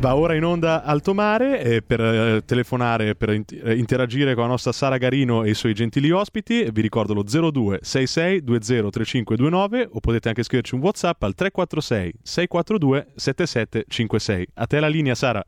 Va 0.00 0.14
ora 0.14 0.36
in 0.36 0.44
onda 0.44 0.84
Alto 0.84 1.12
Mare 1.12 1.60
eh, 1.60 1.82
per 1.82 2.00
eh, 2.00 2.44
telefonare, 2.44 3.16
per 3.16 3.30
eh, 3.30 3.76
interagire 3.76 4.34
con 4.34 4.44
la 4.44 4.50
nostra 4.50 4.70
Sara 4.70 4.96
Garino 4.96 5.42
e 5.42 5.50
i 5.50 5.54
suoi 5.54 5.74
gentili 5.74 6.12
ospiti. 6.12 6.68
Vi 6.70 6.80
ricordo 6.80 7.14
lo 7.14 7.24
02 7.24 7.80
66 7.82 8.42
20 8.44 8.90
3529 8.90 9.88
o 9.90 9.98
potete 9.98 10.28
anche 10.28 10.44
scriverci 10.44 10.76
un 10.76 10.82
WhatsApp 10.82 11.20
al 11.24 11.34
346 11.34 12.12
642 12.22 13.12
7756. 13.16 14.46
A 14.54 14.66
te 14.66 14.78
la 14.78 14.86
linea, 14.86 15.16
Sara. 15.16 15.44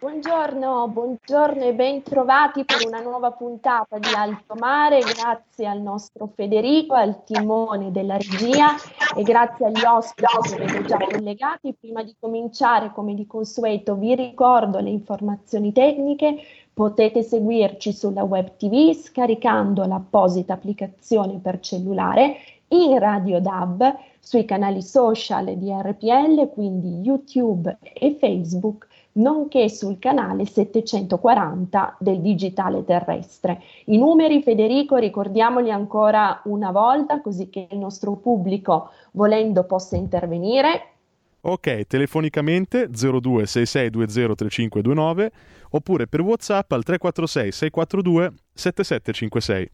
Buongiorno, 0.00 0.86
buongiorno 0.86 1.64
e 1.64 1.74
ben 1.74 2.04
trovati 2.04 2.64
per 2.64 2.86
una 2.86 3.00
nuova 3.00 3.32
puntata 3.32 3.98
di 3.98 4.06
Alto 4.14 4.54
Mare. 4.54 5.00
Grazie 5.00 5.66
al 5.66 5.80
nostro 5.80 6.30
Federico, 6.32 6.94
al 6.94 7.24
timone 7.24 7.90
della 7.90 8.16
regia 8.16 8.76
e 9.16 9.24
grazie 9.24 9.66
agli 9.66 9.82
ospiti 9.84 10.54
che 10.54 10.64
vedo 10.64 10.86
già 10.86 10.98
collegati. 10.98 11.74
Prima 11.74 12.04
di 12.04 12.14
cominciare, 12.16 12.92
come 12.92 13.16
di 13.16 13.26
consueto, 13.26 13.96
vi 13.96 14.14
ricordo 14.14 14.78
le 14.78 14.90
informazioni 14.90 15.72
tecniche. 15.72 16.36
Potete 16.72 17.24
seguirci 17.24 17.92
sulla 17.92 18.22
web 18.22 18.56
TV 18.56 18.92
scaricando 18.92 19.84
l'apposita 19.84 20.52
applicazione 20.52 21.40
per 21.40 21.58
cellulare 21.58 22.36
in 22.68 22.96
Radio 23.00 23.40
DAB 23.40 23.96
sui 24.20 24.44
canali 24.44 24.80
social 24.80 25.56
di 25.56 25.72
RPL, 25.72 26.50
quindi 26.52 27.00
YouTube 27.00 27.78
e 27.80 28.14
Facebook 28.16 28.86
nonché 29.18 29.68
sul 29.68 29.98
canale 29.98 30.46
740 30.46 31.96
del 32.00 32.20
digitale 32.20 32.84
terrestre. 32.84 33.62
I 33.86 33.98
numeri, 33.98 34.42
Federico, 34.42 34.96
ricordiamoli 34.96 35.70
ancora 35.70 36.40
una 36.44 36.72
volta 36.72 37.20
così 37.20 37.48
che 37.48 37.68
il 37.70 37.78
nostro 37.78 38.16
pubblico, 38.16 38.90
volendo, 39.12 39.62
possa 39.64 39.96
intervenire. 39.96 40.94
Ok, 41.40 41.86
telefonicamente 41.86 42.90
0266203529 42.90 45.28
oppure 45.70 46.08
per 46.08 46.22
WhatsApp 46.22 46.72
al 46.72 46.82
346 46.82 47.52
642 47.52 48.32
7756. 48.52 49.70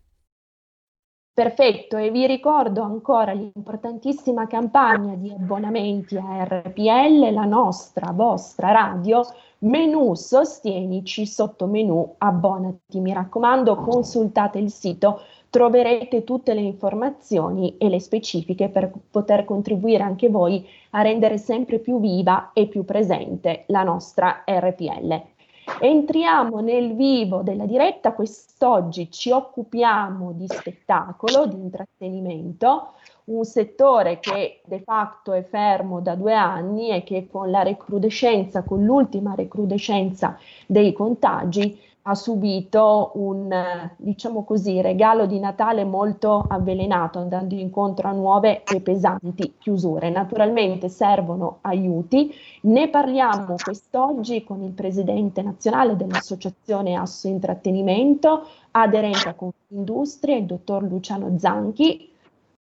Perfetto, 1.35 1.97
e 1.97 2.13
vi 2.13 2.29
ricordo 2.29 2.83
ancora 2.83 3.33
l'importantissima 3.33 4.47
campagna 4.47 5.17
di 5.17 5.33
abbonamenti 5.33 6.17
a 6.17 6.45
RPL, 6.45 7.33
la 7.33 7.45
nostra, 7.45 8.13
vostra 8.13 8.71
radio, 8.71 9.21
menu 9.59 10.15
sostienici 10.15 11.27
sotto 11.27 11.67
menu 11.67 12.15
abbonati. 12.19 13.01
Mi 13.01 13.13
raccomando, 13.13 13.75
consultate 13.75 14.61
il 14.61 14.71
sito, 14.71 15.23
troverete 15.51 16.23
tutte 16.23 16.55
le 16.55 16.61
informazioni 16.61 17.79
e 17.79 17.89
le 17.89 17.99
specifiche 17.99 18.69
per 18.69 18.93
poter 19.11 19.45
contribuire 19.45 20.05
anche 20.05 20.29
voi 20.29 20.65
a 20.91 21.03
rendere 21.03 21.39
sempre 21.39 21.81
più 21.81 21.99
viva 21.99 22.51
e 22.53 22.69
più 22.69 22.85
presente 22.85 23.65
la 23.67 23.83
nostra 23.83 24.45
RPL. 24.47 25.34
Entriamo 25.81 26.61
nel 26.61 26.95
vivo 26.95 27.43
della 27.43 27.65
diretta, 27.65 28.13
quest'oggi 28.13 29.11
ci 29.11 29.31
occupiamo 29.31 30.33
di 30.33 30.47
spettacolo, 30.47 31.47
di 31.47 31.57
intrattenimento, 31.57 32.93
un 33.25 33.45
settore 33.45 34.21
che 34.21 34.61
de 34.67 34.83
facto 34.83 35.33
è 35.33 35.43
fermo 35.43 36.01
da 36.01 36.15
due 36.17 36.35
anni 36.35 36.91
e 36.91 37.03
che 37.03 37.29
con 37.31 37.51
la 37.51 37.63
recrudescenza, 37.63 38.63
con 38.63 38.85
l'ultima 38.85 39.35
recrudescenza 39.35 40.39
dei 40.67 40.93
contagi, 40.93 41.81
ha 42.07 42.15
subito 42.15 43.13
un, 43.15 43.51
diciamo 43.97 44.45
così, 44.45 44.83
regalo 44.83 45.25
di 45.25 45.39
Natale 45.39 45.85
molto 45.85 46.45
avvelenato, 46.47 47.19
andando 47.19 47.55
incontro 47.55 48.09
a 48.09 48.13
nuove 48.13 48.63
e 48.65 48.81
pesanti 48.81 49.55
chiusure. 49.59 50.11
Naturalmente 50.11 50.91
servono 50.91 51.59
aiuti, 51.63 52.31
ne 52.63 52.89
parliamo 52.89 53.55
quest'oggi 53.63 54.45
con 54.45 54.63
il 54.63 54.73
presidente 54.73 55.41
nazionale 55.41 55.97
dell'Associazione 55.97 56.95
Asso 56.95 57.27
Intrattenimento, 57.27 58.49
aderente 58.73 59.31
a 59.31 59.35
Confindustria, 59.35 60.37
il 60.37 60.45
dottor 60.45 60.83
Luciano 60.83 61.39
Zanchi. 61.39 62.13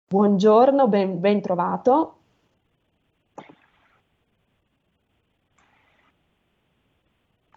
Buongiorno, 0.10 0.88
ben, 0.88 1.20
ben 1.20 1.42
trovato. 1.42 2.17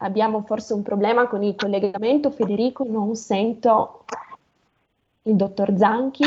Abbiamo 0.02 0.42
forse 0.42 0.72
un 0.72 0.82
problema 0.82 1.28
con 1.28 1.42
il 1.42 1.54
collegamento, 1.54 2.30
Federico, 2.30 2.84
non 2.84 3.14
sento 3.16 4.04
il 5.22 5.36
dottor 5.36 5.76
Zanchi. 5.76 6.24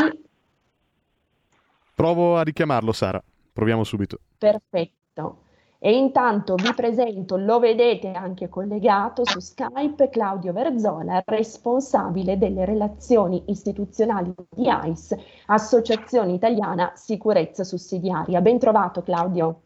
Provo 1.95 2.37
a 2.37 2.43
richiamarlo, 2.43 2.91
Sara. 2.91 3.21
Proviamo 3.51 3.83
subito. 3.83 4.19
Perfetto. 4.37 5.37
E 5.79 5.97
intanto 5.97 6.55
vi 6.55 6.73
presento, 6.73 7.35
lo 7.35 7.59
vedete 7.59 8.11
anche 8.11 8.47
collegato 8.47 9.25
su 9.25 9.39
Skype, 9.39 10.09
Claudio 10.09 10.53
Verzola, 10.53 11.21
responsabile 11.25 12.37
delle 12.37 12.63
relazioni 12.63 13.43
istituzionali 13.47 14.33
di 14.49 14.69
AIS, 14.69 15.13
Associazione 15.47 16.31
Italiana 16.31 16.93
Sicurezza 16.95 17.65
Sussidiaria. 17.65 18.39
Ben 18.39 18.59
trovato 18.59 19.01
Claudio. 19.01 19.61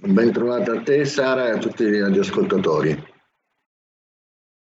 Ben 0.00 0.30
trovato 0.30 0.72
a 0.72 0.82
te 0.82 1.04
Sara 1.06 1.46
e 1.46 1.50
a 1.52 1.58
tutti 1.58 1.84
gli 1.84 2.18
ascoltatori. 2.18 3.11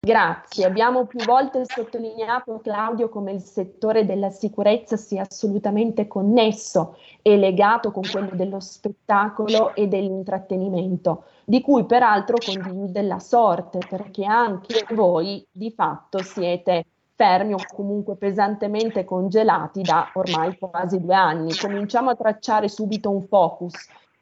Grazie. 0.00 0.64
Abbiamo 0.64 1.06
più 1.06 1.18
volte 1.24 1.64
sottolineato, 1.66 2.60
Claudio, 2.62 3.08
come 3.08 3.32
il 3.32 3.40
settore 3.40 4.06
della 4.06 4.30
sicurezza 4.30 4.96
sia 4.96 5.26
assolutamente 5.28 6.06
connesso 6.06 6.96
e 7.20 7.36
legato 7.36 7.90
con 7.90 8.04
quello 8.08 8.30
dello 8.32 8.60
spettacolo 8.60 9.74
e 9.74 9.88
dell'intrattenimento, 9.88 11.24
di 11.44 11.60
cui 11.60 11.84
peraltro 11.84 12.36
condivide 12.38 13.02
la 13.02 13.18
sorte, 13.18 13.80
perché 13.88 14.24
anche 14.24 14.86
voi 14.94 15.44
di 15.50 15.72
fatto 15.72 16.22
siete 16.22 16.84
fermi 17.16 17.54
o 17.54 17.58
comunque 17.74 18.14
pesantemente 18.14 19.04
congelati 19.04 19.82
da 19.82 20.12
ormai 20.14 20.56
quasi 20.56 21.00
due 21.00 21.16
anni. 21.16 21.56
Cominciamo 21.56 22.10
a 22.10 22.14
tracciare 22.14 22.68
subito 22.68 23.10
un 23.10 23.26
focus 23.26 23.74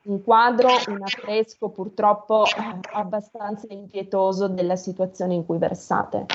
un 0.07 0.23
quadro, 0.23 0.69
un 0.89 1.03
affresco 1.03 1.71
purtroppo 1.71 2.45
eh, 2.47 2.79
abbastanza 2.93 3.67
impietoso 3.71 4.49
della 4.49 4.77
situazione 4.77 5.35
in 5.35 5.45
cui 5.45 5.59
versate. 5.59 6.27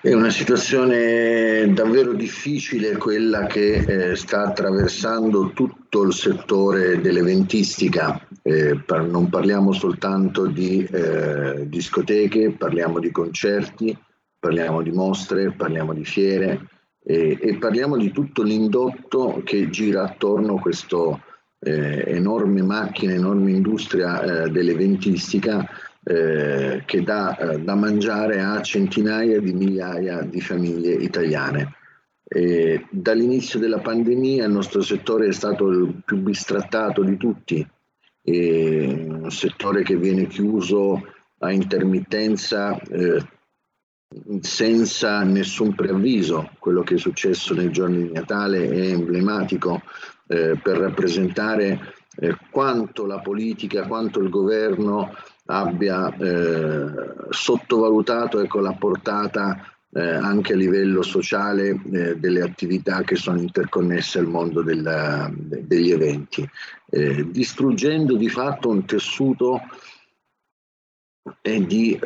È 0.00 0.12
una 0.12 0.30
situazione 0.30 1.72
davvero 1.72 2.12
difficile 2.12 2.96
quella 2.96 3.46
che 3.46 4.10
eh, 4.10 4.16
sta 4.16 4.48
attraversando 4.48 5.52
tutto 5.52 6.02
il 6.02 6.12
settore 6.12 7.00
dell'eventistica. 7.00 8.20
Eh, 8.42 8.82
par- 8.84 9.06
non 9.06 9.28
parliamo 9.28 9.72
soltanto 9.72 10.46
di 10.46 10.84
eh, 10.84 11.68
discoteche, 11.68 12.50
parliamo 12.50 12.98
di 12.98 13.12
concerti, 13.12 13.96
parliamo 14.38 14.82
di 14.82 14.90
mostre, 14.90 15.52
parliamo 15.52 15.94
di 15.94 16.04
fiere 16.04 16.68
e 17.06 17.58
parliamo 17.60 17.98
di 17.98 18.10
tutto 18.12 18.42
l'indotto 18.42 19.42
che 19.44 19.68
gira 19.68 20.04
attorno 20.04 20.54
a 20.54 20.60
questo 20.60 21.20
eh, 21.64 22.04
enorme 22.06 22.62
macchina, 22.62 23.14
enorme 23.14 23.52
industria 23.52 24.20
eh, 24.44 24.50
dell'eventistica 24.50 25.66
eh, 26.02 26.82
che 26.84 27.02
dà 27.02 27.36
eh, 27.36 27.58
da 27.60 27.74
mangiare 27.74 28.42
a 28.42 28.60
centinaia 28.60 29.40
di 29.40 29.54
migliaia 29.54 30.20
di 30.22 30.40
famiglie 30.40 30.92
italiane. 30.92 31.76
E 32.26 32.86
dall'inizio 32.90 33.58
della 33.58 33.80
pandemia 33.80 34.44
il 34.44 34.52
nostro 34.52 34.82
settore 34.82 35.28
è 35.28 35.32
stato 35.32 35.68
il 35.68 36.02
più 36.04 36.18
bistrattato 36.18 37.02
di 37.02 37.16
tutti, 37.16 37.66
un 38.26 39.26
settore 39.28 39.82
che 39.82 39.96
viene 39.96 40.26
chiuso 40.26 41.02
a 41.38 41.52
intermittenza 41.52 42.80
eh, 42.80 43.22
senza 44.40 45.22
nessun 45.22 45.74
preavviso. 45.74 46.50
Quello 46.58 46.82
che 46.82 46.94
è 46.94 46.98
successo 46.98 47.54
nei 47.54 47.70
giorni 47.70 48.06
di 48.06 48.12
Natale 48.12 48.68
è 48.70 48.88
emblematico 48.88 49.82
eh, 50.26 50.58
per 50.62 50.78
rappresentare 50.78 51.94
eh, 52.16 52.36
quanto 52.50 53.06
la 53.06 53.20
politica, 53.20 53.86
quanto 53.86 54.20
il 54.20 54.28
governo 54.28 55.14
abbia 55.46 56.14
eh, 56.16 57.14
sottovalutato 57.30 58.40
ecco, 58.40 58.60
la 58.60 58.72
portata 58.72 59.74
eh, 59.92 60.00
anche 60.00 60.54
a 60.54 60.56
livello 60.56 61.02
sociale 61.02 61.68
eh, 61.92 62.16
delle 62.16 62.40
attività 62.40 63.02
che 63.02 63.16
sono 63.16 63.40
interconnesse 63.40 64.18
al 64.18 64.26
mondo 64.26 64.62
della, 64.62 65.30
degli 65.34 65.90
eventi, 65.90 66.48
eh, 66.90 67.30
distruggendo 67.30 68.16
di 68.16 68.28
fatto 68.28 68.68
un 68.68 68.84
tessuto 68.84 69.60
di 71.40 71.98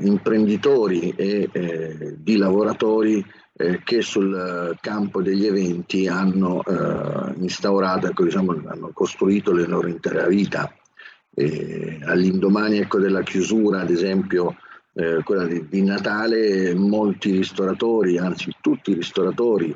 imprenditori 0.00 1.10
e 1.10 2.16
di 2.18 2.36
lavoratori 2.36 3.24
eh, 3.56 3.82
che 3.84 4.02
sul 4.02 4.76
campo 4.80 5.22
degli 5.22 5.46
eventi 5.46 6.08
hanno 6.08 6.62
eh, 6.64 7.34
instaurato, 7.38 8.08
ecco, 8.08 8.24
diciamo, 8.24 8.60
hanno 8.66 8.90
costruito 8.92 9.52
le 9.52 9.66
loro 9.66 9.88
intera 9.88 10.26
vita. 10.26 10.72
E 11.36 11.98
all'indomani 12.04 12.78
ecco, 12.78 12.98
della 12.98 13.22
chiusura, 13.22 13.80
ad 13.80 13.90
esempio, 13.90 14.56
eh, 14.94 15.20
quella 15.24 15.46
di, 15.46 15.66
di, 15.68 15.82
Natale, 15.82 16.74
molti 16.74 17.30
ristoratori, 17.32 18.18
anzi 18.18 18.52
tutti 18.60 18.92
i 18.92 18.94
ristoratori, 18.94 19.74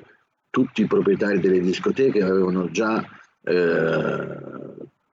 tutti 0.51 0.83
i 0.83 0.87
proprietari 0.87 1.41
delle 1.41 1.61
discoteche 1.61 2.23
avevano 2.23 2.71
già 2.71 3.05
eh, 3.45 4.39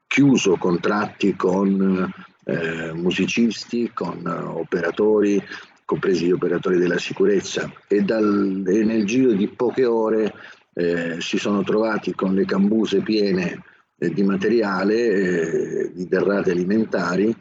chiuso 0.08 0.56
contratti 0.58 1.36
con 1.36 2.14
eh, 2.46 2.94
musicisti, 2.94 3.92
con 3.94 4.26
operatori, 4.26 5.42
compresi 5.86 6.26
gli 6.26 6.32
operatori 6.32 6.78
della 6.78 6.98
sicurezza. 6.98 7.72
E, 7.88 8.02
dal, 8.02 8.64
e 8.68 8.84
nel 8.84 9.06
giro 9.06 9.32
di 9.32 9.48
poche 9.48 9.86
ore 9.86 10.34
eh, 10.74 11.22
si 11.22 11.38
sono 11.38 11.64
trovati 11.64 12.14
con 12.14 12.34
le 12.34 12.46
cambuse 12.46 13.02
piene 13.02 13.64
eh, 13.98 14.10
di 14.10 14.24
materiale, 14.24 14.96
eh, 14.96 15.92
di 15.94 16.08
derrate 16.08 16.52
alimentari, 16.52 17.34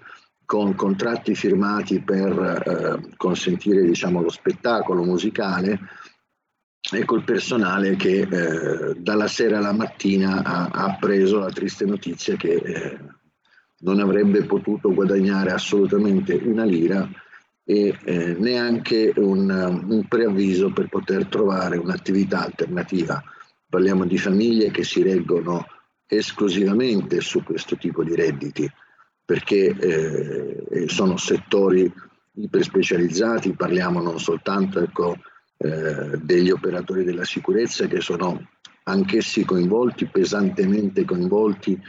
con 0.44 0.74
contratti 0.74 1.34
firmati 1.34 2.00
per 2.00 3.02
eh, 3.08 3.16
consentire 3.16 3.82
diciamo, 3.82 4.20
lo 4.20 4.28
spettacolo 4.28 5.02
musicale 5.02 5.80
e 6.92 7.04
col 7.06 7.24
personale 7.24 7.96
che 7.96 8.20
eh, 8.20 8.94
dalla 8.98 9.26
sera 9.26 9.56
alla 9.56 9.72
mattina 9.72 10.42
ha, 10.42 10.68
ha, 10.70 10.96
preso 11.00 11.38
la 11.38 11.48
triste 11.48 11.86
notizia 11.86 12.36
che 12.36 12.52
eh, 12.52 12.98
non 13.78 14.00
avrebbe 14.00 14.44
potuto 14.44 14.92
guadagnare 14.92 15.50
assolutamente 15.50 16.34
una 16.34 16.64
lira 16.64 17.08
e 17.64 17.98
eh, 18.04 18.34
neanche 18.38 19.12
un, 19.16 19.48
un, 19.88 20.06
preavviso 20.06 20.70
per 20.72 20.88
poter 20.88 21.26
trovare 21.26 21.78
un'attività 21.78 22.44
alternativa. 22.44 23.22
Parliamo 23.66 24.04
di 24.04 24.18
famiglie 24.18 24.70
che 24.70 24.84
si 24.84 25.02
reggono 25.02 25.66
esclusivamente 26.06 27.20
su 27.20 27.42
questo 27.42 27.76
tipo 27.76 28.04
di 28.04 28.14
redditi 28.14 28.70
perché 29.24 29.74
eh, 29.74 30.88
sono 30.88 31.16
settori 31.16 31.90
iperspecializzati, 32.34 33.54
parliamo 33.54 34.02
non 34.02 34.20
soltanto 34.20 34.80
ecco, 34.80 35.16
eh, 35.56 36.18
degli 36.18 36.50
operatori 36.50 37.04
della 37.04 37.24
sicurezza 37.24 37.86
che 37.86 38.02
sono 38.02 38.50
anch'essi 38.82 39.46
coinvolti, 39.46 40.06
pesantemente 40.06 41.06
coinvolti 41.06 41.80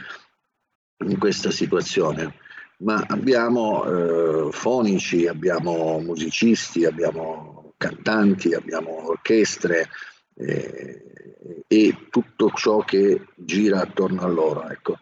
in 1.04 1.18
questa 1.18 1.50
situazione 1.50 2.36
ma 2.78 3.04
abbiamo 3.06 3.84
eh, 3.84 4.52
fonici, 4.52 5.26
abbiamo 5.26 5.98
musicisti, 6.00 6.84
abbiamo 6.84 7.74
cantanti, 7.76 8.54
abbiamo 8.54 9.08
orchestre 9.08 9.88
eh, 10.34 11.64
e 11.66 11.96
tutto 12.10 12.50
ciò 12.54 12.78
che 12.80 13.26
gira 13.34 13.80
attorno 13.80 14.22
a 14.22 14.28
loro. 14.28 14.68
Ecco. 14.68 14.98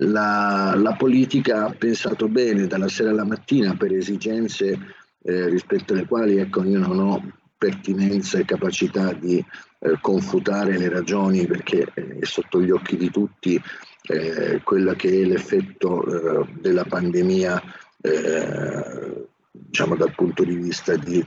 La, 0.00 0.74
la, 0.76 0.94
politica 0.94 1.64
ha 1.64 1.70
pensato 1.70 2.28
bene 2.28 2.66
dalla 2.66 2.88
sera 2.88 3.10
alla 3.10 3.24
mattina 3.24 3.74
per 3.74 3.92
esigenze 3.92 4.78
eh, 5.22 5.48
rispetto 5.48 5.92
alle 5.92 6.06
quali 6.06 6.36
ecco, 6.36 6.62
io 6.62 6.78
non 6.78 6.98
ho 6.98 7.32
pertinenza 7.56 8.38
e 8.38 8.44
capacità 8.44 9.12
di 9.12 9.44
eh, 9.80 9.98
confutare 10.00 10.78
le 10.78 10.88
ragioni 10.88 11.46
perché 11.46 11.90
è 11.94 12.24
sotto 12.24 12.60
gli 12.60 12.70
occhi 12.70 12.96
di 12.96 13.10
tutti 13.10 13.60
eh, 14.08 14.60
quella 14.64 14.94
che 14.94 15.08
è 15.08 15.24
l'effetto 15.24 16.04
eh, 16.42 16.52
della 16.60 16.84
pandemia 16.84 17.62
eh, 18.00 19.26
diciamo 19.50 19.96
dal 19.96 20.14
punto 20.14 20.44
di 20.44 20.56
vista 20.56 20.96
di 20.96 21.24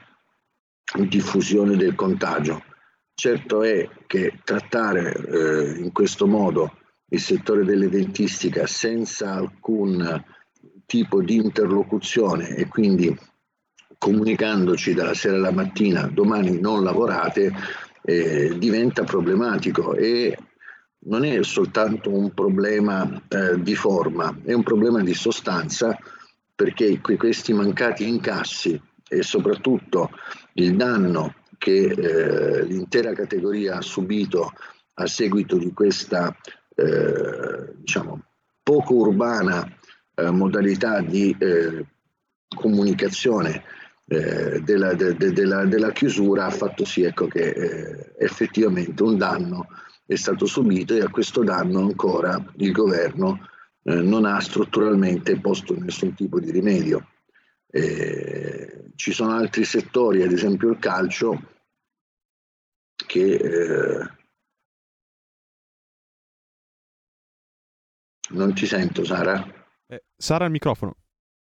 diffusione 1.08 1.78
del 1.78 1.96
contagio. 1.96 2.64
Certo 3.14 3.62
è 3.62 3.88
che 4.08 4.40
trattare 4.44 5.14
eh, 5.14 5.80
in 5.80 5.92
questo 5.92 6.28
modo 6.28 6.78
il 7.10 7.20
settore 7.20 7.64
dell'edentistica 7.64 8.66
senza 8.66 9.34
alcun 9.34 10.24
tipo 10.86 11.22
di 11.22 11.36
interlocuzione 11.36 12.56
e 12.56 12.68
quindi 12.68 13.16
comunicandoci 13.98 14.94
dalla 14.94 15.14
sera 15.14 15.36
alla 15.36 15.52
mattina 15.52 16.08
domani 16.08 16.60
non 16.60 16.84
lavorate 16.84 17.54
eh, 18.04 18.58
diventa 18.58 19.04
problematico 19.04 19.94
e 19.94 20.36
non 21.04 21.26
è 21.26 21.42
soltanto 21.44 22.12
un 22.12 22.34
problema 22.34 23.22
eh, 23.28 23.62
di 23.62 23.76
forma, 23.76 24.36
è 24.44 24.54
un 24.54 24.64
problema 24.64 25.02
di 25.02 25.14
sostanza 25.14 25.98
perché 26.54 27.00
questi 27.00 27.54
mancati 27.54 28.08
incassi 28.08 28.80
e 29.08 29.24
soprattutto 29.24 30.12
il 30.54 30.76
danno 30.76 31.36
che 31.58 31.86
eh, 31.86 32.64
l'intera 32.66 33.14
categoria 33.14 33.78
ha 33.78 33.82
subito 33.82 34.52
a 34.96 35.08
seguito 35.08 35.58
di 35.58 35.74
questa 35.74 36.36
eh, 36.76 37.74
diciamo, 37.76 38.24
poco 38.62 38.94
urbana 38.94 39.68
eh, 40.16 40.30
modalità 40.30 41.02
di 41.02 41.36
eh, 41.38 41.86
comunicazione 42.56 43.64
eh, 44.06 44.62
della, 44.62 44.94
de, 44.94 45.16
de, 45.16 45.32
della, 45.34 45.66
della, 45.66 45.92
chiusura 45.92 46.46
ha 46.46 46.52
fatto 46.52 46.86
sì 46.86 47.04
ecco, 47.04 47.28
che 47.28 48.14
effettivamente 48.18 49.02
un 49.02 49.18
danno 49.18 49.68
è 50.12 50.18
stato 50.18 50.46
subito 50.46 50.94
e 50.94 51.02
a 51.02 51.10
questo 51.10 51.42
danno 51.42 51.80
ancora 51.80 52.44
il 52.58 52.74
governo 52.74 53.48
eh, 53.84 54.02
non 54.02 54.26
ha 54.26 54.42
strutturalmente 54.42 55.40
posto 55.40 55.74
nessun 55.80 56.14
tipo 56.14 56.42
di 56.42 56.52
rimedio. 56.52 57.08
Eh, 57.68 58.92
ci 58.96 59.14
sono 59.14 59.32
altri 59.32 59.64
settori, 59.64 60.22
ad 60.22 60.34
esempio 60.34 60.70
il 60.72 60.80
calcio, 60.80 61.42
che 62.94 63.36
eh, 63.36 64.10
non 68.32 68.54
ti 68.54 68.66
sento 68.66 69.06
Sara. 69.06 69.42
Eh, 69.88 70.04
Sara 70.18 70.44
il 70.44 70.52
microfono. 70.52 70.98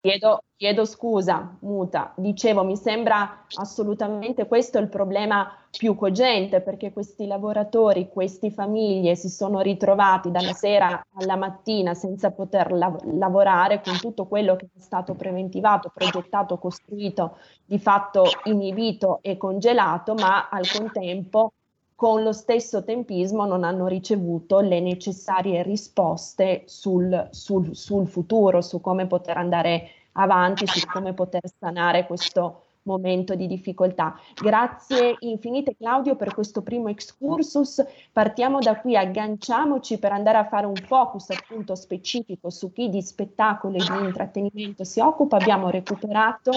Chiedo, 0.04 0.42
chiedo, 0.56 0.84
scusa, 0.84 1.56
muta. 1.60 2.12
Dicevo, 2.16 2.62
mi 2.62 2.76
sembra 2.76 3.46
assolutamente 3.54 4.46
questo 4.46 4.78
il 4.78 4.90
problema 4.90 5.50
più 5.70 5.94
cogente 5.94 6.60
perché 6.60 6.92
questi 6.92 7.26
lavoratori, 7.26 8.10
queste 8.10 8.50
famiglie 8.50 9.14
si 9.14 9.30
sono 9.30 9.62
ritrovati 9.62 10.30
dalla 10.30 10.52
sera 10.52 11.02
alla 11.14 11.36
mattina 11.36 11.94
senza 11.94 12.32
poter 12.32 12.70
lav- 12.72 13.02
lavorare 13.14 13.80
con 13.80 13.96
tutto 13.96 14.26
quello 14.26 14.56
che 14.56 14.66
è 14.76 14.78
stato 14.78 15.14
preventivato, 15.14 15.90
progettato, 15.90 16.58
costruito, 16.58 17.38
di 17.64 17.78
fatto 17.78 18.24
inibito 18.44 19.20
e 19.22 19.38
congelato, 19.38 20.12
ma 20.12 20.50
al 20.50 20.68
contempo 20.70 21.54
con 21.94 22.22
lo 22.22 22.32
stesso 22.32 22.84
tempismo 22.84 23.46
non 23.46 23.64
hanno 23.64 23.86
ricevuto 23.86 24.60
le 24.60 24.80
necessarie 24.80 25.62
risposte 25.62 26.64
sul, 26.66 27.28
sul, 27.30 27.74
sul 27.74 28.06
futuro, 28.08 28.60
su 28.60 28.80
come 28.80 29.06
poter 29.06 29.36
andare 29.36 29.88
avanti, 30.14 30.66
su 30.66 30.86
come 30.86 31.12
poter 31.12 31.42
sanare 31.58 32.06
questo 32.06 32.62
momento 32.84 33.34
di 33.34 33.46
difficoltà. 33.46 34.18
Grazie 34.34 35.16
infinite 35.20 35.76
Claudio 35.76 36.16
per 36.16 36.34
questo 36.34 36.62
primo 36.62 36.88
excursus. 36.88 37.84
Partiamo 38.12 38.58
da 38.58 38.78
qui, 38.80 38.96
agganciamoci 38.96 39.98
per 39.98 40.12
andare 40.12 40.38
a 40.38 40.46
fare 40.46 40.66
un 40.66 40.74
focus 40.74 41.30
appunto 41.30 41.74
specifico 41.74 42.50
su 42.50 42.72
chi 42.72 42.88
di 42.88 43.02
spettacolo 43.02 43.76
e 43.76 43.84
di 43.84 44.04
intrattenimento 44.04 44.84
si 44.84 45.00
occupa. 45.00 45.36
Abbiamo 45.36 45.70
recuperato 45.70 46.52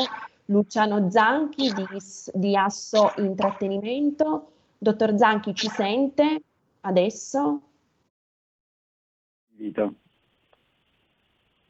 Luciano 0.46 1.10
Zanchi 1.10 1.72
di, 1.74 1.86
di 2.34 2.56
Asso 2.56 3.14
Intrattenimento, 3.18 4.52
Dottor 4.78 5.18
Zanchi 5.18 5.54
ci 5.56 5.68
sente 5.68 6.42
adesso? 6.82 7.62
Vito. 9.50 9.94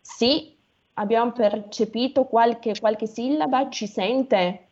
Sì, 0.02 0.57
abbiamo 0.98 1.32
percepito 1.32 2.26
qualche, 2.26 2.74
qualche 2.80 3.08
sillaba, 3.08 3.70
ci 3.70 3.88
sente? 3.88 4.68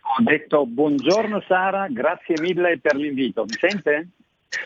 Ho 0.00 0.22
detto 0.22 0.66
buongiorno 0.66 1.42
Sara, 1.46 1.86
grazie 1.88 2.40
mille 2.40 2.78
per 2.78 2.96
l'invito. 2.96 3.44
Mi 3.44 3.56
sente? 3.58 4.08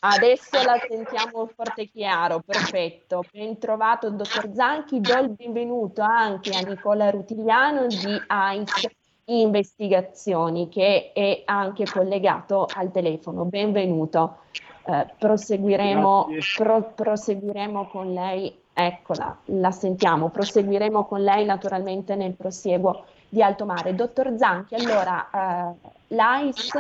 Adesso 0.00 0.62
la 0.64 0.78
sentiamo 0.88 1.50
forte 1.54 1.83
e 1.83 1.90
chiaro, 1.90 2.40
perfetto. 2.40 3.23
Ben 3.30 3.59
trovato 3.59 4.11
dottor 4.11 4.50
Zanchi, 4.54 5.00
do 5.00 5.18
il 5.18 5.30
benvenuto 5.30 6.00
anche 6.00 6.56
a 6.56 6.61
Nicola 6.61 7.11
Rutigliano 7.11 7.87
di 7.87 8.23
AIS 8.26 8.87
investigazioni 9.26 10.68
che 10.68 11.12
è 11.12 11.42
anche 11.44 11.85
collegato 11.85 12.66
al 12.75 12.90
telefono. 12.90 13.44
Benvenuto. 13.44 14.38
Eh, 14.87 15.06
proseguiremo, 15.18 16.28
pro, 16.56 16.92
proseguiremo 16.94 17.87
con 17.88 18.12
lei, 18.12 18.54
eccola, 18.75 19.37
la 19.47 19.71
sentiamo, 19.71 20.28
proseguiremo 20.28 21.04
con 21.07 21.23
lei 21.23 21.45
naturalmente 21.45 22.16
nel 22.16 22.33
prosieguo 22.33 23.04
di 23.28 23.43
Alto 23.43 23.64
Mare. 23.64 23.95
Dottor 23.95 24.35
Zanchi, 24.37 24.75
allora 24.75 25.31
eh, 25.31 25.88
l'AIS 26.09 26.71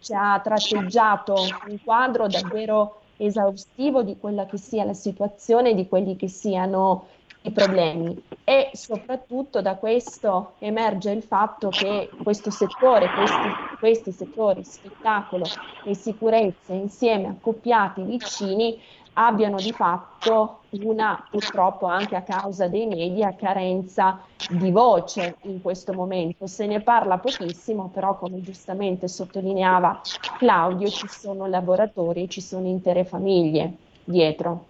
ci 0.00 0.12
ha 0.14 0.40
tratteggiato 0.42 1.34
un 1.68 1.78
quadro 1.84 2.26
davvero 2.26 3.00
esaustivo 3.16 4.02
di 4.02 4.16
quella 4.18 4.46
che 4.46 4.56
sia 4.56 4.84
la 4.84 4.94
situazione, 4.94 5.74
di 5.74 5.86
quelli 5.86 6.16
che 6.16 6.28
siano 6.28 7.06
i 7.42 7.50
problemi 7.50 8.22
e 8.42 8.70
soprattutto 8.72 9.60
da 9.60 9.74
questo 9.76 10.52
emerge 10.60 11.10
il 11.10 11.22
fatto 11.22 11.68
che 11.68 12.08
questo 12.22 12.50
settore, 12.50 13.10
questi, 13.10 13.48
questi 13.78 14.12
settori, 14.12 14.64
spettacolo 14.64 15.44
e 15.84 15.94
sicurezza 15.94 16.72
insieme 16.72 17.28
accoppiati 17.28 18.02
vicini 18.02 18.80
abbiano 19.14 19.56
di 19.56 19.72
fatto 19.72 20.60
una, 20.82 21.26
purtroppo 21.30 21.86
anche 21.86 22.16
a 22.16 22.22
causa 22.22 22.68
dei 22.68 22.86
media, 22.86 23.34
carenza 23.34 24.20
di 24.48 24.70
voce 24.70 25.36
in 25.42 25.60
questo 25.60 25.92
momento. 25.92 26.46
Se 26.46 26.66
ne 26.66 26.80
parla 26.80 27.18
pochissimo, 27.18 27.90
però 27.92 28.16
come 28.16 28.40
giustamente 28.40 29.08
sottolineava 29.08 30.00
Claudio, 30.38 30.88
ci 30.88 31.08
sono 31.08 31.46
lavoratori, 31.46 32.28
ci 32.28 32.40
sono 32.40 32.66
intere 32.66 33.04
famiglie 33.04 33.74
dietro. 34.04 34.66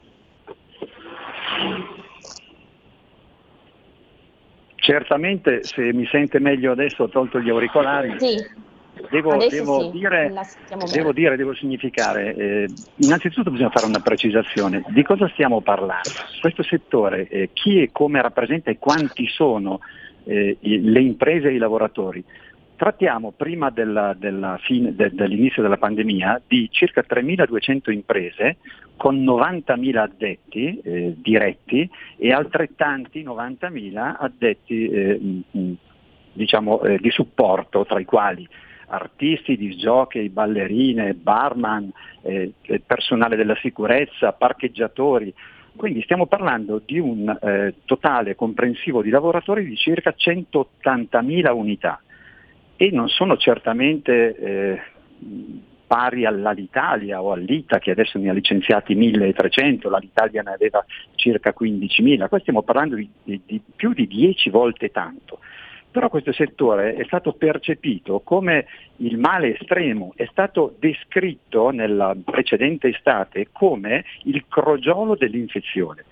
Certamente, 4.77 5.63
se 5.63 5.95
mi 5.95 6.05
sente 6.07 6.39
meglio 6.39 6.73
adesso, 6.73 7.05
ho 7.05 7.09
tolto 7.09 7.41
gli 7.41 7.49
auricolari. 7.49 8.19
Sì. 8.19 8.37
Devo, 9.11 9.37
devo, 9.37 9.81
sì, 9.81 9.91
dire, 9.91 10.33
devo, 10.93 11.13
dire, 11.13 11.37
devo 11.37 11.53
significare, 11.55 12.35
eh, 12.35 12.69
innanzitutto 12.97 13.51
bisogna 13.51 13.71
fare 13.71 13.87
una 13.87 14.01
precisazione. 14.01 14.85
Di 14.89 15.03
cosa 15.03 15.29
stiamo 15.31 15.61
parlando? 15.61 16.11
Questo 16.41 16.63
settore, 16.63 17.27
eh, 17.29 17.51
chi 17.53 17.83
e 17.83 17.91
come 17.91 18.23
rappresenta 18.23 18.71
e 18.71 18.79
quanti 18.79 19.27
sono 19.27 19.81
eh, 20.25 20.57
le 20.61 21.01
imprese 21.01 21.49
e 21.49 21.55
i 21.55 21.59
lavoratori? 21.59 22.25
Trattiamo 22.77 23.33
prima 23.37 23.71
della, 23.71 24.15
della 24.17 24.59
fine, 24.63 24.95
de, 24.95 25.11
dell'inizio 25.13 25.63
della 25.63 25.77
pandemia 25.77 26.43
di 26.47 26.69
circa 26.71 27.05
3.200 27.09 27.91
imprese 27.91 28.59
con 28.97 29.25
90.000 29.25 29.97
addetti 29.97 30.81
eh, 30.81 31.15
diretti 31.17 31.89
e 32.17 32.33
altrettanti 32.33 33.25
90.000 33.25 34.17
addetti 34.19 34.89
eh, 34.89 35.21
diciamo, 36.33 36.83
eh, 36.83 36.99
di 36.99 37.11
supporto, 37.11 37.85
tra 37.85 37.99
i 37.99 38.05
quali 38.05 38.49
artisti, 38.87 39.57
disjockey, 39.57 40.29
ballerine, 40.29 41.15
barman, 41.15 41.91
eh, 42.23 42.53
personale 42.85 43.37
della 43.37 43.57
sicurezza, 43.57 44.33
parcheggiatori. 44.33 45.33
Quindi 45.77 46.03
stiamo 46.03 46.27
parlando 46.27 46.81
di 46.85 46.99
un 46.99 47.29
eh, 47.29 47.75
totale 47.85 48.37
comprensivo 48.37 49.03
di 49.03 49.11
lavoratori 49.11 49.65
di 49.65 49.77
circa 49.77 50.15
180.000 50.17 51.53
unità. 51.53 52.01
E 52.77 52.91
non 52.91 53.09
sono 53.09 53.37
certamente 53.37 54.37
eh, 54.37 54.81
pari 55.87 56.25
all'Alitalia 56.25 57.23
o 57.23 57.33
all'ITA 57.33 57.79
che 57.79 57.91
adesso 57.91 58.19
ne 58.19 58.31
ha 58.31 58.33
licenziati 58.33 58.97
1.300, 58.97 59.89
l'Alitalia 59.89 60.43
ne 60.43 60.53
aveva 60.53 60.85
circa 61.15 61.55
15.000, 61.57 62.29
qua 62.29 62.39
stiamo 62.41 62.63
parlando 62.63 62.97
di, 62.97 63.09
di, 63.23 63.41
di 63.45 63.61
più 63.75 63.93
di 63.93 64.07
10 64.07 64.51
volte 64.51 64.91
tanto 64.91 65.39
però 65.95 66.09
questo 66.09 66.33
settore 66.33 66.97
è 66.97 67.05
stato 67.05 67.35
percepito 67.35 68.19
come 68.25 68.67
il 68.97 69.17
male 69.17 69.57
estremo, 69.57 70.13
è 70.17 70.27
stato 70.29 70.75
descritto 70.81 71.71
nella 71.71 72.17
precedente 72.25 72.89
estate 72.89 73.51
come 73.53 74.05
il 74.25 74.45
crogiolo 74.49 75.15
dell'infezione. 75.15 76.05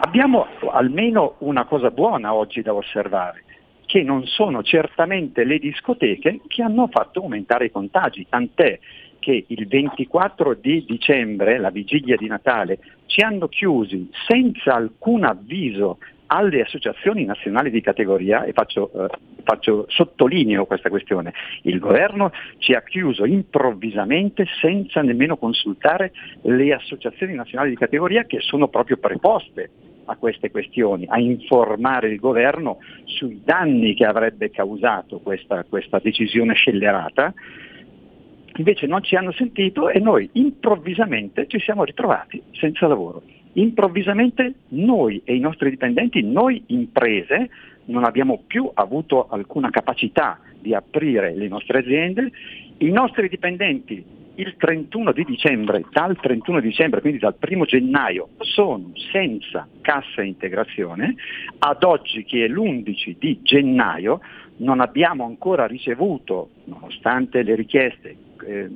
Abbiamo 0.00 0.48
almeno 0.68 1.36
una 1.38 1.64
cosa 1.64 1.92
buona 1.92 2.34
oggi 2.34 2.60
da 2.60 2.74
osservare, 2.74 3.44
che 3.86 4.02
non 4.02 4.26
sono 4.26 4.64
certamente 4.64 5.44
le 5.44 5.60
discoteche 5.60 6.40
che 6.48 6.62
hanno 6.64 6.88
fatto 6.88 7.20
aumentare 7.20 7.66
i 7.66 7.70
contagi, 7.70 8.26
tant'è 8.28 8.80
che 9.20 9.44
il 9.46 9.68
24 9.68 10.54
di 10.54 10.84
dicembre, 10.84 11.60
la 11.60 11.70
vigilia 11.70 12.16
di 12.16 12.26
Natale, 12.26 12.80
ci 13.06 13.20
hanno 13.20 13.46
chiusi 13.46 14.10
senza 14.26 14.74
alcun 14.74 15.22
avviso 15.22 15.98
alle 16.26 16.62
associazioni 16.62 17.24
nazionali 17.24 17.70
di 17.70 17.80
categoria, 17.80 18.44
e 18.44 18.52
faccio, 18.52 18.90
eh, 18.92 19.08
faccio, 19.42 19.86
sottolineo 19.88 20.66
questa 20.66 20.88
questione, 20.88 21.32
il 21.62 21.78
governo 21.78 22.32
ci 22.58 22.72
ha 22.72 22.82
chiuso 22.82 23.24
improvvisamente 23.24 24.46
senza 24.60 25.02
nemmeno 25.02 25.36
consultare 25.36 26.12
le 26.42 26.72
associazioni 26.72 27.34
nazionali 27.34 27.70
di 27.70 27.76
categoria 27.76 28.24
che 28.24 28.40
sono 28.40 28.68
proprio 28.68 28.96
preposte 28.96 29.70
a 30.06 30.16
queste 30.16 30.50
questioni, 30.50 31.06
a 31.08 31.18
informare 31.18 32.08
il 32.08 32.18
governo 32.18 32.78
sui 33.04 33.40
danni 33.44 33.94
che 33.94 34.04
avrebbe 34.04 34.50
causato 34.50 35.18
questa, 35.18 35.64
questa 35.64 35.98
decisione 35.98 36.54
scellerata. 36.54 37.32
Invece 38.56 38.86
non 38.86 39.02
ci 39.02 39.16
hanno 39.16 39.32
sentito 39.32 39.88
e 39.88 39.98
noi 39.98 40.28
improvvisamente 40.32 41.46
ci 41.48 41.58
siamo 41.58 41.84
ritrovati 41.84 42.40
senza 42.52 42.86
lavoro 42.86 43.22
improvvisamente 43.54 44.54
noi 44.68 45.20
e 45.24 45.34
i 45.34 45.40
nostri 45.40 45.70
dipendenti, 45.70 46.22
noi 46.22 46.62
imprese, 46.66 47.50
non 47.86 48.04
abbiamo 48.04 48.42
più 48.46 48.70
avuto 48.72 49.28
alcuna 49.28 49.70
capacità 49.70 50.40
di 50.58 50.74
aprire 50.74 51.34
le 51.34 51.48
nostre 51.48 51.78
aziende, 51.78 52.30
i 52.78 52.90
nostri 52.90 53.28
dipendenti 53.28 54.22
il 54.36 54.56
31 54.56 55.12
di 55.12 55.24
dicembre, 55.24 55.84
dal 55.92 56.18
31 56.20 56.60
dicembre, 56.60 57.00
quindi 57.00 57.18
dal 57.18 57.36
1 57.38 57.64
gennaio, 57.64 58.30
sono 58.38 58.90
senza 59.12 59.68
cassa 59.80 60.22
integrazione, 60.22 61.14
ad 61.58 61.82
oggi 61.84 62.24
che 62.24 62.44
è 62.44 62.48
l'11 62.48 63.16
di 63.18 63.38
gennaio 63.42 64.20
non 64.56 64.80
abbiamo 64.80 65.24
ancora 65.24 65.66
ricevuto, 65.66 66.50
nonostante 66.64 67.42
le 67.42 67.54
richieste, 67.54 68.16
eh, 68.46 68.70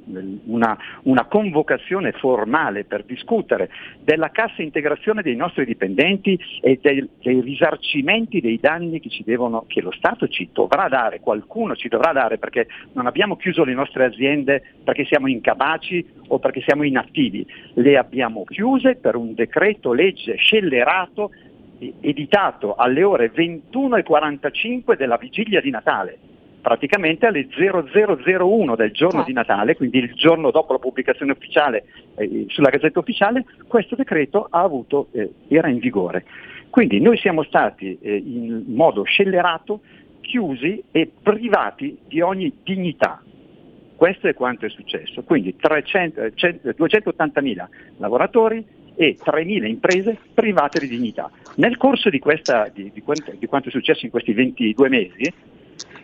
una, 0.47 0.77
una, 1.03 1.25
convocazione 1.27 2.13
formale 2.13 2.85
per 2.85 3.05
discutere 3.05 3.69
della 4.03 4.31
cassa 4.31 4.63
integrazione 4.63 5.23
dei 5.23 5.37
nostri 5.37 5.65
dipendenti 5.65 6.39
e 6.61 6.79
dei, 6.81 7.07
dei 7.23 7.41
risarcimenti 7.41 8.41
dei 8.41 8.59
danni 8.61 9.01
che, 9.01 9.11
devono, 9.25 9.65
che, 9.67 9.81
lo 9.81 9.93
Stato 9.93 10.29
ci 10.29 10.49
dovrà 10.53 10.89
dare, 10.89 11.21
qualcuno 11.21 11.77
ci 11.77 11.89
dovrà 11.89 12.13
dare 12.13 12.39
perché 12.39 12.67
non 12.93 13.07
abbiamo 13.07 13.37
chiuso 13.37 13.65
le 13.65 13.75
nostre 13.75 14.05
aziende 14.05 14.63
perché 14.83 15.05
siamo 15.05 15.29
incapaci 15.29 16.07
o 16.29 16.39
perché 16.39 16.63
siamo 16.63 16.85
inattivi, 16.85 17.47
le 17.75 17.97
abbiamo 17.97 18.45
chiuse 18.45 18.97
per 18.97 19.17
un 19.17 19.35
decreto 19.35 19.93
legge 19.93 20.37
scellerato 20.37 21.31
editato 22.01 22.75
alle 22.75 23.03
ore 23.03 23.33
21.45 23.33 24.97
della 24.97 25.17
vigilia 25.17 25.61
di 25.61 25.71
Natale, 25.71 26.19
praticamente 26.61 27.27
alle 27.27 27.47
0001 27.49 28.77
del 28.77 28.91
giorno 28.91 29.23
di 29.25 29.33
Natale, 29.33 29.77
quindi 29.77 29.99
il 29.99 30.13
giorno 30.15 30.51
dopo 30.51 30.73
la 30.73 30.79
pubblicazione 30.79 31.33
ufficiale 31.33 31.85
eh, 32.17 32.47
sulla 32.49 32.71
Gazzetta 32.71 32.99
Ufficiale, 32.99 33.45
questo 33.67 33.95
decreto 33.95 34.47
avuto, 34.51 35.09
eh, 35.13 35.33
era 35.49 35.69
in 35.69 35.79
vigore. 35.79 36.25
Quindi 36.71 37.01
noi 37.01 37.17
siamo 37.17 37.43
stati 37.45 37.99
eh, 38.01 38.17
in 38.17 38.65
modo 38.67 39.03
scellerato 39.03 39.81
chiusi 40.21 40.83
e 40.91 41.11
privati 41.23 41.99
di 42.07 42.21
ogni 42.21 42.53
dignità. 42.63 43.23
Questo 43.97 44.29
è 44.29 44.35
quanto 44.35 44.67
è 44.67 44.69
successo. 44.69 45.23
Quindi 45.23 45.57
300, 45.57 46.21
280.000 46.21 47.67
lavoratori, 47.97 48.65
e 48.99 49.17
3.000 49.17 49.65
imprese 49.65 50.19
private 50.35 50.81
di 50.81 50.89
dignità. 50.89 51.31
Nel 51.55 51.77
corso 51.77 52.11
di, 52.11 52.19
questa, 52.19 52.69
di, 52.75 52.91
di, 52.93 53.01
quanto, 53.01 53.33
di 53.39 53.47
quanto, 53.47 53.69
è 53.69 53.71
successo 53.71 54.05
in 54.05 54.11
questi 54.11 54.33
22 54.33 54.89
mesi, 54.89 55.33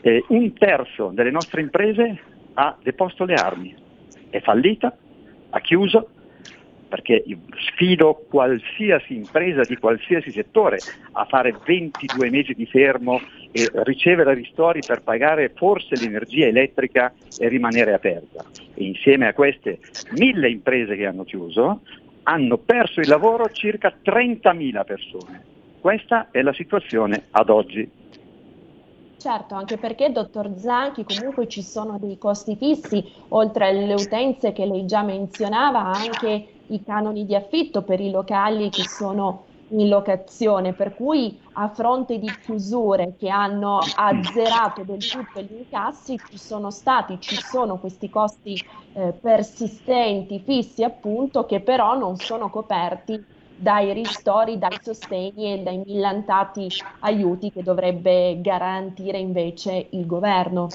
eh, 0.03 0.25
un 0.29 0.53
terzo 0.53 1.11
delle 1.13 1.33
nostre 1.33 1.61
imprese 1.61 2.21
ha 2.55 2.77
deposto 2.81 3.25
le 3.25 3.35
armi, 3.35 3.75
è 4.31 4.41
fallita, 4.41 4.97
ha 5.51 5.61
chiuso, 5.61 6.09
perché 6.89 7.25
sfido 7.73 8.25
qualsiasi 8.29 9.17
impresa 9.17 9.63
di 9.63 9.77
qualsiasi 9.77 10.31
settore 10.31 10.79
a 11.13 11.25
fare 11.25 11.53
22 11.67 12.31
mesi 12.31 12.53
di 12.53 12.67
fermo 12.67 13.21
e 13.51 13.69
ricevere 13.83 14.35
ristori 14.35 14.79
per 14.87 15.03
pagare 15.03 15.51
forse 15.57 15.97
l'energia 15.97 16.47
elettrica 16.47 17.13
e 17.37 17.49
rimanere 17.49 17.93
aperta. 17.93 18.45
E 18.75 18.85
insieme 18.85 19.27
a 19.27 19.33
queste 19.33 19.81
mille 20.13 20.49
imprese 20.49 20.95
che 20.95 21.07
hanno 21.07 21.25
chiuso, 21.25 21.81
hanno 22.25 22.59
perso 22.59 23.01
il 23.01 23.09
lavoro 23.09 23.51
circa 23.51 23.93
30.000 24.03 24.85
persone. 24.85 25.45
Questa 25.81 26.29
è 26.31 26.43
la 26.43 26.53
situazione 26.53 27.27
ad 27.31 27.49
oggi. 27.51 27.91
Certo, 29.17 29.55
anche 29.55 29.79
perché, 29.79 30.13
dottor 30.13 30.51
Zanchi, 30.57 31.05
comunque 31.05 31.49
ci 31.49 31.63
sono 31.63 31.99
dei 31.99 32.19
costi 32.19 32.57
fissi, 32.57 33.03
oltre 33.29 33.69
alle 33.69 33.95
utenze 33.95 34.53
che 34.53 34.67
lei 34.67 34.85
già 34.85 35.03
menzionava, 35.03 35.81
anche 35.81 36.47
i 36.67 36.83
canoni 36.83 37.25
di 37.25 37.35
affitto 37.35 37.83
per 37.83 38.01
i 38.01 38.11
locali 38.11 38.69
che 38.69 38.83
sono 38.83 39.47
in 39.69 39.89
locazione, 39.89 40.73
per 40.73 40.95
cui 40.95 41.39
a 41.53 41.69
fronte 41.69 42.19
di 42.19 42.31
chiusure 42.43 43.15
che 43.19 43.29
hanno 43.29 43.79
azzerato 43.95 44.83
del 44.85 44.99
tutto 44.99 45.41
gli 45.41 45.59
incassi 45.59 46.19
ci 46.29 46.39
sono 46.39 46.71
stati, 46.71 47.19
ci 47.21 47.37
sono 47.37 47.79
questi 47.79 48.11
costi 48.11 48.61
eh, 48.95 49.13
persistenti, 49.21 50.43
fissi 50.45 50.83
appunto, 50.83 51.47
che 51.47 51.61
però 51.61 51.97
non 51.97 52.17
sono 52.17 52.51
coperti 52.51 53.25
dai 53.57 53.93
ristori, 53.93 54.59
dai 54.59 54.79
sostegni 54.81 55.55
e 55.55 55.63
dai 55.63 55.81
millantati 55.85 56.67
aiuti 57.01 57.51
che 57.51 57.63
dovrebbe 57.63 58.41
garantire 58.41 59.19
invece 59.19 59.87
il 59.91 60.07
governo. 60.07 60.69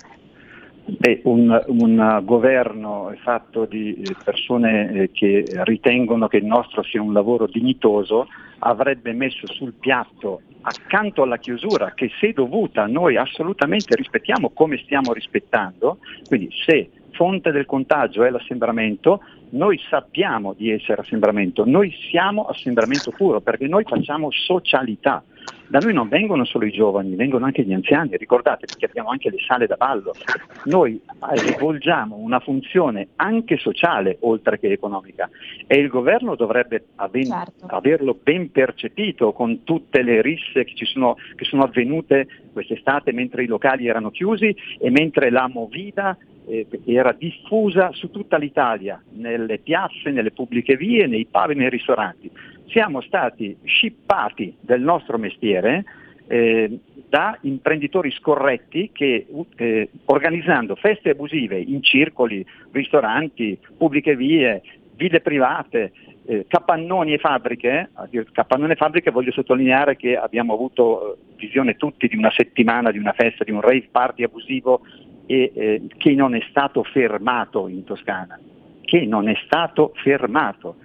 Beh, 0.86 1.22
un, 1.25 1.63
un, 1.67 2.22
governo 2.24 3.13
fatto 3.22 3.65
di 3.65 4.01
persone 4.24 4.91
eh, 4.91 5.12
che 5.12 5.46
ritengono 5.63 6.27
che 6.27 6.38
il 6.38 6.46
nostro 6.46 6.81
sia 6.81 7.00
un 7.00 7.13
lavoro 7.13 7.46
dignitoso 7.46 8.27
avrebbe 8.59 9.13
messo 9.13 9.47
sul 9.53 9.73
piatto 9.73 10.41
accanto 10.61 11.23
alla 11.23 11.37
chiusura, 11.37 11.93
che 11.93 12.11
se 12.19 12.33
dovuta 12.33 12.85
noi 12.85 13.15
assolutamente 13.15 13.95
rispettiamo 13.95 14.49
come 14.49 14.77
stiamo 14.77 15.13
rispettando, 15.13 15.99
quindi 16.27 16.49
se 16.65 16.89
fonte 17.11 17.51
del 17.51 17.65
contagio 17.65 18.23
è 18.23 18.29
l'assembramento, 18.29 19.21
noi 19.51 19.79
sappiamo 19.89 20.53
di 20.53 20.69
essere 20.71 21.01
assembramento, 21.01 21.65
noi 21.65 21.93
siamo 22.09 22.45
assembramento 22.45 23.11
puro 23.11 23.41
perché 23.41 23.67
noi 23.67 23.83
facciamo 23.83 24.29
socialità. 24.31 25.23
Da 25.69 25.77
noi 25.77 25.93
non 25.93 26.07
vengono 26.07 26.45
solo 26.45 26.65
i 26.65 26.71
giovani, 26.71 27.13
vengono 27.13 27.45
anche 27.45 27.63
gli 27.63 27.73
anziani, 27.73 28.17
ricordate 28.17 28.65
perché 28.65 28.85
abbiamo 28.85 29.09
anche 29.09 29.29
le 29.29 29.38
sale 29.45 29.67
da 29.67 29.75
ballo. 29.75 30.15
Noi 30.63 30.99
svolgiamo 31.35 32.15
una 32.15 32.39
funzione 32.39 33.09
anche 33.17 33.57
sociale 33.57 34.17
oltre 34.21 34.57
che 34.57 34.71
economica 34.71 35.29
e 35.67 35.77
il 35.77 35.88
governo 35.88 36.33
dovrebbe 36.33 36.85
aven- 36.95 37.27
certo. 37.27 37.67
averlo 37.67 38.17
ben 38.19 38.51
percepito 38.51 39.31
con 39.31 39.63
tutte 39.63 40.01
le 40.01 40.23
risse 40.23 40.63
che, 40.63 40.85
sono, 40.85 41.17
che 41.35 41.45
sono 41.45 41.61
avvenute 41.65 42.27
quest'estate 42.51 43.11
mentre 43.11 43.43
i 43.43 43.47
locali 43.47 43.88
erano 43.88 44.09
chiusi 44.09 44.55
e 44.79 44.89
mentre 44.89 45.29
la 45.29 45.47
movida 45.47 46.17
eh, 46.17 46.38
era 46.86 47.12
diffusa 47.18 47.91
su 47.94 48.10
tutta 48.10 48.38
l'Italia, 48.38 49.01
nelle 49.13 49.60
piazze, 49.60 50.10
nelle 50.10 50.32
pubbliche 50.32 50.75
vie, 50.75 51.06
nei 51.08 51.27
e 51.32 51.53
nei 51.53 51.70
ristoranti. 51.70 52.32
Siamo 52.68 53.01
stati 53.01 53.56
scippati 53.63 54.56
del 54.60 54.82
nostro 54.82 55.18
mestiere 55.18 55.84
eh, 56.27 56.79
da 57.10 57.38
imprenditori 57.41 58.12
scorretti 58.12 58.91
che 58.94 59.25
eh, 59.56 59.89
organizzando 60.06 60.75
feste 60.75 61.10
abusive 61.10 61.60
in 61.60 61.82
circoli, 61.82 62.46
ristoranti, 62.72 63.58
pubbliche 63.77 64.15
vie, 64.15 64.62
ville 64.96 65.22
private, 65.22 65.91
eh, 66.25 66.46
capannoni 66.48 67.13
e 67.13 67.18
fabbriche, 67.18 67.89
capannoni 68.32 68.74
e 68.74 68.75
fabbriche 68.75 69.10
voglio 69.10 69.32
sottolineare 69.32 69.96
che 69.96 70.15
abbiamo 70.15 70.53
avuto 70.53 71.13
eh, 71.13 71.18
visione 71.36 71.75
tutti 71.75 72.08
di 72.08 72.15
una 72.15 72.32
settimana, 72.32 72.91
di 72.91 73.00
una 73.00 73.13
festa, 73.13 73.44
di 73.44 73.51
un 73.51 73.62
rave 73.62 73.88
party 73.89 74.24
abusivo 74.24 74.82
e, 75.31 75.51
eh, 75.53 75.81
che 75.95 76.15
non 76.15 76.33
è 76.33 76.43
stato 76.50 76.81
fermato 76.81 77.67
in 77.67 77.83
Toscana, 77.83 78.39
che 78.81 79.05
non 79.05 79.29
è 79.29 79.36
stato 79.45 79.91
fermato. 80.01 80.77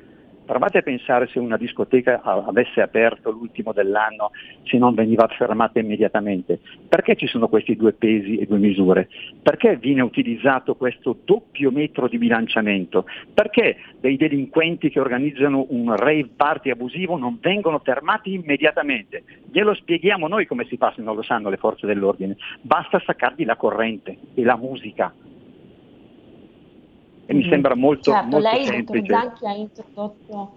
Provate 0.44 0.78
a 0.78 0.82
pensare 0.82 1.26
se 1.28 1.38
una 1.38 1.56
discoteca 1.56 2.20
avesse 2.22 2.82
aperto 2.82 3.30
l'ultimo 3.30 3.72
dell'anno, 3.72 4.30
se 4.64 4.76
non 4.76 4.94
veniva 4.94 5.26
fermata 5.28 5.78
immediatamente. 5.78 6.60
Perché 6.86 7.16
ci 7.16 7.26
sono 7.26 7.48
questi 7.48 7.76
due 7.76 7.94
pesi 7.94 8.36
e 8.36 8.44
due 8.44 8.58
misure? 8.58 9.08
Perché 9.42 9.76
viene 9.76 10.02
utilizzato 10.02 10.74
questo 10.74 11.16
doppio 11.24 11.70
metro 11.70 12.08
di 12.08 12.18
bilanciamento? 12.18 13.06
Perché 13.32 13.76
dei 14.00 14.18
delinquenti 14.18 14.90
che 14.90 15.00
organizzano 15.00 15.64
un 15.70 15.96
rave 15.96 16.28
party 16.36 16.68
abusivo 16.68 17.16
non 17.16 17.38
vengono 17.40 17.78
fermati 17.78 18.34
immediatamente? 18.34 19.24
Glielo 19.50 19.72
spieghiamo 19.72 20.28
noi 20.28 20.46
come 20.46 20.66
si 20.66 20.76
fa 20.76 20.92
se 20.94 21.00
non 21.00 21.16
lo 21.16 21.22
sanno 21.22 21.48
le 21.48 21.56
forze 21.56 21.86
dell'ordine. 21.86 22.36
Basta 22.60 22.98
staccargli 22.98 23.46
la 23.46 23.56
corrente 23.56 24.18
e 24.34 24.42
la 24.42 24.56
musica 24.56 25.10
e 27.26 27.34
mi 27.34 27.48
sembra 27.48 27.74
molto, 27.74 28.10
certo, 28.10 28.28
molto 28.28 28.48
lei, 28.48 28.64
semplice. 28.66 29.06
Dottor 29.06 29.22
Zanchi, 29.22 29.46
ha 29.46 29.54
introdotto, 29.54 30.52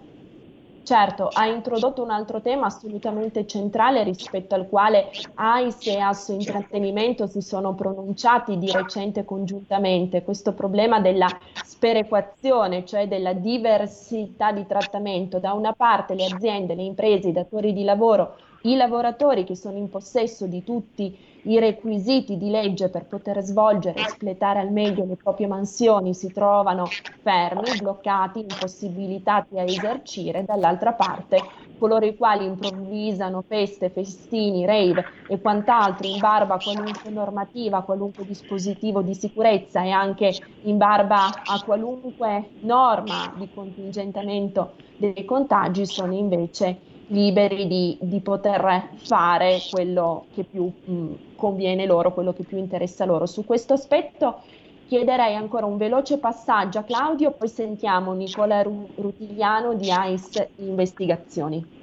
certo, 0.82 1.28
ha 1.32 1.46
introdotto 1.46 2.02
un 2.02 2.10
altro 2.10 2.40
tema 2.40 2.66
assolutamente 2.66 3.46
centrale 3.46 4.02
rispetto 4.02 4.54
al 4.54 4.68
quale 4.68 5.10
AIS 5.34 5.86
e 5.86 5.98
Asso 5.98 6.32
Intrattenimento 6.32 7.26
si 7.26 7.40
sono 7.40 7.74
pronunciati 7.74 8.58
di 8.58 8.70
recente 8.70 9.24
congiuntamente, 9.24 10.22
questo 10.22 10.52
problema 10.52 11.00
della 11.00 11.28
sperequazione, 11.64 12.84
cioè 12.84 13.06
della 13.08 13.32
diversità 13.32 14.52
di 14.52 14.66
trattamento. 14.66 15.38
Da 15.38 15.52
una 15.52 15.72
parte 15.72 16.14
le 16.14 16.26
aziende, 16.26 16.74
le 16.74 16.82
imprese, 16.82 17.28
i 17.28 17.32
datori 17.32 17.72
di 17.72 17.84
lavoro, 17.84 18.36
i 18.62 18.76
lavoratori 18.76 19.44
che 19.44 19.54
sono 19.54 19.76
in 19.76 19.88
possesso 19.88 20.46
di 20.46 20.64
tutti 20.64 21.16
i 21.42 21.58
requisiti 21.58 22.36
di 22.36 22.50
legge 22.50 22.88
per 22.88 23.06
poter 23.06 23.40
svolgere 23.42 24.00
e 24.00 24.02
espletare 24.02 24.58
al 24.58 24.72
meglio 24.72 25.04
le 25.04 25.16
proprie 25.16 25.46
mansioni 25.46 26.12
si 26.12 26.32
trovano 26.32 26.86
fermi, 27.22 27.78
bloccati, 27.78 28.40
impossibilitati 28.40 29.58
a 29.58 29.62
esercire, 29.62 30.44
dall'altra 30.44 30.92
parte 30.92 31.66
coloro 31.78 32.04
i 32.04 32.16
quali 32.16 32.44
improvvisano 32.44 33.42
feste, 33.46 33.88
festini, 33.88 34.66
rave 34.66 35.04
e 35.28 35.40
quant'altro 35.40 36.08
in 36.08 36.18
barba 36.18 36.54
a 36.54 36.58
qualunque 36.58 37.10
normativa, 37.10 37.78
a 37.78 37.82
qualunque 37.82 38.26
dispositivo 38.26 39.00
di 39.00 39.14
sicurezza 39.14 39.82
e 39.84 39.90
anche 39.90 40.34
in 40.62 40.76
barba 40.76 41.26
a 41.44 41.62
qualunque 41.64 42.50
norma 42.60 43.32
di 43.36 43.48
contingentamento 43.54 44.74
dei 44.96 45.24
contagi 45.24 45.86
sono 45.86 46.12
invece 46.12 46.87
liberi 47.08 47.66
di, 47.66 47.98
di, 48.00 48.20
poter 48.20 48.90
fare 48.96 49.58
quello 49.70 50.26
che 50.34 50.44
più 50.44 50.64
mh, 50.64 51.36
conviene 51.36 51.86
loro, 51.86 52.12
quello 52.12 52.32
che 52.32 52.42
più 52.42 52.58
interessa 52.58 53.04
loro. 53.04 53.26
Su 53.26 53.44
questo 53.44 53.74
aspetto 53.74 54.42
chiederei 54.88 55.34
ancora 55.34 55.66
un 55.66 55.76
veloce 55.76 56.18
passaggio 56.18 56.78
a 56.78 56.82
Claudio, 56.82 57.32
poi 57.32 57.48
sentiamo 57.48 58.12
Nicola 58.12 58.62
Rutigliano 58.62 59.74
di 59.74 59.90
AIS 59.90 60.48
Investigazioni. 60.56 61.76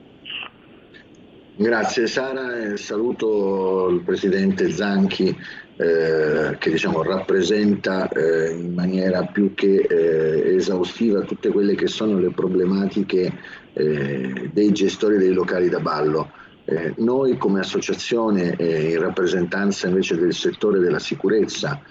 Grazie 1.58 2.08
Sara 2.08 2.76
saluto 2.76 3.88
il 3.88 4.02
Presidente 4.02 4.70
Zanchi 4.72 5.34
eh, 5.78 6.56
che 6.58 6.70
diciamo, 6.70 7.04
rappresenta 7.04 8.08
eh, 8.08 8.52
in 8.52 8.74
maniera 8.74 9.26
più 9.26 9.54
che 9.54 9.86
eh, 9.90 10.56
esaustiva 10.56 11.24
tutte 11.24 11.50
quelle 11.50 11.76
che 11.76 11.88
sono 11.88 12.18
le 12.18 12.32
problematiche 12.32 13.34
eh, 13.74 14.50
dei 14.54 14.72
gestori 14.72 15.18
dei 15.18 15.34
locali 15.34 15.68
da 15.68 15.82
ballo. 15.82 16.32
Eh, 16.64 16.94
noi 17.00 17.38
come 17.38 17.60
associazione 17.60 18.56
eh, 18.56 18.92
in 18.92 19.02
rappresentanza 19.02 19.88
invece 19.88 20.16
del 20.18 20.34
settore 20.34 20.80
della 20.80 21.00
sicurezza, 21.00 21.82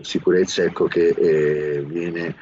sicurezza 0.00 0.62
ecco, 0.62 0.86
che 0.86 1.84
viene 1.86 2.36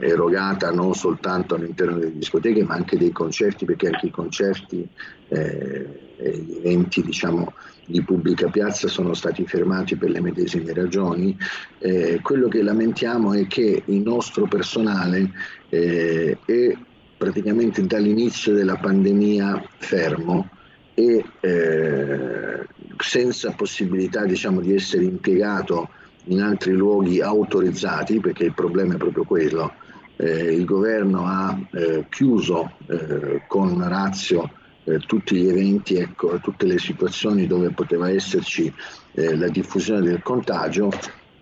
erogata 0.00 0.72
non 0.72 0.94
soltanto 0.94 1.54
all'interno 1.54 1.98
delle 1.98 2.16
discoteche 2.16 2.64
ma 2.64 2.74
anche 2.74 2.96
dei 2.96 3.12
concerti 3.12 3.66
perché 3.66 3.88
anche 3.88 4.06
i 4.06 4.10
concerti 4.10 4.88
e 5.28 6.44
gli 6.44 6.56
eventi 6.56 7.02
diciamo, 7.02 7.52
di 7.86 8.02
pubblica 8.02 8.48
piazza 8.48 8.88
sono 8.88 9.14
stati 9.14 9.46
fermati 9.46 9.96
per 9.96 10.10
le 10.10 10.20
medesime 10.20 10.72
ragioni. 10.72 11.36
Eh, 11.78 12.20
quello 12.22 12.48
che 12.48 12.62
lamentiamo 12.62 13.32
è 13.32 13.46
che 13.46 13.82
il 13.84 14.02
nostro 14.02 14.46
personale 14.46 15.30
eh, 15.68 16.36
è 16.44 16.76
praticamente 17.16 17.86
dall'inizio 17.86 18.52
della 18.52 18.76
pandemia 18.76 19.62
fermo 19.78 20.50
e 20.94 21.24
eh, 21.40 22.66
senza 22.98 23.52
possibilità 23.52 24.24
diciamo, 24.24 24.60
di 24.60 24.74
essere 24.74 25.04
impiegato 25.04 25.90
in 26.24 26.42
altri 26.42 26.72
luoghi 26.72 27.20
autorizzati, 27.20 28.18
perché 28.20 28.44
il 28.44 28.54
problema 28.54 28.94
è 28.94 28.98
proprio 28.98 29.24
quello. 29.24 29.72
Eh, 30.16 30.54
il 30.54 30.64
governo 30.64 31.26
ha 31.26 31.58
eh, 31.72 32.06
chiuso 32.08 32.72
eh, 32.86 33.42
con 33.46 33.86
razio 33.86 34.50
eh, 34.86 34.98
tutti 35.00 35.36
gli 35.36 35.48
eventi, 35.48 35.96
ecco, 35.96 36.38
tutte 36.40 36.66
le 36.66 36.78
situazioni 36.78 37.46
dove 37.46 37.70
poteva 37.70 38.08
esserci 38.08 38.72
eh, 39.12 39.36
la 39.36 39.48
diffusione 39.48 40.00
del 40.00 40.22
contagio 40.22 40.90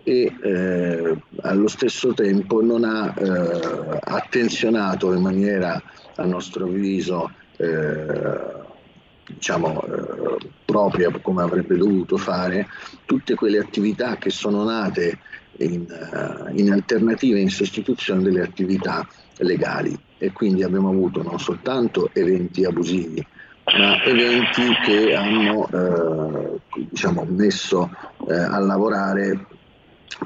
e 0.03 0.31
eh, 0.41 1.17
allo 1.41 1.67
stesso 1.67 2.13
tempo 2.13 2.61
non 2.61 2.83
ha 2.83 3.13
eh, 3.17 3.99
attenzionato 4.01 5.13
in 5.13 5.21
maniera 5.21 5.81
a 6.15 6.25
nostro 6.25 6.65
avviso 6.65 7.31
eh, 7.57 8.63
diciamo, 9.27 9.83
eh, 9.83 10.49
propria 10.63 11.11
come 11.21 11.41
avrebbe 11.41 11.77
dovuto 11.77 12.17
fare 12.17 12.67
tutte 13.05 13.35
quelle 13.35 13.57
attività 13.57 14.17
che 14.17 14.29
sono 14.29 14.63
nate 14.63 15.19
in, 15.57 15.85
in 16.53 16.71
alternativa 16.71 17.39
in 17.39 17.49
sostituzione 17.49 18.21
delle 18.21 18.41
attività 18.41 19.07
legali. 19.37 19.97
E 20.17 20.31
quindi 20.31 20.63
abbiamo 20.63 20.89
avuto 20.89 21.23
non 21.23 21.39
soltanto 21.39 22.09
eventi 22.13 22.65
abusivi 22.65 23.25
ma 23.65 24.03
eventi 24.03 24.61
che 24.83 25.15
hanno 25.15 25.67
eh, 25.67 26.59
diciamo, 26.89 27.25
messo 27.27 27.89
eh, 28.29 28.33
a 28.33 28.59
lavorare 28.59 29.47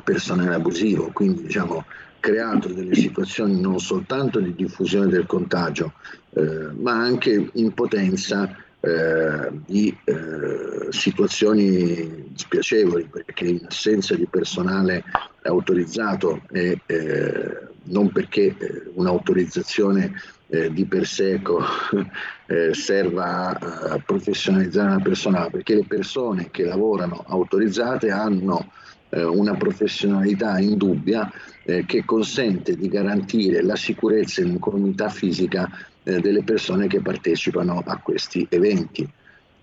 personale 0.04 0.56
abusivo, 0.56 1.10
quindi 1.14 1.44
diciamo, 1.44 1.86
creato 2.20 2.68
delle 2.68 2.96
situazioni 2.96 3.60
non 3.60 3.80
soltanto 3.80 4.40
di 4.40 4.54
diffusione 4.54 5.08
del 5.08 5.26
contagio, 5.26 5.94
eh, 6.34 6.70
ma 6.78 6.92
anche 6.92 7.50
in 7.54 7.74
potenza 7.74 8.54
eh, 8.82 9.52
di 9.66 9.98
eh, 10.04 10.88
situazioni 10.90 12.32
spiacevoli, 12.36 13.08
perché 13.10 13.46
in 13.46 13.66
assenza 13.68 14.16
di 14.16 14.28
personale 14.28 15.04
autorizzato 15.44 16.42
e 16.52 16.80
eh, 16.86 17.68
non 17.84 18.12
perché 18.12 18.56
eh, 18.58 18.84
un'autorizzazione 18.94 20.14
eh, 20.50 20.72
di 20.74 20.86
per 20.86 21.06
sé 21.06 21.34
ecco, 21.34 21.60
eh, 22.48 22.74
serva 22.74 23.58
a, 23.58 23.94
a, 23.94 24.04
professionalizzare 24.04 24.90
una 24.90 25.02
persona, 25.02 25.50
perché 25.50 25.76
le 25.76 25.86
persone 25.86 26.50
che 26.52 26.64
lavorano 26.64 27.24
autorizzate 27.28 28.10
hanno 28.10 28.72
eh, 29.10 29.24
una 29.24 29.56
professionalità 29.56 30.60
indubbia 30.60 31.32
eh, 31.64 31.86
che 31.86 32.04
consente 32.04 32.76
di 32.76 32.88
garantire 32.88 33.62
la 33.62 33.76
sicurezza 33.76 34.42
in 34.42 34.60
comunità 34.60 35.10
fisica 35.10 35.70
eh, 36.04 36.20
delle 36.20 36.44
persone 36.44 36.88
che 36.88 37.02
partecipano 37.02 37.84
a 37.86 37.98
questi 37.98 38.46
eventi. 38.50 39.08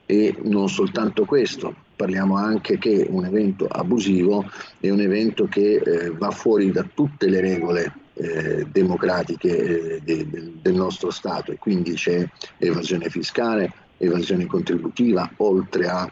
E 0.08 0.36
non 0.44 0.68
soltanto 0.68 1.24
questo, 1.24 1.74
parliamo 1.96 2.36
anche 2.36 2.78
che 2.78 3.08
un 3.10 3.24
evento 3.24 3.66
abusivo 3.66 4.48
è 4.78 4.88
un 4.90 5.00
evento 5.00 5.46
che 5.46 5.82
eh, 5.84 6.10
va 6.10 6.30
fuori 6.30 6.70
da 6.70 6.86
tutte 6.94 7.28
le 7.28 7.40
regole 7.40 7.92
eh, 8.18 8.66
democratiche 8.70 9.48
eh, 9.48 10.00
de, 10.02 10.28
de, 10.28 10.52
del 10.60 10.74
nostro 10.74 11.10
Stato. 11.10 11.52
E 11.52 11.58
quindi 11.58 11.94
c'è 11.94 12.26
evasione 12.58 13.08
fiscale, 13.10 13.72
evasione 13.98 14.46
contributiva, 14.46 15.30
oltre 15.36 15.86
a 15.86 16.10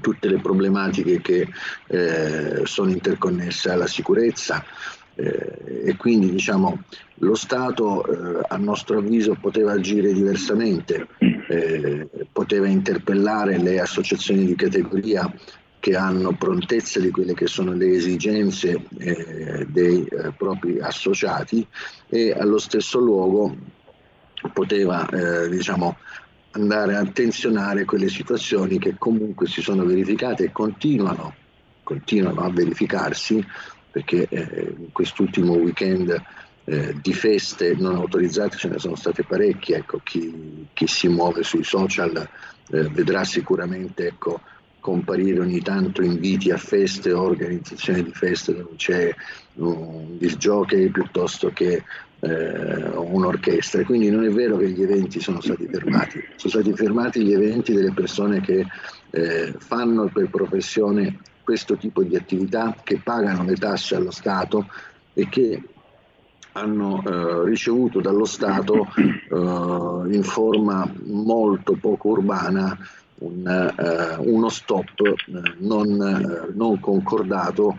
tutte 0.00 0.28
le 0.28 0.38
problematiche 0.38 1.20
che 1.20 1.48
eh, 1.88 2.62
sono 2.64 2.90
interconnesse 2.90 3.70
alla 3.70 3.86
sicurezza. 3.86 4.64
Eh, 5.16 5.82
e 5.86 5.96
quindi 5.96 6.30
diciamo, 6.30 6.84
lo 7.14 7.34
Stato 7.34 8.06
eh, 8.06 8.46
a 8.48 8.56
nostro 8.56 8.98
avviso 8.98 9.36
poteva 9.40 9.72
agire 9.72 10.12
diversamente, 10.12 11.08
poteva 12.30 12.68
interpellare 12.68 13.58
le 13.58 13.80
associazioni 13.80 14.44
di 14.44 14.54
categoria 14.54 15.32
che 15.80 15.96
hanno 15.96 16.32
prontezza 16.36 17.00
di 17.00 17.10
quelle 17.10 17.34
che 17.34 17.46
sono 17.46 17.72
le 17.72 17.90
esigenze 17.90 18.84
eh, 18.98 19.66
dei 19.68 20.04
eh, 20.04 20.32
propri 20.36 20.80
associati 20.80 21.66
e 22.08 22.32
allo 22.32 22.58
stesso 22.58 22.98
luogo 22.98 23.56
poteva 24.52 25.08
diciamo, 25.48 25.96
andare 26.52 26.94
a 26.96 27.00
attenzionare 27.00 27.84
quelle 27.84 28.08
situazioni 28.08 28.78
che 28.78 28.94
comunque 28.96 29.46
si 29.46 29.60
sono 29.60 29.84
verificate 29.84 30.44
e 30.44 30.52
continuano, 30.52 31.34
continuano 31.82 32.42
a 32.42 32.50
verificarsi 32.50 33.44
perché 33.90 34.28
eh, 34.28 34.74
in 34.78 34.92
quest'ultimo 34.92 35.54
weekend 35.54 36.22
eh, 36.64 36.94
di 37.00 37.12
feste 37.12 37.74
non 37.74 37.96
autorizzate 37.96 38.56
ce 38.56 38.68
ne 38.68 38.78
sono 38.78 38.94
state 38.94 39.24
parecchie, 39.24 39.78
ecco, 39.78 40.00
chi, 40.04 40.66
chi 40.72 40.86
si 40.86 41.08
muove 41.08 41.42
sui 41.42 41.64
social 41.64 42.16
eh, 42.70 42.82
vedrà 42.90 43.24
sicuramente 43.24 44.06
ecco, 44.06 44.40
comparire 44.88 45.40
ogni 45.40 45.60
tanto 45.60 46.00
inviti 46.00 46.50
a 46.50 46.56
feste 46.56 47.12
organizzazioni 47.12 48.02
di 48.04 48.12
feste 48.12 48.54
dove 48.54 48.74
c'è 48.76 49.14
un 49.56 50.16
disjockey 50.16 50.88
piuttosto 50.88 51.50
che 51.52 51.84
eh, 52.20 52.88
un'orchestra. 52.96 53.84
Quindi 53.84 54.08
non 54.08 54.24
è 54.24 54.30
vero 54.30 54.56
che 54.56 54.70
gli 54.70 54.82
eventi 54.82 55.20
sono 55.20 55.42
stati 55.42 55.68
fermati, 55.70 56.24
sono 56.36 56.52
stati 56.52 56.72
fermati 56.74 57.22
gli 57.22 57.34
eventi 57.34 57.74
delle 57.74 57.92
persone 57.92 58.40
che 58.40 58.64
eh, 59.10 59.54
fanno 59.58 60.08
per 60.08 60.30
professione 60.30 61.18
questo 61.44 61.76
tipo 61.76 62.02
di 62.02 62.16
attività, 62.16 62.74
che 62.82 62.98
pagano 63.04 63.44
le 63.44 63.56
tasse 63.56 63.94
allo 63.94 64.10
Stato 64.10 64.70
e 65.12 65.28
che 65.28 65.62
hanno 66.52 67.02
eh, 67.04 67.44
ricevuto 67.44 68.00
dallo 68.00 68.24
Stato 68.24 68.86
eh, 68.96 70.14
in 70.14 70.22
forma 70.22 70.90
molto 71.04 71.76
poco 71.78 72.08
urbana 72.08 72.76
un, 73.20 73.46
eh, 73.46 74.16
uno 74.18 74.48
stop 74.48 75.00
eh, 75.00 75.54
non, 75.58 76.00
eh, 76.00 76.52
non 76.54 76.80
concordato 76.80 77.78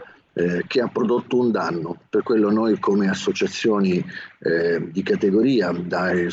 che 0.68 0.80
ha 0.80 0.88
prodotto 0.88 1.38
un 1.38 1.52
danno. 1.52 2.00
Per 2.08 2.24
quello 2.24 2.50
noi 2.50 2.80
come 2.80 3.10
associazioni 3.10 4.02
eh, 4.38 4.90
di 4.90 5.04
categoria, 5.04 5.72
dai 5.72 6.30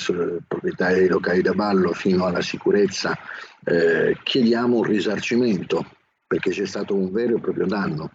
proprietari 0.46 1.00
dei 1.00 1.08
locali 1.08 1.42
da 1.42 1.54
ballo 1.54 1.92
fino 1.92 2.24
alla 2.24 2.42
sicurezza, 2.42 3.18
eh, 3.64 4.16
chiediamo 4.22 4.76
un 4.76 4.84
risarcimento 4.84 5.84
perché 6.24 6.50
c'è 6.50 6.66
stato 6.66 6.94
un 6.94 7.10
vero 7.10 7.36
e 7.36 7.40
proprio 7.40 7.66
danno. 7.66 8.10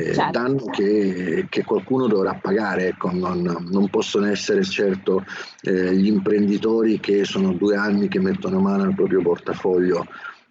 Eh, 0.00 0.14
certo. 0.14 0.38
danno 0.38 0.64
che, 0.66 1.46
che, 1.50 1.62
qualcuno 1.62 2.06
dovrà 2.06 2.34
pagare, 2.34 2.88
ecco, 2.88 3.10
non, 3.12 3.66
non, 3.68 3.90
possono 3.90 4.26
essere 4.26 4.64
certo 4.64 5.24
eh, 5.60 5.94
gli 5.94 6.06
imprenditori 6.06 6.98
che 7.00 7.24
sono 7.24 7.52
due 7.52 7.76
anni 7.76 8.08
che 8.08 8.18
mettono 8.18 8.60
mano 8.60 8.84
al 8.84 8.94
proprio 8.94 9.20
portafoglio 9.20 10.06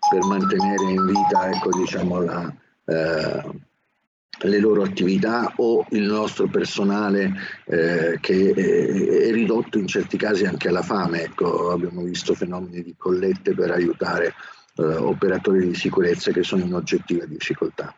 per 0.07 0.23
mantenere 0.25 0.83
in 0.83 1.03
vita 1.03 1.49
ecco, 1.49 1.69
diciamo, 1.75 2.21
la, 2.21 2.53
eh, 2.85 3.43
le 4.41 4.59
loro 4.59 4.83
attività 4.83 5.51
o 5.55 5.85
il 5.89 6.03
nostro 6.03 6.47
personale 6.47 7.33
eh, 7.65 8.19
che 8.21 8.51
è, 8.51 9.27
è, 9.27 9.31
ridotto 9.31 9.79
in 9.79 9.87
certi 9.87 10.15
casi 10.15 10.45
anche 10.45 10.67
alla 10.67 10.83
fame. 10.83 11.23
Ecco, 11.23 11.71
abbiamo 11.71 12.03
visto 12.03 12.35
fenomeni 12.35 12.83
di 12.83 12.93
collette 12.95 13.55
per 13.55 13.71
aiutare 13.71 14.35
eh, 14.75 14.83
operatori 14.83 15.67
di 15.67 15.75
sicurezza 15.75 16.31
che 16.31 16.43
sono 16.43 16.63
in 16.63 16.73
oggettiva 16.73 17.25
difficoltà. 17.25 17.93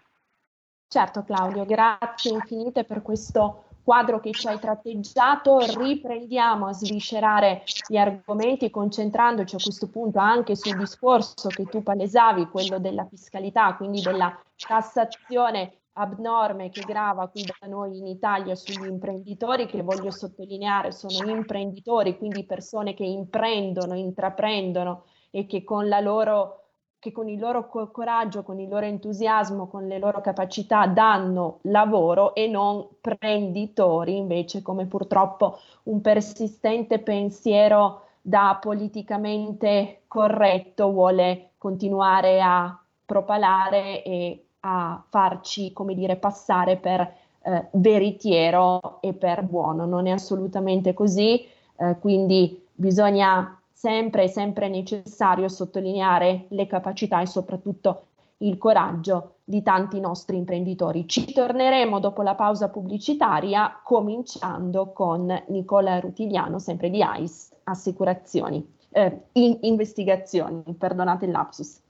Certo 0.92 1.24
Claudio, 1.24 1.64
grazie 1.64 2.34
infinite 2.34 2.84
per 2.84 3.02
questo 3.02 3.64
quadro 3.82 4.20
che 4.20 4.32
ci 4.32 4.50
hai 4.50 4.60
tratteggiato, 4.60 5.60
riprendiamo 5.60 6.68
a 6.68 6.74
sviscerare 6.74 7.64
gli 7.88 7.96
argomenti 7.96 8.70
concentrandoci 8.70 9.56
a 9.56 9.60
questo 9.64 9.88
punto 9.88 10.20
anche 10.20 10.58
sul 10.58 10.76
discorso 10.76 11.48
che 11.48 11.64
tu 11.64 11.82
palesavi, 11.82 12.50
quello 12.50 12.78
della 12.78 13.06
fiscalità, 13.06 13.74
quindi 13.76 14.02
della 14.02 14.38
tassazione 14.58 15.84
abnorme 15.94 16.70
che 16.70 16.82
grava 16.82 17.30
qui 17.30 17.46
da 17.46 17.68
noi 17.70 17.98
in 17.98 18.08
Italia 18.08 18.54
sugli 18.56 18.86
imprenditori, 18.86 19.68
che 19.68 19.84
voglio 19.84 20.12
sottolineare 20.12 20.92
sono 20.92 21.32
imprenditori, 21.32 22.18
quindi 22.18 22.44
persone 22.44 22.94
che 22.94 23.06
imprendono, 23.06 23.96
intraprendono 23.96 25.06
e 25.30 25.46
che 25.46 25.64
con 25.64 25.88
la 25.88 26.02
loro 26.02 26.61
che 27.02 27.12
con 27.12 27.28
il 27.28 27.40
loro 27.40 27.68
coraggio, 27.68 28.44
con 28.44 28.60
il 28.60 28.70
loro 28.70 28.86
entusiasmo, 28.86 29.66
con 29.66 29.88
le 29.88 29.98
loro 29.98 30.22
capacità 30.22 30.86
danno 30.86 31.58
lavoro 31.64 32.36
e 32.36 32.48
non 32.48 32.88
prenditori, 33.02 34.18
invece 34.18 34.62
come 34.62 34.86
purtroppo 34.86 35.58
un 35.86 36.00
persistente 36.00 37.00
pensiero 37.00 38.04
da 38.22 38.60
politicamente 38.62 40.02
corretto 40.08 40.92
vuole 40.92 41.54
continuare 41.58 42.40
a 42.40 42.80
propalare 43.04 44.04
e 44.04 44.46
a 44.60 45.04
farci, 45.10 45.74
come 45.74 45.96
dire, 45.96 46.18
passare 46.18 46.78
per 46.78 47.02
eh, 47.42 47.68
veritiero 47.72 49.00
e 49.02 49.14
per 49.14 49.42
buono. 49.42 49.88
Non 49.88 50.06
è 50.06 50.12
assolutamente 50.12 50.94
così, 50.94 51.44
eh, 51.78 51.98
quindi 52.00 52.64
bisogna 52.76 53.60
sempre, 53.82 54.28
sempre 54.28 54.70
necessario 54.70 55.48
sottolineare 55.48 56.46
le 56.50 56.68
capacità 56.68 57.20
e 57.20 57.26
soprattutto 57.26 58.10
il 58.38 58.60
coraggio 58.60 59.38
di 59.44 59.64
tanti 59.64 60.00
nostri 60.00 60.38
imprenditori. 60.38 61.08
Ci 61.08 61.34
torneremo 61.34 62.00
dopo 62.00 62.22
la 62.22 62.36
pausa 62.36 62.70
pubblicitaria, 62.70 63.82
cominciando 63.84 64.92
con 64.92 65.26
Nicola 65.48 66.00
Rutigliano, 66.00 66.60
sempre 66.60 66.92
di 66.92 67.02
ICE 67.04 67.56
Assicurazioni, 67.64 68.64
eh, 68.92 69.22
in 69.34 69.58
investigazioni, 69.62 70.62
perdonate 70.78 71.26
il 71.26 71.32
lapsus. 71.32 71.82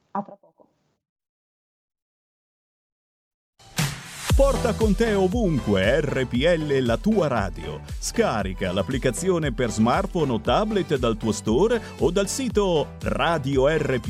Porta 4.42 4.74
con 4.74 4.96
te 4.96 5.14
ovunque 5.14 6.02
RPL 6.02 6.80
la 6.80 6.98
tua 6.98 7.28
radio. 7.28 7.82
Scarica 8.00 8.72
l'applicazione 8.72 9.54
per 9.54 9.70
smartphone 9.70 10.32
o 10.32 10.42
tablet 10.42 10.98
dal 10.98 11.16
tuo 11.16 11.32
store 11.32 11.80
o 12.00 12.10
dal 12.10 12.28
sito 12.28 12.96
radiorpl.it. 13.04 14.08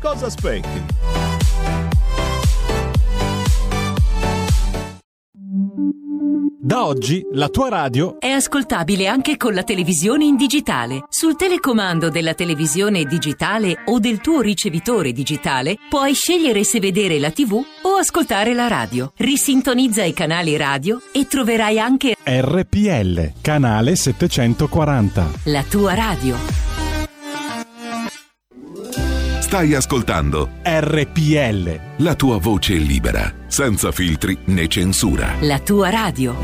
Cosa 0.00 0.26
aspetti? 0.26 1.40
Da 6.70 6.86
oggi 6.86 7.26
la 7.32 7.48
tua 7.48 7.68
radio 7.68 8.20
è 8.20 8.28
ascoltabile 8.28 9.08
anche 9.08 9.36
con 9.36 9.54
la 9.54 9.64
televisione 9.64 10.24
in 10.24 10.36
digitale. 10.36 11.06
Sul 11.08 11.34
telecomando 11.34 12.10
della 12.10 12.34
televisione 12.34 13.02
digitale 13.02 13.82
o 13.86 13.98
del 13.98 14.20
tuo 14.20 14.40
ricevitore 14.40 15.10
digitale 15.10 15.78
puoi 15.88 16.14
scegliere 16.14 16.62
se 16.62 16.78
vedere 16.78 17.18
la 17.18 17.32
TV 17.32 17.60
o 17.79 17.79
ascoltare 18.00 18.54
la 18.54 18.66
radio. 18.66 19.12
Risintonizza 19.16 20.02
i 20.02 20.12
canali 20.12 20.56
radio 20.56 21.00
e 21.12 21.26
troverai 21.26 21.78
anche 21.78 22.16
RPL, 22.22 23.34
canale 23.40 23.94
740. 23.94 25.30
La 25.44 25.62
tua 25.62 25.94
radio. 25.94 26.36
Stai 29.40 29.74
ascoltando 29.74 30.50
RPL. 30.62 31.80
La 31.98 32.14
tua 32.14 32.38
voce 32.38 32.74
libera, 32.74 33.32
senza 33.46 33.90
filtri 33.90 34.38
né 34.46 34.68
censura. 34.68 35.34
La 35.40 35.58
tua 35.58 35.90
radio. 35.90 36.36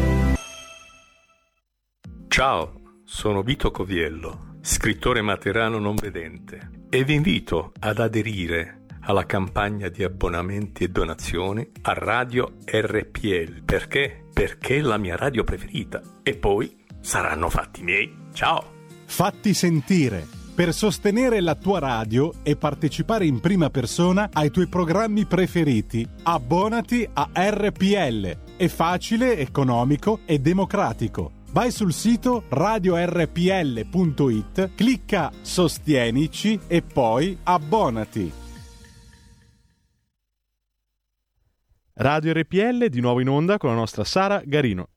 Ciao, 2.29 2.73
sono 3.05 3.43
Vito 3.43 3.71
Coviello, 3.71 4.59
scrittore 4.61 5.23
materano 5.23 5.79
non 5.79 5.95
vedente 5.95 6.85
e 6.91 7.05
vi 7.05 7.15
invito 7.15 7.73
ad 7.79 7.99
aderire 7.99 8.86
alla 9.07 9.27
campagna 9.27 9.89
di 9.89 10.05
abbonamenti 10.05 10.85
e 10.85 10.89
donazioni 10.89 11.69
a 11.83 11.93
Radio 11.95 12.55
RPL. 12.65 13.63
Perché? 13.65 14.25
Perché 14.33 14.77
è 14.77 14.81
la 14.81 14.99
mia 14.99 15.17
radio 15.17 15.43
preferita. 15.45 16.01
E 16.23 16.37
poi 16.37 16.85
saranno 17.01 17.49
fatti 17.49 17.83
miei. 17.83 18.15
Ciao! 18.33 18.75
Fatti 19.05 19.55
sentire 19.55 20.27
per 20.55 20.73
sostenere 20.73 21.41
la 21.41 21.55
tua 21.55 21.79
radio 21.79 22.33
e 22.43 22.57
partecipare 22.57 23.27
in 23.27 23.41
prima 23.41 23.71
persona 23.71 24.31
ai 24.33 24.51
tuoi 24.51 24.69
programmi 24.69 25.27
preferiti. 25.27 26.09
Abbonati 26.23 27.09
a 27.13 27.29
RPL. 27.35 28.37
È 28.57 28.69
facile, 28.69 29.37
economico 29.39 30.21
e 30.25 30.39
democratico 30.39 31.33
Vai 31.57 31.71
sul 31.71 31.93
sito 31.95 32.43
radiorpl.it, 32.51 33.85
clicca 34.75 35.33
Sostienici 35.41 36.61
e 36.67 36.83
poi 36.83 37.39
abbonati. 37.45 38.31
Radio 41.99 42.35
RPL 42.35 42.89
di 42.89 43.01
nuovo 43.01 43.21
in 43.21 43.29
onda 43.31 43.57
con 43.57 43.71
la 43.71 43.77
nostra 43.77 44.05
Sara 44.05 44.43
Garino. 44.45 44.89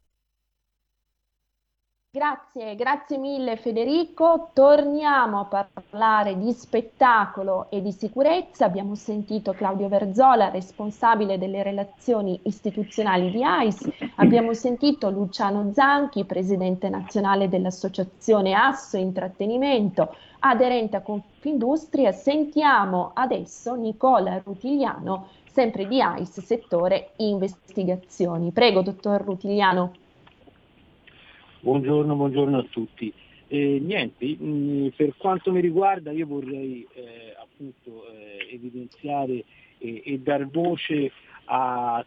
Grazie, 2.12 2.76
grazie 2.76 3.18
mille 3.18 3.56
Federico. 3.56 4.50
Torniamo 4.52 5.48
a 5.50 5.68
parlare 5.72 6.38
di 6.38 6.52
spettacolo 6.52 7.68
e 7.70 7.82
di 7.82 7.94
sicurezza. 7.94 8.66
Abbiamo 8.66 8.96
sentito 8.96 9.54
Claudio 9.54 9.88
Verzola, 9.88 10.50
responsabile 10.50 11.38
delle 11.38 11.64
relazioni 11.64 12.38
istituzionali 12.44 13.32
di 13.32 13.46
AIS. 13.46 13.88
Abbiamo 14.16 14.54
sentito 14.54 15.10
Luciano 15.10 15.72
Zanchi, 15.72 16.26
presidente 16.26 16.90
nazionale 16.90 17.48
dell'associazione 17.48 18.56
Asso 18.56 18.98
Intrattenimento, 18.98 20.14
aderente 20.40 20.98
a 20.98 21.02
Confindustria. 21.02 22.12
Sentiamo 22.12 23.12
adesso 23.14 23.76
Nicola 23.76 24.42
Rutigliano, 24.44 25.30
sempre 25.60 25.90
di 25.90 26.02
AIS, 26.02 26.40
settore 26.40 27.12
investigazioni. 27.18 28.54
Prego, 28.54 28.82
dottor 28.82 29.22
Rutigliano. 29.22 29.92
Buongiorno, 31.60 32.16
buongiorno 32.16 32.60
a 32.60 32.66
tutti. 32.70 33.12
Eh, 33.48 33.78
niente, 33.84 34.26
mh, 34.26 34.46
mm, 34.46 34.88
per 34.96 35.16
quanto 35.18 35.52
mi 35.52 35.60
riguarda 35.60 36.12
io 36.12 36.28
vorrei 36.28 36.88
eh, 36.94 37.36
appunto 37.38 38.10
eh, 38.10 38.48
evidenziare 38.54 39.44
e 39.80 40.20
dar 40.24 40.48
voce 40.48 41.12
a 41.46 42.06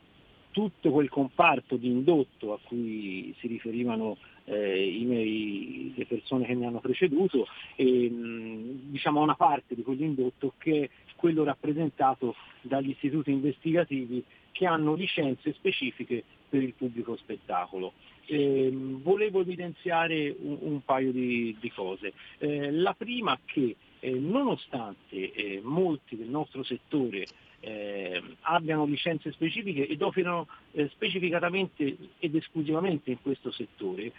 tutto 0.53 0.91
quel 0.91 1.09
comparto 1.09 1.77
di 1.77 1.89
indotto 1.89 2.53
a 2.53 2.59
cui 2.63 3.35
si 3.39 3.49
riferivano 3.49 4.17
eh, 4.45 4.87
i 4.87 5.05
miei, 5.05 5.93
le 5.97 6.07
persone 6.07 6.47
che 6.47 6.55
mi 6.55 6.67
hanno 6.67 6.81
preceduto 6.81 7.47
e 7.75 8.09
mm, 8.11 8.91
diciamo 8.91 9.21
una 9.21 9.35
parte 9.35 9.75
di 9.75 9.83
quell'indotto 9.83 10.55
che 10.59 10.83
è 10.83 10.89
quello 11.17 11.43
rappresentato 11.43 12.35
dagli 12.61 12.91
istituti 12.91 13.31
investigativi 13.31 14.23
che 14.53 14.67
hanno 14.67 14.95
licenze 14.95 15.53
specifiche 15.55 16.23
per 16.49 16.63
il 16.63 16.75
pubblico 16.75 17.17
spettacolo. 17.17 17.93
Eh, 18.27 18.71
volevo 18.73 19.41
evidenziare 19.41 20.35
un, 20.39 20.59
un 20.61 20.85
paio 20.85 21.11
di, 21.13 21.57
di 21.59 21.71
cose. 21.71 22.13
Eh, 22.39 22.71
la 22.71 22.95
prima 22.95 23.39
che 23.45 23.77
eh, 24.01 24.11
nonostante 24.11 25.33
eh, 25.33 25.61
molti 25.63 26.17
del 26.17 26.29
nostro 26.29 26.63
settore 26.63 27.27
eh, 27.65 28.23
abbiano 28.43 28.85
licenze 28.85 29.33
specifiche 29.33 29.87
ed 29.87 30.03
operano 30.03 30.49
eh, 30.73 30.89
specificatamente 30.89 31.97
ed 32.19 32.35
esclusivamente 32.35 33.11
in 33.11 33.23
questo 33.23 33.51
settore, 33.51 34.13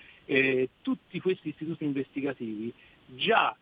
tutti 0.81 1.19
questi 1.19 1.49
istituti 1.49 1.83
investigativi 1.83 2.73
già 3.07 3.55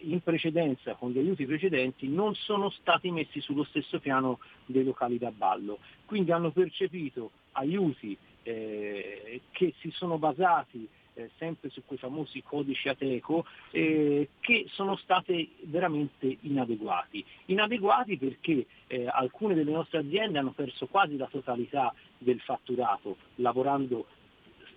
in 0.00 0.20
precedenza, 0.20 0.94
con 0.94 1.12
gli 1.12 1.18
aiuti 1.18 1.46
precedenti, 1.46 2.08
non 2.08 2.34
sono 2.34 2.70
stati 2.70 3.12
messi 3.12 3.40
sullo 3.40 3.62
stesso 3.62 4.00
piano 4.00 4.40
dei 4.66 4.82
locali 4.82 5.16
da 5.16 5.30
ballo, 5.30 5.78
quindi 6.06 6.32
hanno 6.32 6.50
percepito 6.50 7.30
aiuti 7.52 8.18
eh, 8.44 9.40
che 9.52 9.74
si 9.78 9.90
sono 9.90 10.18
basati 10.18 10.88
eh, 11.14 11.30
sempre 11.38 11.70
su 11.70 11.82
quei 11.84 11.98
famosi 11.98 12.42
codici 12.42 12.88
Ateco 12.88 13.46
eh, 13.70 14.28
che 14.40 14.66
sono 14.70 14.96
stati 14.96 15.54
veramente 15.62 16.38
inadeguati. 16.40 17.24
Inadeguati 17.46 18.16
perché 18.16 18.66
eh, 18.86 19.06
alcune 19.06 19.54
delle 19.54 19.72
nostre 19.72 19.98
aziende 19.98 20.38
hanno 20.38 20.52
perso 20.52 20.86
quasi 20.86 21.16
la 21.16 21.28
totalità 21.30 21.94
del 22.18 22.40
fatturato 22.40 23.16
lavorando 23.36 24.06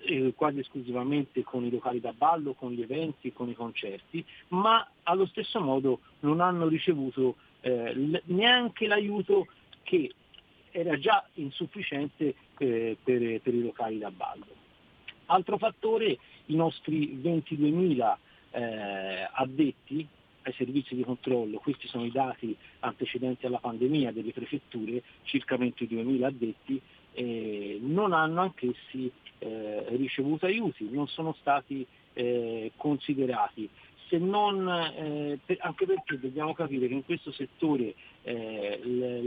eh, 0.01 0.33
quasi 0.35 0.59
esclusivamente 0.59 1.43
con 1.43 1.65
i 1.65 1.69
locali 1.69 1.99
da 1.99 2.13
ballo, 2.13 2.53
con 2.53 2.71
gli 2.71 2.81
eventi, 2.81 3.33
con 3.33 3.49
i 3.49 3.53
concerti, 3.55 4.23
ma 4.49 4.87
allo 5.03 5.25
stesso 5.25 5.59
modo 5.59 5.99
non 6.19 6.39
hanno 6.39 6.67
ricevuto 6.67 7.35
eh, 7.61 8.21
neanche 8.25 8.87
l'aiuto 8.87 9.47
che 9.83 10.11
era 10.71 10.97
già 10.99 11.25
insufficiente 11.35 12.35
eh, 12.57 12.97
per, 13.03 13.41
per, 13.41 13.53
i 13.53 13.63
locali 13.63 13.97
da 13.97 14.11
ballo. 14.11 14.56
Altro 15.27 15.57
fattore, 15.57 16.17
i 16.45 16.55
nostri 16.55 17.19
22.000 17.21 18.15
eh, 18.51 19.29
addetti 19.31 20.07
ai 20.43 20.53
servizi 20.53 20.95
di 20.95 21.03
controllo, 21.03 21.57
questi 21.57 21.87
sono 21.87 22.05
i 22.05 22.11
dati 22.11 22.55
antecedenti 22.79 23.45
alla 23.45 23.59
pandemia 23.59 24.13
delle 24.13 24.31
prefetture, 24.31 25.03
circa 25.23 25.57
22.000 25.57 26.23
addetti, 26.23 26.81
eh, 27.13 27.79
non 27.81 28.13
hanno 28.13 28.41
anch'essi 28.41 29.11
eh, 29.39 29.85
ricevuto 29.89 30.45
aiuti, 30.45 30.89
non 30.89 31.07
sono 31.07 31.35
stati 31.39 31.85
eh, 32.13 32.71
considerati. 32.77 33.69
Non, 34.09 34.69
eh, 34.69 35.37
per, 35.43 35.57
anche 35.59 35.85
perché 35.85 36.17
dobbiamo 36.17 36.53
capire 36.53 36.87
che 36.87 36.93
in 36.93 37.03
questo 37.03 37.33
settore 37.33 37.93
eh, 38.21 38.79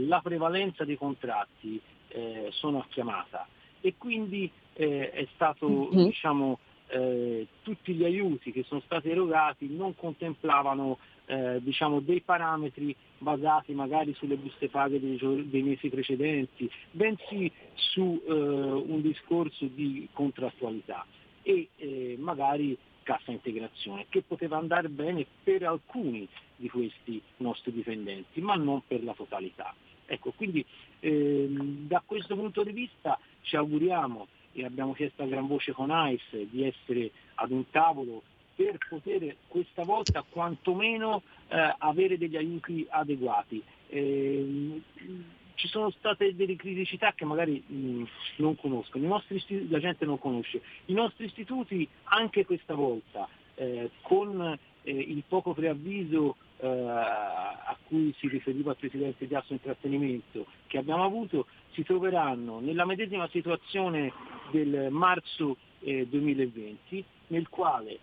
la 0.07 0.21
prevalenza 0.21 0.83
dei 0.85 0.97
contratti 0.97 1.79
eh, 2.07 2.47
sono 2.49 2.79
a 2.79 2.85
chiamata. 2.89 3.47
E 3.79 3.93
quindi 3.97 4.49
eh, 4.81 5.11
è 5.11 5.27
stato, 5.35 5.67
mm-hmm. 5.69 6.05
diciamo, 6.05 6.57
eh, 6.87 7.47
tutti 7.61 7.93
gli 7.93 8.03
aiuti 8.03 8.51
che 8.51 8.63
sono 8.63 8.81
stati 8.81 9.09
erogati 9.09 9.69
non 9.69 9.95
contemplavano 9.95 10.97
eh, 11.27 11.59
diciamo, 11.61 11.99
dei 11.99 12.21
parametri 12.21 12.95
basati 13.19 13.73
magari 13.73 14.13
sulle 14.15 14.37
buste 14.37 14.69
paghe 14.69 14.99
dei, 14.99 15.19
dei 15.49 15.61
mesi 15.61 15.87
precedenti, 15.89 16.69
bensì 16.89 17.49
su 17.75 18.21
un 18.25 19.01
discorso 19.01 19.65
di 19.65 20.09
contrattualità 20.11 21.05
e 21.43 21.69
magari 22.17 22.75
cassa 23.03 23.31
integrazione, 23.31 24.07
che 24.09 24.23
poteva 24.23 24.57
andare 24.57 24.89
bene 24.89 25.25
per 25.43 25.63
alcuni 25.63 26.27
di 26.55 26.69
questi 26.69 27.21
nostri 27.37 27.71
dipendenti, 27.71 28.41
ma 28.41 28.55
non 28.55 28.81
per 28.85 29.03
la 29.03 29.13
totalità. 29.13 29.73
Ecco, 30.05 30.31
quindi 30.31 30.65
ehm, 30.99 31.87
da 31.87 32.03
questo 32.05 32.35
punto 32.35 32.63
di 32.63 32.71
vista 32.71 33.17
ci 33.41 33.55
auguriamo 33.55 34.27
e 34.53 34.65
abbiamo 34.65 34.93
chiesto 34.93 35.23
a 35.23 35.27
gran 35.27 35.47
voce 35.47 35.71
con 35.71 35.91
AIS 35.91 36.35
di 36.49 36.63
essere 36.63 37.11
ad 37.35 37.51
un 37.51 37.69
tavolo 37.69 38.23
per 38.55 38.77
poter 38.89 39.37
questa 39.47 39.83
volta 39.83 40.23
quantomeno 40.27 41.23
eh, 41.47 41.75
avere 41.79 42.17
degli 42.17 42.35
aiuti 42.35 42.85
adeguati. 42.89 43.63
Eh, 43.87 44.81
ci 45.55 45.67
sono 45.67 45.91
state 45.91 46.35
delle 46.35 46.55
criticità 46.55 47.13
che 47.13 47.25
magari 47.25 47.63
mh, 47.65 48.03
non 48.37 48.55
conoscono, 48.55 49.21
la 49.69 49.79
gente 49.79 50.05
non 50.05 50.17
conosce. 50.17 50.61
I 50.85 50.93
nostri 50.93 51.25
istituti 51.25 51.87
anche 52.05 52.45
questa 52.45 52.73
volta, 52.73 53.27
eh, 53.55 53.91
con 54.01 54.57
eh, 54.83 54.91
il 54.91 55.23
poco 55.27 55.53
preavviso 55.53 56.35
eh, 56.61 56.67
a 56.67 57.75
cui 57.87 58.13
si 58.19 58.27
riferiva 58.27 58.71
il 58.71 58.77
Presidente 58.77 59.25
di 59.25 59.33
Asso 59.33 59.53
Intrattenimento 59.53 60.45
che 60.67 60.77
abbiamo 60.77 61.03
avuto, 61.03 61.47
si 61.71 61.83
troveranno 61.83 62.59
nella 62.59 62.85
medesima 62.85 63.27
situazione 63.29 64.13
del 64.51 64.89
marzo 64.91 65.57
2020, 65.79 66.97
eh, 66.97 67.03
nel 67.27 67.49
quale 67.49 67.91
eh, 67.93 67.99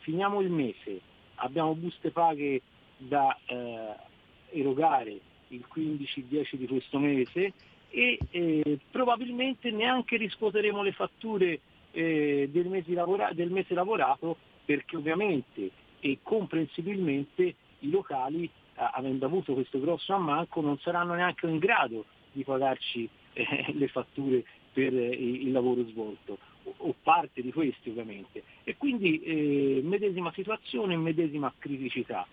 finiamo 0.00 0.40
il 0.40 0.50
mese, 0.50 1.00
abbiamo 1.36 1.74
buste 1.74 2.10
paghe 2.12 2.62
da 2.96 3.36
eh, 3.46 3.96
erogare 4.50 5.18
il 5.48 5.64
15-10 5.74 6.54
di 6.54 6.66
questo 6.66 6.98
mese 6.98 7.52
e 7.90 8.18
eh, 8.30 8.78
probabilmente 8.90 9.70
neanche 9.70 10.16
riscuoteremo 10.16 10.82
le 10.82 10.92
fatture 10.92 11.60
eh, 11.90 12.48
del, 12.52 12.68
mese 12.68 12.92
lavora- 12.92 13.32
del, 13.32 13.50
mese 13.50 13.74
lavorato 13.74 14.36
perché 14.64 14.96
ovviamente 14.96 15.70
e 16.00 16.18
comprensibilmente 16.22 17.54
i 17.80 17.90
locali, 17.90 18.44
eh, 18.44 18.50
avendo 18.92 19.26
avuto 19.26 19.54
questo 19.54 19.80
grosso 19.80 20.12
ammanco, 20.14 20.60
non 20.60 20.78
saranno 20.78 21.14
neanche 21.14 21.46
in 21.46 21.58
grado 21.58 22.04
di 22.32 22.44
pagarci 22.44 23.08
eh, 23.32 23.72
le 23.72 23.88
fatture 23.88 24.44
per 24.72 24.94
eh, 24.94 25.08
il 25.08 25.50
lavoro 25.50 25.84
svolto 25.86 26.38
o, 26.64 26.74
o 26.76 26.94
parte 27.02 27.42
di 27.42 27.52
questi 27.52 27.90
ovviamente. 27.90 28.42
E 28.64 28.76
quindi 28.76 29.20
eh, 29.20 29.80
medesima 29.82 30.32
situazione, 30.32 30.96
medesima 30.96 31.52
criticità. 31.58 32.26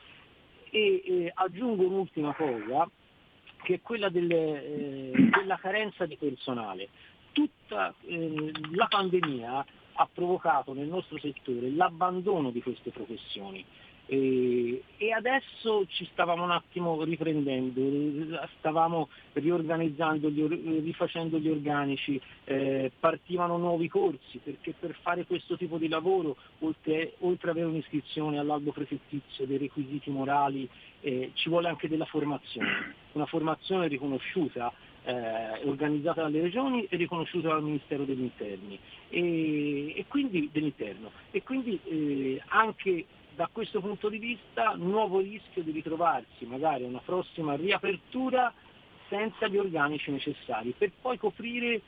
E 0.69 1.31
aggiungo 1.33 1.85
un'ultima 1.85 2.33
cosa, 2.33 2.89
che 3.63 3.75
è 3.75 3.81
quella 3.81 4.09
delle, 4.09 4.63
eh, 4.65 5.11
della 5.37 5.57
carenza 5.57 6.05
di 6.05 6.17
personale. 6.17 6.89
Tutta 7.31 7.93
eh, 8.05 8.51
la 8.71 8.87
pandemia 8.87 9.65
ha 9.97 10.09
provocato 10.11 10.73
nel 10.73 10.87
nostro 10.87 11.17
settore 11.19 11.69
l'abbandono 11.69 12.51
di 12.51 12.61
queste 12.61 12.91
professioni. 12.91 13.63
E, 14.07 14.83
e, 14.97 15.11
adesso 15.11 15.85
ci 15.87 16.07
stavamo 16.11 16.43
un 16.43 16.51
attimo 16.51 17.03
riprendendo, 17.03 18.39
stavamo 18.59 19.09
riorganizzando, 19.33 20.29
gli, 20.29 20.45
rifacendo 20.83 21.39
gli 21.39 21.49
organici, 21.49 22.21
eh, 22.43 22.91
partivano 22.99 23.57
nuovi 23.57 23.87
corsi 23.89 24.39
perché 24.43 24.75
per 24.79 24.95
fare 25.01 25.25
questo 25.25 25.57
tipo 25.57 25.77
di 25.77 25.87
lavoro, 25.87 26.35
oltre, 26.59 27.13
oltre 27.19 27.49
ad 27.49 27.57
avere 27.57 27.71
un'iscrizione 27.71 28.37
all'albo 28.37 28.71
prefettizio, 28.71 29.47
dei 29.47 29.57
requisiti 29.57 30.11
morali, 30.11 30.69
eh, 31.01 31.31
ci 31.33 31.49
vuole 31.49 31.67
anche 31.69 31.87
della 31.87 32.05
formazione, 32.05 32.93
una 33.13 33.25
formazione 33.25 33.87
riconosciuta 33.87 34.71
eh, 35.03 35.67
organizzata 35.67 36.21
dalle 36.21 36.41
regioni 36.41 36.85
e 36.85 36.95
riconosciuta 36.97 37.49
dal 37.49 37.63
Ministero 37.63 38.03
degli 38.03 38.21
Interni 38.21 38.77
e, 39.09 39.97
e 39.97 40.05
quindi, 40.07 40.49
dell'Interno. 40.51 41.11
E 41.31 41.43
quindi 41.43 41.79
eh, 41.85 42.41
anche 42.47 43.05
da 43.35 43.49
questo 43.51 43.81
punto 43.81 44.09
di 44.09 44.17
vista 44.17 44.73
nuovo 44.75 45.19
rischio 45.19 45.61
di 45.61 45.71
ritrovarsi 45.71 46.45
magari 46.45 46.83
una 46.83 47.01
prossima 47.03 47.55
riapertura 47.55 48.53
senza 49.09 49.47
gli 49.47 49.57
organici 49.57 50.09
necessari 50.11 50.73
per 50.77 50.91
poi 51.01 51.17
coprire 51.17 51.81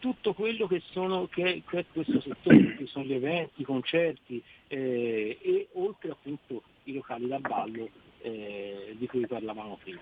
tutto 0.00 0.32
quello 0.32 0.66
che, 0.66 0.82
sono, 0.90 1.26
che, 1.26 1.62
che 1.68 1.78
è 1.78 1.84
questo 1.92 2.20
settore, 2.20 2.76
che 2.76 2.86
sono 2.86 3.04
gli 3.04 3.14
eventi, 3.14 3.62
i 3.62 3.64
concerti 3.64 4.42
eh, 4.68 5.38
e 5.40 5.68
oltre 5.72 6.10
appunto 6.10 6.62
i 6.84 6.94
locali 6.94 7.26
da 7.26 7.38
ballo 7.38 7.88
eh, 8.20 8.94
di 8.96 9.06
cui 9.06 9.26
parlavamo 9.26 9.78
prima. 9.82 10.00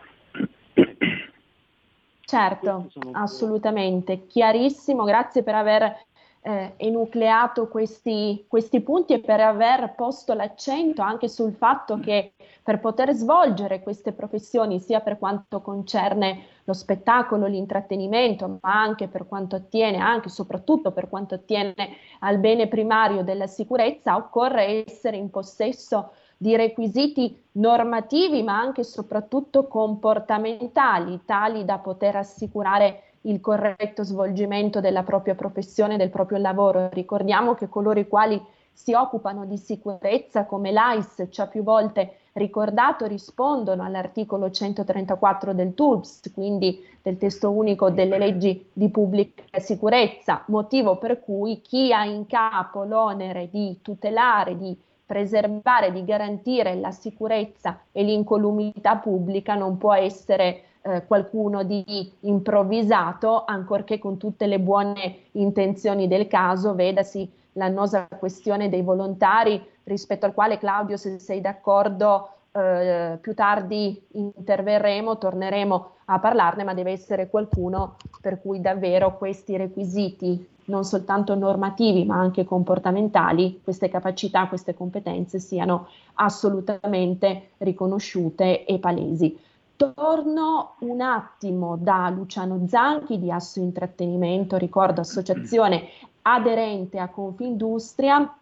Certo, 2.20 2.90
assolutamente, 3.12 4.26
chiarissimo, 4.26 5.04
grazie 5.04 5.42
per 5.42 5.54
aver 5.54 6.06
eh, 6.46 6.74
enucleato 6.76 7.66
questi, 7.66 8.44
questi 8.46 8.80
punti 8.80 9.14
e 9.14 9.18
per 9.18 9.40
aver 9.40 9.94
posto 9.96 10.32
l'accento 10.32 11.02
anche 11.02 11.28
sul 11.28 11.52
fatto 11.52 11.98
che 11.98 12.34
per 12.62 12.78
poter 12.78 13.12
svolgere 13.14 13.82
queste 13.82 14.12
professioni, 14.12 14.78
sia 14.78 15.00
per 15.00 15.18
quanto 15.18 15.60
concerne 15.60 16.44
lo 16.62 16.72
spettacolo, 16.72 17.46
l'intrattenimento, 17.46 18.58
ma 18.60 18.80
anche 18.80 19.08
per 19.08 19.26
quanto 19.26 19.56
attiene, 19.56 19.98
anche 19.98 20.28
soprattutto 20.28 20.92
per 20.92 21.08
quanto 21.08 21.34
attiene 21.34 21.74
al 22.20 22.38
bene 22.38 22.68
primario 22.68 23.24
della 23.24 23.48
sicurezza, 23.48 24.14
occorre 24.14 24.86
essere 24.86 25.16
in 25.16 25.30
possesso 25.30 26.12
di 26.36 26.54
requisiti 26.54 27.44
normativi 27.52 28.42
ma 28.42 28.58
anche 28.58 28.82
e 28.82 28.84
soprattutto 28.84 29.66
comportamentali, 29.66 31.22
tali 31.24 31.64
da 31.64 31.78
poter 31.78 32.16
assicurare 32.16 33.05
il 33.26 33.40
corretto 33.40 34.02
svolgimento 34.02 34.80
della 34.80 35.02
propria 35.02 35.34
professione, 35.34 35.96
del 35.96 36.10
proprio 36.10 36.38
lavoro. 36.38 36.88
Ricordiamo 36.92 37.54
che 37.54 37.68
coloro 37.68 38.00
i 38.00 38.08
quali 38.08 38.40
si 38.72 38.92
occupano 38.92 39.46
di 39.46 39.56
sicurezza, 39.56 40.44
come 40.44 40.70
l'AIS 40.70 41.28
ci 41.30 41.40
ha 41.40 41.46
più 41.46 41.62
volte 41.62 42.18
ricordato, 42.32 43.06
rispondono 43.06 43.82
all'articolo 43.82 44.50
134 44.50 45.54
del 45.54 45.72
TULPS, 45.72 46.30
quindi 46.34 46.84
del 47.00 47.16
testo 47.16 47.50
unico 47.50 47.88
delle 47.88 48.18
leggi 48.18 48.68
di 48.72 48.90
pubblica 48.90 49.58
sicurezza, 49.58 50.44
motivo 50.48 50.98
per 50.98 51.20
cui 51.20 51.62
chi 51.62 51.92
ha 51.92 52.04
in 52.04 52.26
capo 52.26 52.84
l'onere 52.84 53.48
di 53.50 53.78
tutelare, 53.80 54.58
di 54.58 54.76
preservare, 55.06 55.92
di 55.92 56.04
garantire 56.04 56.74
la 56.74 56.90
sicurezza 56.90 57.80
e 57.92 58.02
l'incolumità 58.02 58.96
pubblica 58.96 59.54
non 59.54 59.78
può 59.78 59.94
essere 59.94 60.62
eh, 60.86 61.06
qualcuno 61.06 61.62
di 61.64 62.12
improvvisato, 62.20 63.44
ancorché 63.44 63.98
con 63.98 64.16
tutte 64.16 64.46
le 64.46 64.60
buone 64.60 65.24
intenzioni 65.32 66.06
del 66.06 66.28
caso, 66.28 66.74
vedasi 66.74 67.30
l'annosa 67.52 68.06
questione 68.06 68.68
dei 68.68 68.82
volontari, 68.82 69.60
rispetto 69.84 70.26
al 70.26 70.34
quale 70.34 70.58
Claudio, 70.58 70.96
se 70.96 71.18
sei 71.18 71.40
d'accordo, 71.40 72.30
eh, 72.52 73.18
più 73.20 73.34
tardi 73.34 74.00
interverremo, 74.12 75.18
torneremo 75.18 75.90
a 76.06 76.18
parlarne, 76.18 76.64
ma 76.64 76.74
deve 76.74 76.92
essere 76.92 77.28
qualcuno 77.28 77.96
per 78.20 78.40
cui 78.40 78.60
davvero 78.60 79.16
questi 79.16 79.56
requisiti 79.56 80.54
non 80.66 80.84
soltanto 80.84 81.34
normativi 81.34 82.04
ma 82.04 82.16
anche 82.16 82.44
comportamentali, 82.44 83.60
queste 83.62 83.88
capacità, 83.88 84.48
queste 84.48 84.74
competenze 84.74 85.38
siano 85.38 85.88
assolutamente 86.14 87.50
riconosciute 87.58 88.64
e 88.64 88.78
palesi. 88.78 89.38
Torno 89.76 90.76
un 90.80 91.02
attimo 91.02 91.76
da 91.76 92.08
Luciano 92.08 92.66
Zanchi 92.66 93.18
di 93.18 93.30
Asso 93.30 93.60
Intrattenimento, 93.60 94.56
ricordo 94.56 95.02
associazione 95.02 95.88
aderente 96.22 96.98
a 96.98 97.08
Confindustria 97.08 98.34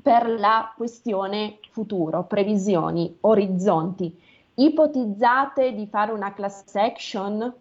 per 0.00 0.28
la 0.30 0.72
questione 0.74 1.58
futuro, 1.70 2.24
previsioni, 2.24 3.18
orizzonti. 3.20 4.18
Ipotizzate 4.54 5.74
di 5.74 5.86
fare 5.86 6.12
una 6.12 6.32
class 6.32 6.74
action 6.74 7.52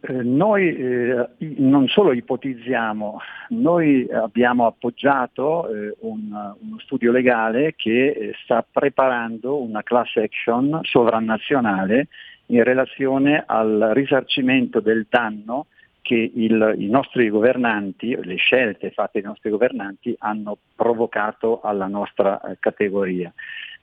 eh, 0.00 0.12
noi 0.22 0.76
eh, 0.76 1.28
non 1.38 1.88
solo 1.88 2.12
ipotizziamo, 2.12 3.20
noi 3.50 4.06
abbiamo 4.10 4.66
appoggiato 4.66 5.68
eh, 5.68 5.96
un, 6.00 6.30
uno 6.32 6.78
studio 6.80 7.10
legale 7.10 7.74
che 7.76 8.08
eh, 8.08 8.34
sta 8.42 8.66
preparando 8.68 9.60
una 9.60 9.82
class 9.82 10.16
action 10.16 10.80
sovranazionale 10.82 12.08
in 12.46 12.62
relazione 12.62 13.42
al 13.46 13.90
risarcimento 13.94 14.80
del 14.80 15.06
danno 15.08 15.66
che 16.02 16.30
il, 16.34 16.74
i 16.78 16.88
nostri 16.88 17.28
governanti, 17.30 18.16
le 18.22 18.36
scelte 18.36 18.90
fatte 18.90 19.20
dai 19.20 19.30
nostri 19.30 19.50
governanti 19.50 20.14
hanno 20.18 20.56
provocato 20.76 21.60
alla 21.62 21.86
nostra 21.86 22.40
eh, 22.40 22.58
categoria. 22.60 23.32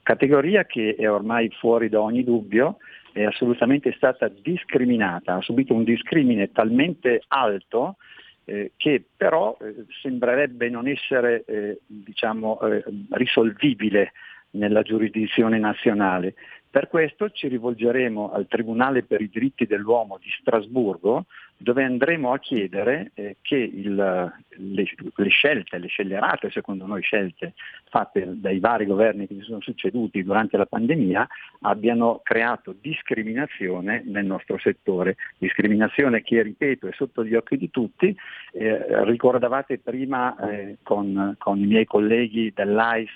Categoria 0.02 0.64
che 0.64 0.94
è 0.98 1.10
ormai 1.10 1.50
fuori 1.50 1.88
da 1.88 2.00
ogni 2.00 2.24
dubbio, 2.24 2.76
è 3.14 3.22
assolutamente 3.22 3.92
stata 3.92 4.28
discriminata, 4.28 5.36
ha 5.36 5.40
subito 5.40 5.72
un 5.72 5.84
discrimine 5.84 6.50
talmente 6.50 7.22
alto 7.28 7.96
eh, 8.44 8.72
che 8.76 9.04
però 9.16 9.56
eh, 9.60 9.84
sembrerebbe 10.02 10.68
non 10.68 10.88
essere 10.88 11.44
eh, 11.46 11.78
diciamo, 11.86 12.60
eh, 12.62 12.82
risolvibile 13.10 14.12
nella 14.50 14.82
giurisdizione 14.82 15.58
nazionale. 15.58 16.34
Per 16.68 16.88
questo 16.88 17.30
ci 17.30 17.46
rivolgeremo 17.46 18.32
al 18.32 18.48
Tribunale 18.48 19.04
per 19.04 19.20
i 19.20 19.30
diritti 19.32 19.64
dell'uomo 19.64 20.18
di 20.20 20.28
Strasburgo 20.40 21.26
dove 21.56 21.84
andremo 21.84 22.32
a 22.32 22.38
chiedere 22.38 23.12
eh, 23.14 23.36
che 23.40 23.56
il, 23.56 23.94
le, 23.94 24.84
le, 25.14 25.28
scelte, 25.28 25.78
le 25.78 25.86
scellerate 25.86 26.50
secondo 26.50 26.86
noi 26.86 27.02
scelte 27.02 27.54
fatte 27.88 28.26
dai 28.40 28.58
vari 28.58 28.86
governi 28.86 29.26
che 29.26 29.34
si 29.34 29.42
sono 29.42 29.60
succeduti 29.60 30.22
durante 30.24 30.56
la 30.56 30.66
pandemia 30.66 31.26
abbiano 31.60 32.20
creato 32.22 32.74
discriminazione 32.80 34.02
nel 34.04 34.26
nostro 34.26 34.58
settore, 34.58 35.16
discriminazione 35.38 36.22
che 36.22 36.42
ripeto 36.42 36.88
è 36.88 36.92
sotto 36.92 37.24
gli 37.24 37.34
occhi 37.34 37.56
di 37.56 37.70
tutti, 37.70 38.14
eh, 38.52 39.04
ricordavate 39.04 39.78
prima 39.78 40.36
eh, 40.50 40.78
con, 40.82 41.36
con, 41.38 41.58
i 41.58 41.66
miei 41.66 41.84
colleghi 41.84 42.52
dell'AIS 42.54 43.10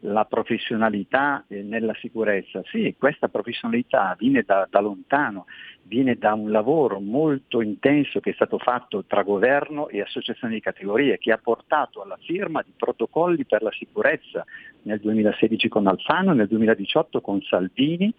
la 0.00 0.24
professionalità 0.24 1.44
eh, 1.48 1.62
nella 1.62 1.94
sicurezza, 1.94 2.60
sì 2.64 2.94
questa 2.98 3.28
professionalità 3.28 4.16
viene 4.18 4.42
da, 4.44 4.66
da 4.68 4.80
lontano, 4.80 5.46
viene 5.82 6.16
da 6.16 6.34
un 6.34 6.50
lavoro 6.50 7.00
molto 7.00 7.60
intenso 7.78 8.18
che 8.18 8.30
è 8.30 8.34
stato 8.34 8.58
fatto 8.58 9.04
tra 9.06 9.22
governo 9.22 9.88
e 9.88 10.00
associazioni 10.00 10.54
di 10.54 10.60
categorie, 10.60 11.18
che 11.18 11.30
ha 11.30 11.38
portato 11.38 12.02
alla 12.02 12.18
firma 12.20 12.60
di 12.62 12.72
protocolli 12.76 13.44
per 13.44 13.62
la 13.62 13.70
sicurezza 13.70 14.44
nel 14.82 14.98
2016 14.98 15.68
con 15.68 15.86
Alfano, 15.86 16.32
nel 16.32 16.48
2018 16.48 17.20
con 17.20 17.40
Salvini, 17.42 18.12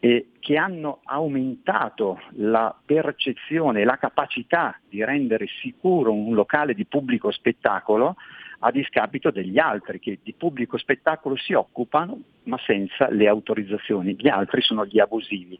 e 0.00 0.28
che 0.38 0.56
hanno 0.56 1.00
aumentato 1.04 2.20
la 2.32 2.74
percezione 2.84 3.84
la 3.84 3.96
capacità 3.96 4.78
di 4.88 5.04
rendere 5.04 5.46
sicuro 5.60 6.12
un 6.12 6.34
locale 6.34 6.74
di 6.74 6.84
pubblico 6.84 7.30
spettacolo 7.30 8.16
a 8.60 8.70
discapito 8.70 9.30
degli 9.30 9.58
altri 9.58 10.00
che 10.00 10.18
di 10.22 10.32
pubblico 10.32 10.78
spettacolo 10.78 11.36
si 11.36 11.52
occupano 11.52 12.20
ma 12.44 12.58
senza 12.64 13.10
le 13.10 13.28
autorizzazioni, 13.28 14.16
gli 14.18 14.28
altri 14.28 14.62
sono 14.62 14.86
gli 14.86 14.98
abusivi. 14.98 15.58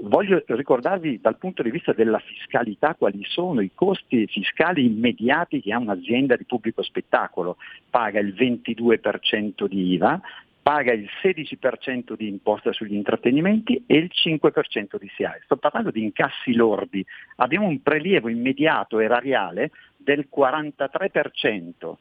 Voglio 0.00 0.42
ricordarvi 0.46 1.20
dal 1.20 1.38
punto 1.38 1.62
di 1.62 1.70
vista 1.70 1.92
della 1.92 2.18
fiscalità 2.18 2.94
quali 2.94 3.24
sono 3.24 3.60
i 3.60 3.70
costi 3.74 4.26
fiscali 4.26 4.84
immediati 4.84 5.60
che 5.60 5.72
ha 5.72 5.78
un'azienda 5.78 6.36
di 6.36 6.44
pubblico 6.44 6.82
spettacolo, 6.82 7.56
paga 7.90 8.20
il 8.20 8.34
22% 8.34 9.64
di 9.64 9.94
IVA, 9.94 10.20
paga 10.68 10.92
il 10.92 11.08
16% 11.22 12.14
di 12.14 12.28
imposta 12.28 12.74
sugli 12.74 12.92
intrattenimenti 12.92 13.84
e 13.86 13.96
il 13.96 14.10
5% 14.12 14.98
di 14.98 15.10
SIAE. 15.16 15.40
Sto 15.44 15.56
parlando 15.56 15.90
di 15.90 16.02
incassi 16.02 16.52
lordi. 16.52 17.02
Abbiamo 17.36 17.66
un 17.66 17.80
prelievo 17.80 18.28
immediato 18.28 18.98
erariale 18.98 19.70
del 19.96 20.28
43% 20.30 21.94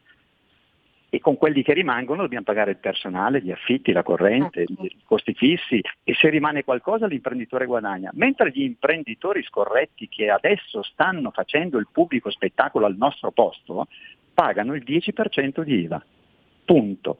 e 1.07 1.19
con 1.21 1.37
quelli 1.37 1.63
che 1.63 1.71
rimangono 1.71 2.23
dobbiamo 2.23 2.43
pagare 2.43 2.71
il 2.71 2.77
personale, 2.79 3.41
gli 3.41 3.51
affitti, 3.51 3.93
la 3.93 4.03
corrente, 4.03 4.65
certo. 4.65 4.83
i 4.83 4.97
costi 5.05 5.33
fissi 5.33 5.81
e 6.03 6.13
se 6.15 6.27
rimane 6.27 6.65
qualcosa 6.65 7.07
l'imprenditore 7.07 7.67
guadagna. 7.67 8.11
Mentre 8.15 8.51
gli 8.51 8.63
imprenditori 8.63 9.43
scorretti 9.43 10.09
che 10.09 10.29
adesso 10.29 10.83
stanno 10.83 11.31
facendo 11.31 11.77
il 11.77 11.87
pubblico 11.89 12.29
spettacolo 12.29 12.85
al 12.85 12.97
nostro 12.97 13.31
posto 13.31 13.87
pagano 14.33 14.73
il 14.73 14.83
10% 14.85 15.61
di 15.61 15.73
IVA. 15.83 16.05
Punto. 16.65 17.19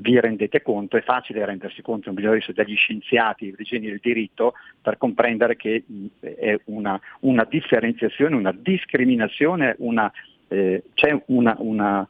Vi 0.00 0.18
rendete 0.20 0.62
conto, 0.62 0.96
è 0.96 1.02
facile 1.02 1.44
rendersi 1.44 1.82
conto, 1.82 2.06
non 2.06 2.14
bisogna 2.14 2.36
essere 2.36 2.64
degli 2.64 2.76
scienziati 2.76 3.52
dei 3.56 3.64
geni 3.64 3.86
del 3.88 4.00
diritto 4.00 4.54
per 4.80 4.96
comprendere 4.96 5.56
che 5.56 5.82
è 6.20 6.58
una, 6.66 7.00
una 7.20 7.44
differenziazione, 7.44 8.36
una 8.36 8.52
discriminazione, 8.52 9.74
una, 9.78 10.10
eh, 10.48 10.84
c'è 10.94 11.20
una, 11.26 11.56
una 11.58 12.06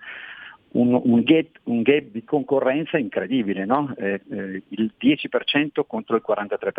un, 0.70 1.00
un, 1.02 1.22
gap, 1.22 1.46
un, 1.64 1.82
gap, 1.82 2.04
di 2.10 2.24
concorrenza 2.24 2.98
incredibile, 2.98 3.64
no? 3.64 3.94
eh, 3.96 4.20
eh, 4.30 4.62
il 4.68 4.92
10% 5.00 5.84
contro 5.86 6.16
il 6.16 6.22
43%. 6.26 6.70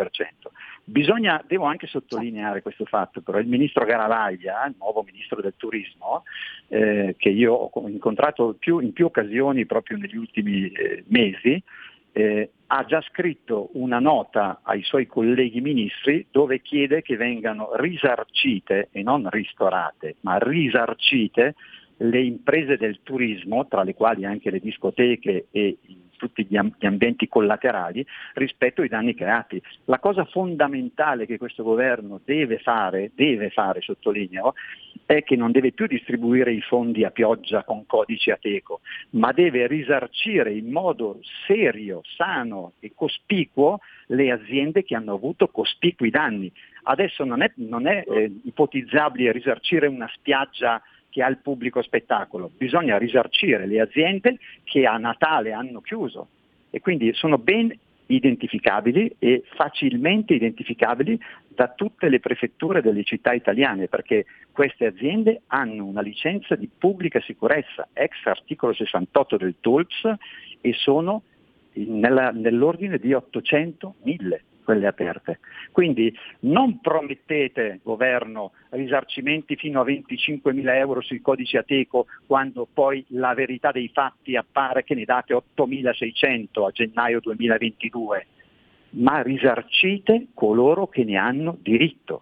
Bisogna, 0.83 1.43
devo 1.47 1.65
anche 1.65 1.87
sottolineare 1.87 2.61
questo 2.61 2.85
fatto, 2.85 3.21
però 3.21 3.39
il 3.39 3.47
ministro 3.47 3.85
Garavaglia, 3.85 4.65
il 4.65 4.75
nuovo 4.77 5.03
ministro 5.03 5.41
del 5.41 5.53
turismo, 5.57 6.23
eh, 6.67 7.15
che 7.17 7.29
io 7.29 7.53
ho 7.53 7.87
incontrato 7.87 8.55
più, 8.59 8.79
in 8.79 8.93
più 8.93 9.05
occasioni 9.05 9.65
proprio 9.65 9.97
negli 9.97 10.17
ultimi 10.17 10.69
eh, 10.71 11.03
mesi, 11.07 11.61
eh, 12.11 12.51
ha 12.67 12.85
già 12.85 13.01
scritto 13.01 13.69
una 13.73 13.99
nota 13.99 14.59
ai 14.63 14.83
suoi 14.83 15.07
colleghi 15.07 15.61
ministri 15.61 16.27
dove 16.29 16.61
chiede 16.61 17.01
che 17.01 17.15
vengano 17.15 17.71
risarcite 17.75 18.89
e 18.91 19.01
non 19.01 19.27
ristorate, 19.29 20.17
ma 20.21 20.37
risarcite 20.37 21.55
le 22.01 22.21
imprese 22.21 22.77
del 22.77 22.99
turismo, 23.03 23.67
tra 23.67 23.83
le 23.83 23.93
quali 23.93 24.25
anche 24.25 24.49
le 24.49 24.59
discoteche 24.59 25.47
e 25.51 25.77
tutti 26.19 26.45
gli, 26.47 26.57
ambienti 26.57 27.27
collaterali, 27.27 28.05
rispetto 28.33 28.81
ai 28.81 28.89
danni 28.89 29.15
creati. 29.15 29.59
La 29.85 29.99
cosa 29.99 30.25
fondamentale 30.25 31.25
che 31.25 31.37
questo 31.37 31.63
governo 31.63 32.19
deve 32.23 32.59
fare, 32.59 33.11
deve 33.15 33.49
fare, 33.49 33.81
sottolineo, 33.81 34.53
è 35.05 35.23
che 35.23 35.35
non 35.35 35.51
deve 35.51 35.71
più 35.71 35.87
distribuire 35.87 36.51
i 36.51 36.61
fondi 36.61 37.03
a 37.03 37.09
pioggia 37.09 37.63
con 37.63 37.85
codici 37.87 38.29
a 38.29 38.37
teco, 38.39 38.81
ma 39.11 39.31
deve 39.31 39.65
risarcire 39.65 40.53
in 40.53 40.69
modo 40.69 41.19
serio, 41.47 42.01
sano 42.03 42.73
e 42.79 42.91
cospicuo 42.93 43.79
le 44.07 44.29
aziende 44.29 44.83
che 44.83 44.95
hanno 44.95 45.13
avuto 45.13 45.47
cospicui 45.47 46.11
danni. 46.11 46.51
Adesso 46.83 47.23
non 47.23 47.41
è, 47.41 47.51
non 47.55 47.87
è 47.87 48.03
eh, 48.07 48.31
ipotizzabile 48.43 49.31
risarcire 49.31 49.87
una 49.87 50.09
spiaggia 50.13 50.81
che 51.09 51.23
ha 51.23 51.27
il 51.27 51.37
pubblico 51.37 51.81
spettacolo, 51.81 52.51
bisogna 52.55 52.97
risarcire 52.97 53.65
le 53.65 53.81
aziende 53.81 54.37
che 54.63 54.85
a 54.85 54.97
Natale 54.97 55.51
hanno 55.51 55.81
chiuso. 55.81 56.27
E 56.69 56.79
quindi 56.79 57.11
sono 57.13 57.37
ben 57.37 57.75
identificabili 58.05 59.15
e 59.19 59.43
facilmente 59.55 60.33
identificabili 60.33 61.19
da 61.47 61.67
tutte 61.69 62.09
le 62.09 62.19
prefetture 62.19 62.81
delle 62.81 63.03
città 63.03 63.33
italiane 63.33 63.87
perché 63.87 64.25
queste 64.51 64.87
aziende 64.87 65.41
hanno 65.47 65.85
una 65.85 66.01
licenza 66.01 66.55
di 66.55 66.69
pubblica 66.75 67.21
sicurezza 67.21 67.87
ex 67.93 68.25
articolo 68.25 68.73
68 68.73 69.37
del 69.37 69.55
TOLPS 69.59 70.13
e 70.61 70.73
sono 70.73 71.23
nella, 71.73 72.31
nell'ordine 72.31 72.97
di 72.97 73.13
800 73.13 73.95
1000 74.03 74.43
quelle 74.69 74.85
aperte. 74.85 75.39
Quindi 75.71 76.15
non 76.41 76.79
promettete, 76.79 77.79
governo, 77.81 78.51
risarcimenti 78.69 79.55
fino 79.55 79.81
a 79.81 79.83
25 79.83 80.53
mila 80.53 80.77
euro 80.77 81.01
sui 81.01 81.21
codici 81.21 81.57
Ateco 81.57 82.05
quando 82.27 82.67
poi 82.71 83.03
la 83.07 83.33
verità 83.33 83.71
dei 83.71 83.89
fatti 83.91 84.35
appare 84.35 84.83
che 84.83 84.93
ne 84.93 85.05
date 85.05 85.33
8.600 85.33 86.65
a 86.67 86.69
gennaio 86.69 87.19
2022, 87.19 88.27
ma 88.91 89.23
risarcite 89.23 90.27
coloro 90.35 90.85
che 90.85 91.03
ne 91.03 91.17
hanno 91.17 91.57
diritto. 91.59 92.21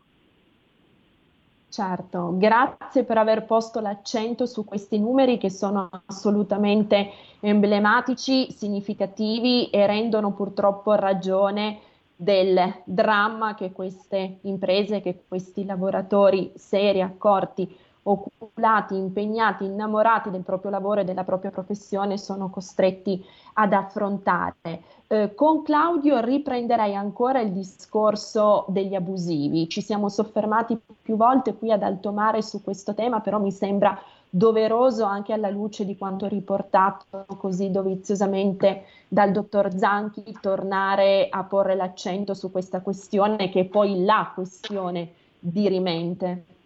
Certo, 1.70 2.38
grazie 2.38 3.04
per 3.04 3.18
aver 3.18 3.44
posto 3.44 3.82
l'accento 3.82 4.46
su 4.46 4.64
questi 4.64 4.98
numeri 4.98 5.38
che 5.38 5.50
sono 5.50 5.90
assolutamente 6.06 7.12
emblematici, 7.42 8.50
significativi 8.52 9.70
e 9.70 9.86
rendono 9.86 10.32
purtroppo 10.32 10.94
ragione 10.94 11.80
del 12.18 12.82
dramma 12.84 13.54
che 13.54 13.72
queste 13.72 14.40
imprese, 14.42 15.02
che 15.02 15.24
questi 15.28 15.64
lavoratori 15.64 16.52
seri, 16.56 17.02
accorti, 17.02 17.78
oculati, 18.04 18.96
impegnati, 18.96 19.66
innamorati 19.66 20.30
del 20.30 20.44
proprio 20.44 20.72
lavoro 20.72 21.02
e 21.02 21.04
della 21.04 21.24
propria 21.24 21.52
professione 21.52 22.18
sono 22.18 22.50
costretti 22.50 23.24
ad 23.54 23.74
affrontare. 23.74 24.82
Eh, 25.08 25.36
con 25.36 25.62
Claudio 25.62 26.20
riprenderei 26.20 26.96
ancora 26.96 27.40
il 27.42 27.52
discorso 27.52 28.66
degli 28.70 28.96
abusivi. 28.96 29.70
Ci 29.70 29.82
siamo 29.82 30.10
soffermati 30.10 30.80
più 31.02 31.18
volte 31.18 31.56
qui 31.56 31.72
ad 31.72 31.84
alto 31.84 32.12
mare 32.12 32.42
su 32.42 32.64
questo 32.64 32.94
tema, 32.94 33.20
però 33.20 33.40
mi 33.40 33.52
sembra 33.52 33.98
doveroso 34.30 35.04
anche 35.04 35.34
alla 35.34 35.50
luce 35.50 35.86
di 35.86 35.98
quanto 35.98 36.28
riportato 36.28 37.26
così 37.38 37.72
doviziosamente 37.72 38.86
dal 39.08 39.32
dottor 39.32 39.76
Zanchi 39.76 40.38
tornare 40.42 41.28
a 41.30 41.44
porre 41.44 41.76
l'accento 41.76 42.34
su 42.34 42.52
questa 42.52 42.82
questione 42.82 43.50
che 43.50 43.62
è 43.62 43.66
poi 43.66 44.04
la 44.04 44.32
questione 44.34 45.14
dirimente. 45.40 46.57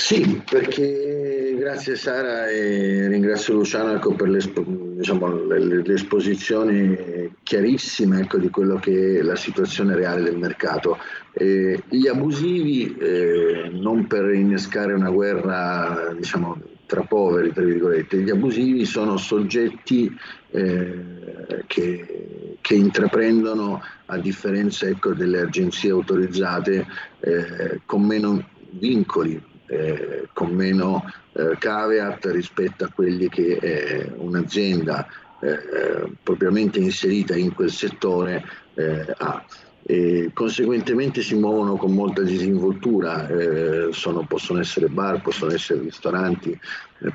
Sì, 0.00 0.42
perché 0.50 1.54
grazie 1.58 1.94
Sara 1.94 2.48
e 2.48 3.06
ringrazio 3.06 3.52
Luciano 3.52 3.92
ecco, 3.92 4.14
per 4.14 4.30
l'espo, 4.30 4.64
diciamo, 4.66 5.44
l'esposizione 5.44 7.32
chiarissima 7.42 8.18
ecco, 8.18 8.38
di 8.38 8.48
quello 8.48 8.76
che 8.76 9.18
è 9.18 9.22
la 9.22 9.36
situazione 9.36 9.94
reale 9.94 10.22
del 10.22 10.38
mercato. 10.38 10.96
Eh, 11.34 11.82
gli 11.90 12.08
abusivi, 12.08 12.96
eh, 12.96 13.68
non 13.74 14.06
per 14.06 14.32
innescare 14.32 14.94
una 14.94 15.10
guerra 15.10 16.14
diciamo, 16.16 16.58
tra 16.86 17.02
poveri, 17.02 17.52
tra 17.52 17.62
virgolette, 17.62 18.22
gli 18.22 18.30
abusivi 18.30 18.86
sono 18.86 19.18
soggetti 19.18 20.10
eh, 20.50 21.62
che, 21.66 22.56
che, 22.58 22.74
intraprendono, 22.74 23.82
a 24.06 24.16
differenza 24.16 24.86
ecco, 24.86 25.12
delle 25.12 25.42
agenzie 25.42 25.90
autorizzate, 25.90 26.86
eh, 27.20 27.80
con 27.84 28.02
meno 28.02 28.42
vincoli 28.70 29.48
eh, 29.70 30.28
con 30.32 30.50
meno 30.50 31.04
eh, 31.32 31.56
caveat 31.58 32.26
rispetto 32.26 32.84
a 32.84 32.90
quelli 32.92 33.28
che 33.28 33.56
eh, 33.60 34.12
un'azienda 34.16 35.06
eh, 35.40 36.10
propriamente 36.22 36.80
inserita 36.80 37.36
in 37.36 37.54
quel 37.54 37.70
settore 37.70 38.44
eh, 38.74 39.14
ha. 39.18 39.44
E 39.82 40.30
conseguentemente 40.34 41.22
si 41.22 41.34
muovono 41.34 41.76
con 41.76 41.92
molta 41.92 42.22
disinvoltura, 42.22 43.26
eh, 43.28 43.88
sono, 43.92 44.24
possono 44.26 44.60
essere 44.60 44.88
bar, 44.88 45.22
possono 45.22 45.52
essere 45.52 45.80
ristoranti, 45.80 46.56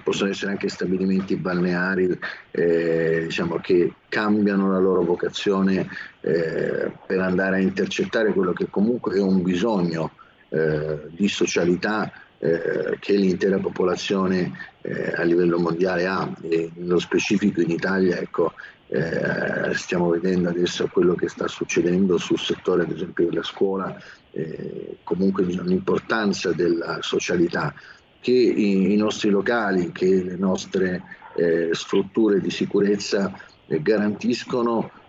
possono 0.03 0.31
essere 0.31 0.51
anche 0.51 0.67
stabilimenti 0.67 1.35
balneari 1.35 2.17
diciamo, 2.51 3.59
che 3.59 3.93
cambiano 4.09 4.71
la 4.71 4.79
loro 4.79 5.03
vocazione 5.03 5.87
per 6.19 7.19
andare 7.19 7.57
a 7.57 7.59
intercettare 7.59 8.33
quello 8.33 8.51
che 8.51 8.67
comunque 8.69 9.15
è 9.15 9.21
un 9.21 9.43
bisogno 9.43 10.11
di 10.49 11.27
socialità 11.27 12.11
eh, 12.39 12.97
che 12.99 13.13
l'intera 13.13 13.57
popolazione 13.57 14.51
eh, 14.81 15.13
a 15.15 15.23
livello 15.23 15.57
mondiale 15.57 16.05
ha 16.05 16.31
e 16.41 16.69
nello 16.75 16.99
specifico 16.99 17.61
in 17.61 17.71
Italia 17.71 18.17
ecco, 18.17 18.53
eh, 18.87 19.73
stiamo 19.73 20.09
vedendo 20.09 20.49
adesso 20.49 20.87
quello 20.87 21.15
che 21.15 21.27
sta 21.27 21.47
succedendo 21.47 22.17
sul 22.17 22.39
settore 22.39 22.83
ad 22.83 22.91
esempio 22.91 23.25
della 23.25 23.43
scuola 23.43 23.99
eh, 24.31 24.97
comunque 25.03 25.43
l'importanza 25.43 26.51
della 26.51 26.99
socialità 27.01 27.73
che 28.19 28.31
i, 28.31 28.93
i, 28.93 28.95
nostri 28.95 29.29
locali 29.29 29.91
che 29.91 30.23
le 30.23 30.35
nostre 30.35 31.03
eh, 31.35 31.69
strutture 31.71 32.39
di 32.39 32.49
sicurezza 32.49 33.33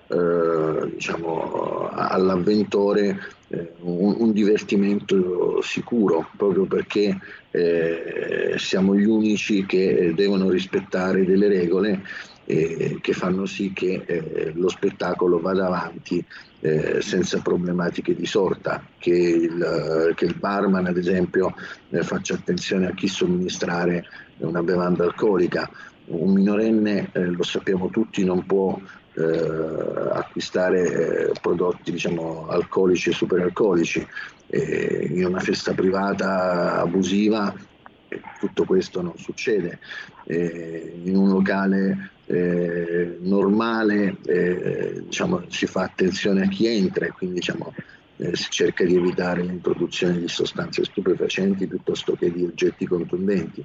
eh, 0.08 0.90
diciamo, 0.92 1.88
all'avventore 1.92 3.18
eh, 3.48 3.72
un, 3.80 4.14
un, 4.18 4.32
divertimento 4.32 5.60
sicuro, 5.62 6.28
proprio 6.36 6.64
perché 6.66 7.18
eh, 7.50 8.54
siamo 8.56 8.94
gli 8.94 9.04
unici 9.04 9.66
che 9.66 10.12
devono 10.14 10.48
rispettare 10.48 11.24
delle 11.24 11.48
regole 11.48 12.02
eh, 12.46 12.98
che 13.00 13.12
fanno 13.12 13.44
sì 13.44 13.72
che 13.72 14.02
eh, 14.06 14.52
lo 14.54 14.68
spettacolo 14.68 15.40
vada 15.40 15.66
avanti 15.66 16.24
eh, 16.60 17.02
senza 17.02 17.40
problematiche 17.40 18.14
di 18.14 18.26
sorta, 18.26 18.82
che 18.98 19.10
il, 19.10 20.12
che 20.14 20.24
il 20.24 20.36
barman 20.38 20.86
ad 20.86 20.96
esempio 20.96 21.54
eh, 21.90 22.02
faccia 22.02 22.34
attenzione 22.34 22.86
a 22.86 22.94
chi 22.94 23.08
somministrare 23.08 24.04
una 24.38 24.62
bevanda 24.62 25.04
alcolica. 25.04 25.68
Un 26.06 26.34
minorenne, 26.34 27.10
lo 27.12 27.42
sappiamo 27.42 27.88
tutti, 27.88 28.22
non 28.22 28.46
può 28.46 28.78
eh, 29.16 30.10
acquistare 30.12 31.28
eh, 31.28 31.32
prodotti 31.40 31.92
diciamo, 31.92 32.46
alcolici 32.48 33.10
e 33.10 33.12
superalcolici. 33.12 34.06
Eh, 34.48 35.08
in 35.12 35.24
una 35.24 35.40
festa 35.40 35.72
privata 35.72 36.80
abusiva 36.80 37.52
tutto 38.38 38.64
questo 38.64 39.02
non 39.02 39.16
succede. 39.16 39.80
in 40.26 41.16
un 41.16 41.28
locale 41.28 42.10
eh, 42.26 43.18
normale 43.20 44.16
eh, 44.26 45.02
diciamo, 45.04 45.44
si 45.48 45.66
fa 45.66 45.82
attenzione 45.82 46.42
a 46.42 46.48
chi 46.48 46.66
entra 46.66 47.06
e 47.06 47.10
quindi 47.10 47.36
diciamo, 47.36 47.72
eh, 48.16 48.34
si 48.34 48.50
cerca 48.50 48.84
di 48.84 48.96
evitare 48.96 49.42
l'introduzione 49.42 50.18
di 50.18 50.28
sostanze 50.28 50.84
stupefacenti 50.84 51.66
piuttosto 51.66 52.14
che 52.14 52.32
di 52.32 52.44
oggetti 52.44 52.86
contundenti. 52.86 53.64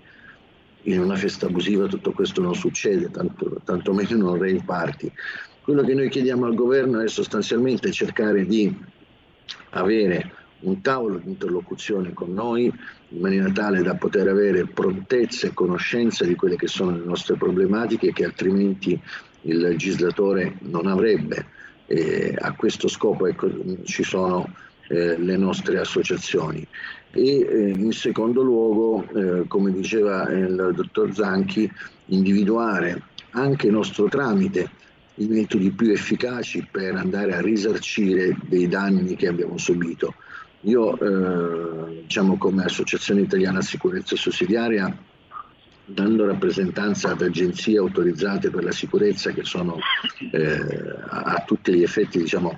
In 0.83 0.99
una 0.99 1.15
festa 1.15 1.45
abusiva 1.45 1.87
tutto 1.87 2.11
questo 2.11 2.41
non 2.41 2.55
succede, 2.55 3.11
tanto, 3.11 3.61
tanto 3.63 3.93
meno 3.93 4.15
in 4.15 4.21
un 4.23 4.33
rave 4.35 4.63
party. 4.65 5.11
Quello 5.61 5.83
che 5.83 5.93
noi 5.93 6.09
chiediamo 6.09 6.45
al 6.45 6.55
governo 6.55 6.99
è 6.99 7.07
sostanzialmente 7.07 7.91
cercare 7.91 8.45
di 8.45 8.75
avere 9.71 10.31
un 10.61 10.81
tavolo 10.81 11.17
di 11.17 11.29
interlocuzione 11.29 12.13
con 12.13 12.33
noi 12.33 12.65
in 13.09 13.19
maniera 13.19 13.51
tale 13.51 13.81
da 13.81 13.95
poter 13.95 14.27
avere 14.27 14.65
prontezza 14.65 15.47
e 15.47 15.53
conoscenza 15.53 16.25
di 16.25 16.35
quelle 16.35 16.55
che 16.55 16.67
sono 16.67 16.91
le 16.91 17.03
nostre 17.03 17.35
problematiche 17.35 18.13
che 18.13 18.25
altrimenti 18.25 18.99
il 19.43 19.57
legislatore 19.57 20.57
non 20.61 20.87
avrebbe. 20.87 21.45
E 21.87 22.35
a 22.39 22.53
questo 22.53 22.87
scopo 22.87 23.27
ecco, 23.27 23.49
ci 23.83 24.03
sono 24.03 24.47
eh, 24.91 25.17
le 25.17 25.37
nostre 25.37 25.79
associazioni. 25.79 26.67
E 27.13 27.39
eh, 27.39 27.69
in 27.69 27.91
secondo 27.93 28.41
luogo, 28.41 29.07
eh, 29.13 29.47
come 29.47 29.71
diceva 29.71 30.29
il 30.29 30.73
dottor 30.75 31.13
Zanchi, 31.13 31.71
individuare 32.07 33.03
anche 33.31 33.69
nostro 33.69 34.09
tramite 34.09 34.69
i 35.15 35.27
metodi 35.27 35.71
più 35.71 35.91
efficaci 35.91 36.67
per 36.69 36.95
andare 36.95 37.33
a 37.33 37.41
risarcire 37.41 38.35
dei 38.47 38.67
danni 38.67 39.15
che 39.15 39.27
abbiamo 39.27 39.57
subito. 39.57 40.15
Io, 40.61 40.97
eh, 40.99 42.01
diciamo, 42.01 42.37
come 42.37 42.63
Associazione 42.63 43.21
Italiana 43.21 43.61
Sicurezza 43.61 44.15
Sussidiaria, 44.15 44.93
dando 45.85 46.25
rappresentanza 46.25 47.11
ad 47.11 47.21
agenzie 47.21 47.77
autorizzate 47.77 48.49
per 48.49 48.63
la 48.63 48.71
sicurezza 48.71 49.31
che 49.31 49.43
sono 49.43 49.77
eh, 50.31 50.95
a, 51.09 51.43
tutti 51.45 51.73
gli 51.73 51.83
effetti 51.83 52.19
diciamo, 52.19 52.51
eh, 52.51 52.57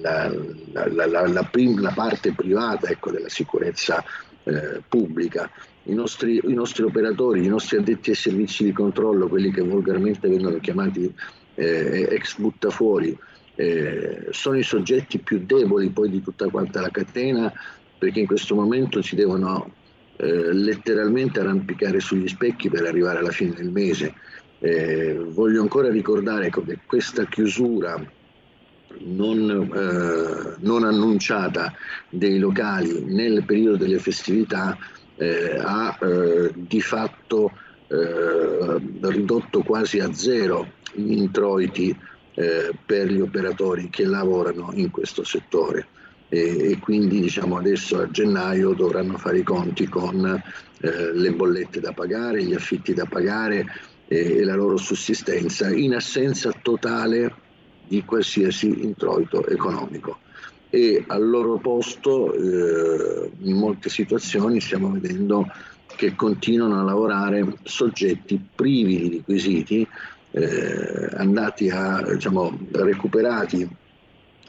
la, 0.00 0.32
la, 0.72 1.26
la, 1.26 1.42
prim- 1.44 1.80
la, 1.80 1.92
parte 1.92 2.32
privata 2.32 2.88
ecco, 2.88 3.10
della 3.10 3.28
sicurezza 3.28 4.02
eh, 4.44 4.82
pubblica. 4.88 5.50
I 5.84 5.94
nostri, 5.94 6.40
I 6.42 6.54
nostri, 6.54 6.84
operatori, 6.84 7.44
i 7.44 7.48
nostri 7.48 7.78
addetti 7.78 8.10
ai 8.10 8.16
servizi 8.16 8.64
di 8.64 8.72
controllo, 8.72 9.28
quelli 9.28 9.50
che 9.50 9.62
volgarmente 9.62 10.28
vengono 10.28 10.58
chiamati 10.58 11.12
eh, 11.54 12.08
ex 12.10 12.38
buttafuori, 12.38 13.16
eh, 13.54 14.28
sono 14.30 14.56
i 14.56 14.62
soggetti 14.62 15.18
più 15.18 15.44
deboli 15.44 15.88
poi 15.88 16.10
di 16.10 16.22
tutta 16.22 16.48
quanta 16.48 16.80
la 16.80 16.90
catena 16.90 17.52
perché 17.98 18.20
in 18.20 18.26
questo 18.26 18.54
momento 18.54 19.02
si 19.02 19.16
devono 19.16 19.74
eh, 20.16 20.52
letteralmente 20.52 21.40
arrampicare 21.40 21.98
sugli 21.98 22.28
specchi 22.28 22.70
per 22.70 22.84
arrivare 22.84 23.18
alla 23.18 23.32
fine 23.32 23.54
del 23.54 23.70
mese. 23.70 24.14
Eh, 24.60 25.18
voglio 25.18 25.62
ancora 25.62 25.90
ricordare 25.90 26.46
ecco, 26.46 26.62
che 26.62 26.78
questa 26.86 27.26
chiusura 27.26 28.00
non, 29.04 29.70
eh, 29.74 30.56
non, 30.60 30.84
annunciata 30.84 31.72
dei 32.08 32.38
locali 32.38 33.04
nel 33.04 33.44
periodo 33.44 33.76
delle 33.76 33.98
festività 33.98 34.76
eh, 35.16 35.58
ha 35.60 35.98
eh, 36.00 36.52
di 36.54 36.80
fatto 36.80 37.52
ridotto 37.90 39.62
quasi 39.62 39.98
a 39.98 40.12
zero 40.12 40.72
gli 40.92 41.12
introiti 41.12 41.96
eh, 42.34 42.70
per 42.86 43.10
gli 43.10 43.20
operatori 43.20 43.88
che 43.90 44.04
lavorano 44.04 44.70
in 44.74 44.90
questo 44.90 45.24
settore. 45.24 45.88
E, 46.28 46.70
e, 46.70 46.78
quindi 46.78 47.20
diciamo 47.20 47.56
adesso 47.56 47.98
a 47.98 48.10
gennaio 48.10 48.74
dovranno 48.74 49.16
fare 49.16 49.38
i 49.38 49.42
conti 49.42 49.88
con 49.88 50.24
eh, 50.80 51.12
le 51.14 51.32
bollette 51.32 51.80
da 51.80 51.92
pagare, 51.92 52.44
gli 52.44 52.54
affitti 52.54 52.94
da 52.94 53.06
pagare 53.06 53.66
e 54.06 54.44
la 54.44 54.54
loro 54.54 54.76
sussistenza 54.76 55.68
in 55.70 55.94
assenza 55.94 56.52
totale 56.62 57.34
di 57.88 58.04
qualsiasi 58.04 58.84
introito 58.84 59.46
economico. 59.46 60.18
E 60.70 61.02
al 61.06 61.26
loro 61.26 61.56
posto 61.56 62.34
eh, 62.34 63.30
in 63.40 63.56
molte 63.56 63.88
situazioni 63.88 64.60
stiamo 64.60 64.90
vedendo 64.90 65.50
che 65.96 66.14
continuano 66.14 66.78
a 66.78 66.84
lavorare 66.84 67.56
soggetti 67.62 68.38
privi 68.54 68.98
di 68.98 69.16
requisiti 69.16 69.88
eh, 70.30 71.08
andati 71.16 71.70
a, 71.70 72.02
diciamo, 72.02 72.56
recuperati 72.72 73.68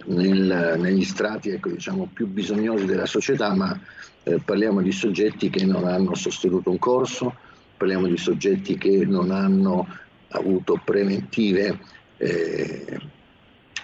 nel, 0.06 0.76
negli 0.78 1.04
strati 1.04 1.50
ecco, 1.50 1.70
diciamo, 1.70 2.10
più 2.14 2.28
bisognosi 2.28 2.86
della 2.86 3.06
società, 3.06 3.54
ma 3.56 3.80
eh, 4.24 4.40
parliamo 4.44 4.82
di 4.82 4.92
soggetti 4.92 5.50
che 5.50 5.66
non 5.66 5.86
hanno 5.86 6.16
sostenuto 6.16 6.70
un 6.70 6.80
corso, 6.80 7.34
parliamo 7.78 8.08
di 8.08 8.18
soggetti 8.18 8.78
che 8.78 9.06
non 9.06 9.32
hanno 9.32 9.88
avuto 10.30 10.80
preventive, 10.84 11.80
eh, 12.18 13.00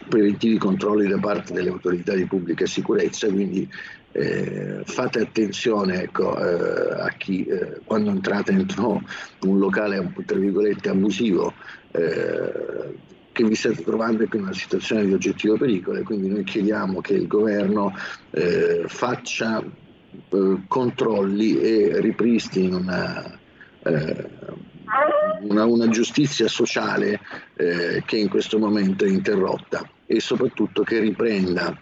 preventivi 0.08 0.58
controlli 0.58 1.08
da 1.08 1.20
parte 1.20 1.54
delle 1.54 1.70
autorità 1.70 2.14
di 2.14 2.26
pubblica 2.26 2.66
sicurezza, 2.66 3.28
quindi 3.28 3.70
eh, 4.16 4.82
fate 4.86 5.20
attenzione 5.20 6.04
ecco, 6.04 6.38
eh, 6.40 7.02
a 7.02 7.10
chi 7.18 7.44
eh, 7.44 7.82
quando 7.84 8.12
entrate 8.12 8.56
dentro 8.56 9.02
un 9.42 9.60
locale 9.60 10.14
tra 10.26 10.38
virgolette 10.38 10.88
abusivo 10.88 11.54
eh, 11.92 12.98
che 13.34 13.44
vi 13.44 13.56
state 13.56 13.84
trovando 13.84 14.24
in 14.24 14.30
una 14.42 14.54
situazione 14.54 15.06
di 15.06 15.12
oggettivo 15.12 15.58
pericolo. 15.58 16.00
E 16.00 16.04
quindi 16.04 16.30
noi 16.30 16.46
chiediamo 16.46 17.02
che 17.02 17.16
il 17.16 17.28
governo 17.28 17.94
eh, 18.32 18.86
faccia 18.88 19.62
eh, 19.62 20.62
controlli 20.66 21.60
e 21.60 22.00
ripristini 22.00 22.74
una, 22.74 23.38
una, 25.42 25.66
una 25.66 25.90
giustizia 25.90 26.48
sociale 26.48 27.20
che 27.56 28.18
in 28.18 28.30
questo 28.30 28.58
momento 28.58 29.04
è 29.04 29.10
interrotta 29.10 29.86
e 30.06 30.20
soprattutto 30.20 30.84
che 30.84 31.00
riprenda 31.00 31.78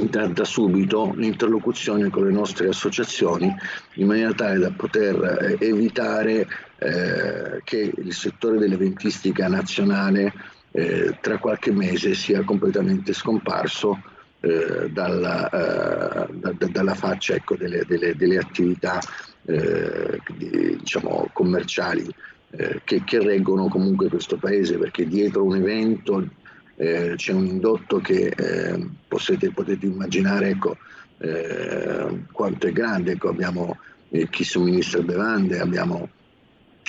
da, 0.00 0.26
da, 0.26 0.44
subito 0.44 1.12
l'interlocuzione 1.16 2.08
con 2.08 2.24
le 2.24 2.32
nostre 2.32 2.68
associazioni 2.68 3.54
in 3.94 4.06
maniera 4.06 4.32
tale 4.32 4.58
da 4.58 4.70
poter 4.70 5.58
eh, 5.60 5.66
evitare 5.66 6.48
eh, 6.78 7.60
che 7.62 7.92
il 7.94 8.14
settore 8.14 8.58
dell'eventistica 8.58 9.48
nazionale 9.48 10.32
eh, 10.70 11.18
tra 11.20 11.36
qualche 11.38 11.72
mese 11.72 12.14
sia 12.14 12.42
completamente 12.42 13.12
scomparso 13.12 14.02
eh, 14.40 14.88
dalla, 14.90 15.48
eh, 15.50 16.32
da, 16.32 16.52
da, 16.52 16.66
dalla, 16.68 16.94
faccia 16.94 17.34
ecco, 17.34 17.54
delle, 17.56 17.84
delle, 17.86 18.16
delle, 18.16 18.38
attività 18.38 18.98
eh, 19.44 20.20
di, 20.36 20.78
diciamo, 20.78 21.28
commerciali 21.32 22.08
che, 22.84 23.02
che 23.02 23.18
reggono 23.18 23.66
comunque 23.68 24.10
questo 24.10 24.36
paese 24.36 24.76
perché 24.76 25.06
dietro 25.06 25.42
un 25.42 25.56
evento 25.56 26.28
eh, 26.82 27.12
c'è 27.14 27.32
un 27.32 27.46
indotto 27.46 27.98
che 27.98 28.26
eh, 28.26 28.88
potete, 29.06 29.52
potete, 29.52 29.86
immaginare 29.86 30.48
ecco, 30.48 30.76
eh, 31.18 32.24
quanto 32.32 32.66
è 32.66 32.72
grande, 32.72 33.12
ecco, 33.12 33.28
abbiamo 33.28 33.78
eh, 34.10 34.28
chi 34.28 34.42
somministra 34.42 35.00
bevande, 35.00 35.60
abbiamo 35.60 36.08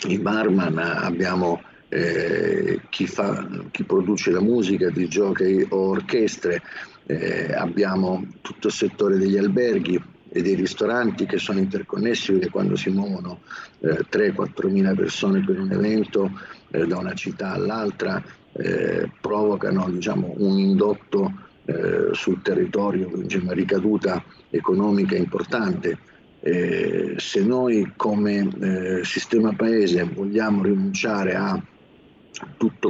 i 0.08 0.18
barman, 0.18 0.80
abbiamo 0.80 1.62
eh, 1.90 2.82
chi, 2.90 3.06
fa, 3.06 3.48
chi, 3.70 3.84
produce 3.84 4.32
la 4.32 4.42
musica, 4.42 4.90
di 4.90 5.08
giochi 5.08 5.64
o 5.70 5.90
orchestre, 5.90 6.64
eh, 7.06 7.54
abbiamo 7.54 8.26
tutto 8.42 8.68
il 8.68 8.74
settore 8.74 9.18
degli 9.18 9.38
alberghi, 9.38 10.02
e 10.36 10.42
dei 10.42 10.56
ristoranti 10.56 11.28
che 11.28 11.38
sono 11.38 11.60
interconnessi 11.60 12.32
perché 12.32 12.50
quando 12.50 12.76
si 12.76 12.90
muovono 12.90 13.42
eh, 13.82 14.00
3-4 14.10 14.68
mila 14.72 14.96
persone 14.96 15.44
per 15.46 15.60
un 15.60 15.72
evento 15.72 16.32
eh, 16.72 16.88
da 16.88 16.98
una 16.98 17.14
città 17.14 17.52
all'altra 17.52 18.20
eh, 18.54 19.10
provocano 19.20 19.90
diciamo, 19.90 20.34
un 20.38 20.58
indotto 20.60 21.32
eh, 21.66 22.10
sul 22.12 22.42
territorio, 22.42 23.10
una 23.14 23.54
ricaduta 23.54 24.24
economica 24.50 25.16
importante. 25.16 25.98
Eh, 26.42 27.16
se 27.18 27.42
noi 27.42 27.94
come 27.96 28.50
eh, 28.60 29.06
sistema 29.06 29.54
paese 29.54 30.04
vogliamo 30.04 30.64
rinunciare 30.64 31.36
a 31.36 31.62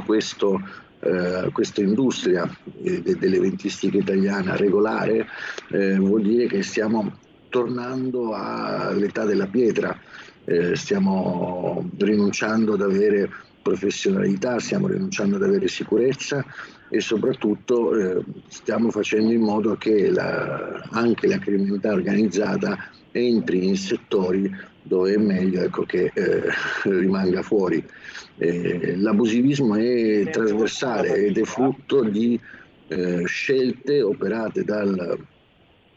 questo 0.04 0.60
Uh, 1.04 1.52
questa 1.52 1.82
industria 1.82 2.48
eh, 2.82 3.02
dell'eventistica 3.02 3.98
italiana 3.98 4.56
regolare 4.56 5.26
eh, 5.68 5.98
vuol 5.98 6.22
dire 6.22 6.46
che 6.46 6.62
stiamo 6.62 7.18
tornando 7.50 8.32
all'età 8.32 9.26
della 9.26 9.46
pietra, 9.46 9.96
eh, 10.44 10.74
stiamo 10.74 11.88
rinunciando 11.98 12.72
ad 12.72 12.80
avere 12.80 13.30
professionalità, 13.64 14.60
stiamo 14.60 14.86
rinunciando 14.88 15.36
ad 15.36 15.42
avere 15.42 15.66
sicurezza 15.68 16.44
e 16.90 17.00
soprattutto 17.00 17.96
eh, 17.96 18.22
stiamo 18.48 18.90
facendo 18.90 19.32
in 19.32 19.40
modo 19.40 19.74
che 19.76 20.10
la, 20.10 20.86
anche 20.90 21.26
la 21.26 21.38
criminalità 21.38 21.92
organizzata 21.92 22.90
entri 23.10 23.66
in 23.66 23.76
settori 23.76 24.54
dove 24.82 25.14
è 25.14 25.16
meglio 25.16 25.62
ecco, 25.62 25.84
che 25.84 26.12
eh, 26.14 26.42
rimanga 26.84 27.42
fuori. 27.42 27.82
Eh, 28.36 28.96
l'abusivismo 28.96 29.76
è 29.76 30.28
trasversale 30.30 31.14
ed 31.14 31.38
è 31.38 31.44
frutto 31.44 32.02
di 32.02 32.38
eh, 32.88 33.22
scelte 33.24 34.02
operate 34.02 34.62
dal 34.62 35.18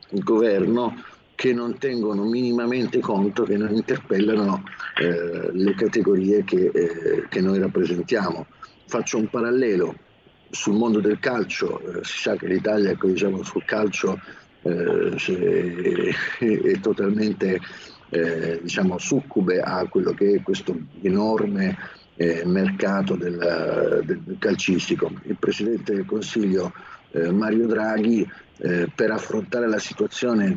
governo 0.10 0.96
che 1.38 1.54
non 1.54 1.78
tengono 1.78 2.24
minimamente 2.24 3.00
conto, 3.00 3.44
che 3.44 3.58
non 3.58 3.72
interpellano 3.72 4.64
eh, 5.00 5.52
le 5.52 5.76
categorie 5.76 6.44
che, 6.44 6.72
eh, 6.74 7.28
che, 7.30 7.42
noi 7.42 7.60
rappresentiamo. 7.60 8.48
Faccio 8.88 9.20
un 9.20 9.30
parallelo 9.30 9.94
sul 10.50 10.74
mondo 10.74 11.00
del 11.00 11.20
calcio, 11.20 11.80
eh, 11.80 12.04
si 12.04 12.18
sa 12.22 12.36
che 12.36 12.48
l'Italia 12.48 12.90
ecco, 12.90 13.06
diciamo, 13.06 13.44
sul 13.44 13.64
calcio 13.66 14.20
eh, 14.64 16.16
è, 16.40 16.60
è, 16.60 16.80
totalmente 16.80 17.60
eh, 18.10 18.60
diciamo, 18.64 18.98
succube 18.98 19.62
a 19.62 19.86
quello 19.88 20.14
che 20.14 20.38
è 20.38 20.42
questo 20.42 20.76
enorme 21.04 21.78
eh, 22.16 22.42
mercato 22.46 23.16
del, 23.16 24.02
del, 24.04 24.38
calcistico. 24.40 25.12
Il 25.26 25.38
Presidente 25.38 25.94
del 25.94 26.06
Consiglio 26.06 26.74
Mario 27.32 27.68
Draghi 27.68 28.28
eh, 28.60 28.90
per 28.94 29.12
affrontare 29.12 29.68
la 29.68 29.78
situazione 29.78 30.56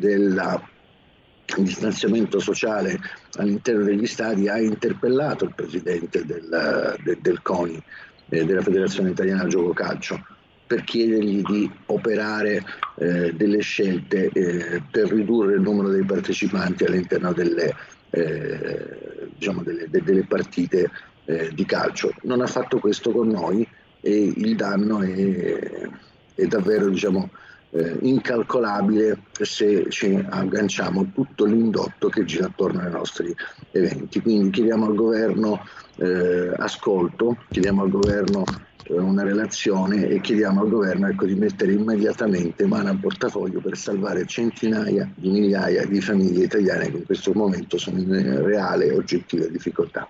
del 1.56 1.64
distanziamento 1.64 2.38
sociale 2.38 2.98
all'interno 3.36 3.84
degli 3.84 4.06
stadi 4.06 4.48
ha 4.48 4.58
interpellato 4.58 5.44
il 5.44 5.54
Presidente 5.54 6.24
del, 6.24 6.96
del, 7.02 7.18
del 7.20 7.42
CONI, 7.42 7.82
eh, 8.28 8.44
della 8.44 8.62
Federazione 8.62 9.10
Italiana 9.10 9.46
Gioco 9.46 9.72
Calcio 9.72 10.22
per 10.70 10.84
chiedergli 10.84 11.42
di 11.42 11.68
operare 11.86 12.64
eh, 12.98 13.32
delle 13.34 13.58
scelte 13.58 14.30
eh, 14.32 14.80
per 14.88 15.10
ridurre 15.10 15.54
il 15.54 15.60
numero 15.60 15.88
dei 15.88 16.04
partecipanti 16.04 16.84
all'interno 16.84 17.32
delle, 17.32 17.74
eh, 18.10 19.28
diciamo 19.36 19.62
delle, 19.64 19.88
de, 19.90 20.00
delle 20.04 20.22
partite 20.22 20.88
eh, 21.24 21.50
di 21.52 21.64
calcio. 21.64 22.14
Non 22.22 22.40
ha 22.40 22.46
fatto 22.46 22.78
questo 22.78 23.10
con 23.10 23.26
noi 23.26 23.66
e 24.00 24.32
il 24.36 24.54
danno 24.54 25.02
è, 25.02 25.88
è 26.36 26.46
davvero 26.46 26.88
diciamo, 26.88 27.30
eh, 27.70 27.98
incalcolabile 28.02 29.18
se 29.32 29.88
ci 29.90 30.22
agganciamo 30.28 31.10
tutto 31.12 31.44
l'indotto 31.44 32.08
che 32.08 32.24
gira 32.24 32.46
attorno 32.46 32.80
ai 32.80 32.90
nostri 32.90 33.34
eventi. 33.70 34.20
Quindi 34.20 34.50
chiediamo 34.50 34.86
al 34.86 34.94
governo 34.94 35.64
eh, 35.96 36.52
ascolto, 36.56 37.36
chiediamo 37.50 37.82
al 37.82 37.90
governo 37.90 38.44
eh, 38.84 38.98
una 38.98 39.22
relazione 39.22 40.08
e 40.08 40.20
chiediamo 40.20 40.62
al 40.62 40.68
governo 40.68 41.08
ecco, 41.08 41.26
di 41.26 41.34
mettere 41.34 41.72
immediatamente 41.72 42.66
mano 42.66 42.90
al 42.90 42.98
portafoglio 42.98 43.60
per 43.60 43.76
salvare 43.76 44.26
centinaia 44.26 45.08
di 45.14 45.30
migliaia 45.30 45.86
di 45.86 46.00
famiglie 46.00 46.44
italiane 46.44 46.90
che 46.90 46.96
in 46.98 47.06
questo 47.06 47.32
momento 47.34 47.78
sono 47.78 47.98
in 47.98 48.42
reale 48.42 48.86
e 48.86 48.96
oggettiva 48.96 49.46
difficoltà. 49.46 50.08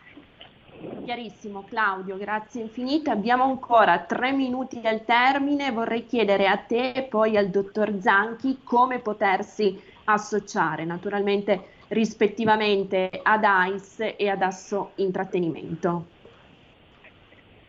Chiarissimo 1.05 1.67
Claudio, 1.69 2.17
grazie 2.17 2.63
infinite. 2.63 3.11
Abbiamo 3.11 3.45
ancora 3.45 3.99
tre 3.99 4.33
minuti 4.33 4.81
al 4.85 5.05
termine. 5.05 5.73
Vorrei 5.73 6.07
chiedere 6.07 6.47
a 6.47 6.57
te 6.57 6.93
e 6.93 7.03
poi 7.03 7.37
al 7.37 7.49
dottor 7.49 8.01
Zanchi 8.01 8.61
come 8.65 9.01
potersi 9.01 9.79
associare, 10.05 10.87
naturalmente 10.87 11.65
rispettivamente 11.89 13.11
ad 13.23 13.45
AIS 13.45 14.15
e 14.17 14.29
ad 14.29 14.41
Asso 14.41 14.93
Intrattenimento. 14.97 16.07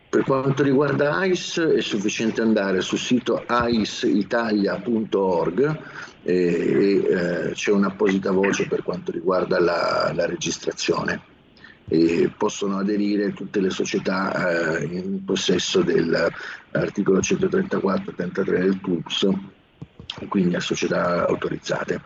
Per 0.08 0.24
quanto 0.24 0.62
riguarda 0.62 1.16
AIS 1.16 1.58
è 1.58 1.80
sufficiente 1.80 2.40
andare 2.40 2.80
sul 2.80 2.98
sito 2.98 3.44
aisitalia.org 3.46 5.78
e, 6.22 6.34
e 6.34 6.96
eh, 6.96 7.50
c'è 7.52 7.72
un'apposita 7.72 8.30
voce 8.30 8.66
per 8.68 8.82
quanto 8.82 9.10
riguarda 9.10 9.58
la, 9.58 10.12
la 10.14 10.26
registrazione 10.26 11.31
possono 12.36 12.78
aderire 12.78 13.32
tutte 13.32 13.60
le 13.60 13.70
società 13.70 14.78
eh, 14.78 14.84
in 14.84 15.24
possesso 15.24 15.82
dell'articolo 15.82 17.18
134-33 17.18 18.44
del 18.44 18.80
TUPS, 18.80 19.28
quindi 20.28 20.54
a 20.54 20.60
società 20.60 21.26
autorizzate. 21.26 22.00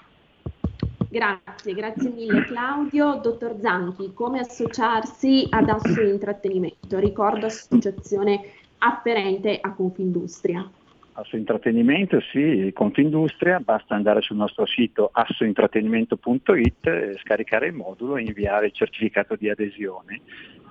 Grazie, 1.09 1.73
grazie 1.75 2.11
mille 2.11 2.45
Claudio. 2.45 3.21
Dottor 3.23 3.57
Zanchi, 3.61 4.13
come 4.13 4.41
associarsi 4.41 5.47
ad 5.51 5.69
Asso 5.69 6.03
Intrattenimento? 6.03 6.99
Ricordo 6.99 7.47
associazione 7.47 8.41
afferente 8.79 9.59
a 9.61 9.73
Confindustria 9.73 10.69
intrattenimento, 11.33 12.21
sì, 12.21 12.71
Confindustria, 12.75 13.61
basta 13.61 13.95
andare 13.95 14.21
sul 14.21 14.37
nostro 14.37 14.67
sito 14.67 15.11
assointrattenimento.it, 15.13 17.19
scaricare 17.19 17.69
il 17.69 17.75
modulo 17.75 18.17
e 18.17 18.23
inviare 18.23 18.67
il 18.67 18.73
certificato 18.73 19.37
di 19.37 19.49
adesione. 19.49 20.21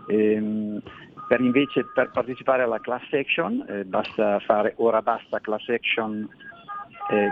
Ehm, 0.07 0.81
per 1.27 1.41
invece 1.41 1.85
per 1.93 2.11
partecipare 2.11 2.63
alla 2.63 2.79
class 2.79 3.11
action 3.11 3.65
eh, 3.67 3.85
basta 3.85 4.39
fare 4.39 4.73
ora 4.77 5.01
basta 5.01 5.39
class 5.39 5.67
action 5.69 6.27
eh, 7.09 7.31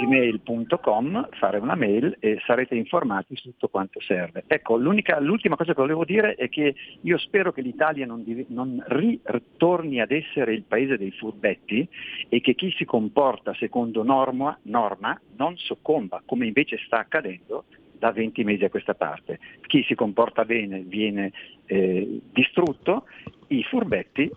gmail.com, 0.00 1.28
fare 1.32 1.58
una 1.58 1.74
mail 1.74 2.16
e 2.20 2.40
sarete 2.46 2.74
informati 2.74 3.36
su 3.36 3.50
tutto 3.50 3.68
quanto 3.68 4.00
serve. 4.00 4.44
Ecco, 4.46 4.76
l'ultima 4.76 5.56
cosa 5.56 5.74
che 5.74 5.80
volevo 5.80 6.04
dire 6.04 6.34
è 6.34 6.48
che 6.48 6.74
io 7.00 7.18
spero 7.18 7.52
che 7.52 7.60
l'Italia 7.60 8.06
non, 8.06 8.22
div- 8.24 8.48
non 8.48 8.82
ritorni 8.86 10.00
ad 10.00 10.10
essere 10.10 10.54
il 10.54 10.62
paese 10.62 10.96
dei 10.96 11.10
furbetti 11.12 11.86
e 12.28 12.40
che 12.40 12.54
chi 12.54 12.72
si 12.76 12.84
comporta 12.84 13.54
secondo 13.54 14.02
norma, 14.02 14.58
norma 14.62 15.18
non 15.36 15.56
soccomba, 15.56 16.22
come 16.24 16.46
invece 16.46 16.78
sta 16.86 16.98
accadendo 16.98 17.64
da 18.00 18.12
20 18.12 18.44
mesi 18.44 18.64
a 18.64 18.70
questa 18.70 18.94
parte. 18.94 19.38
Chi 19.66 19.84
si 19.84 19.94
comporta 19.94 20.44
bene 20.44 20.80
viene 20.80 21.32
eh, 21.66 22.20
distrutto, 22.32 23.04
i 23.48 23.62
furbetti 23.62 24.30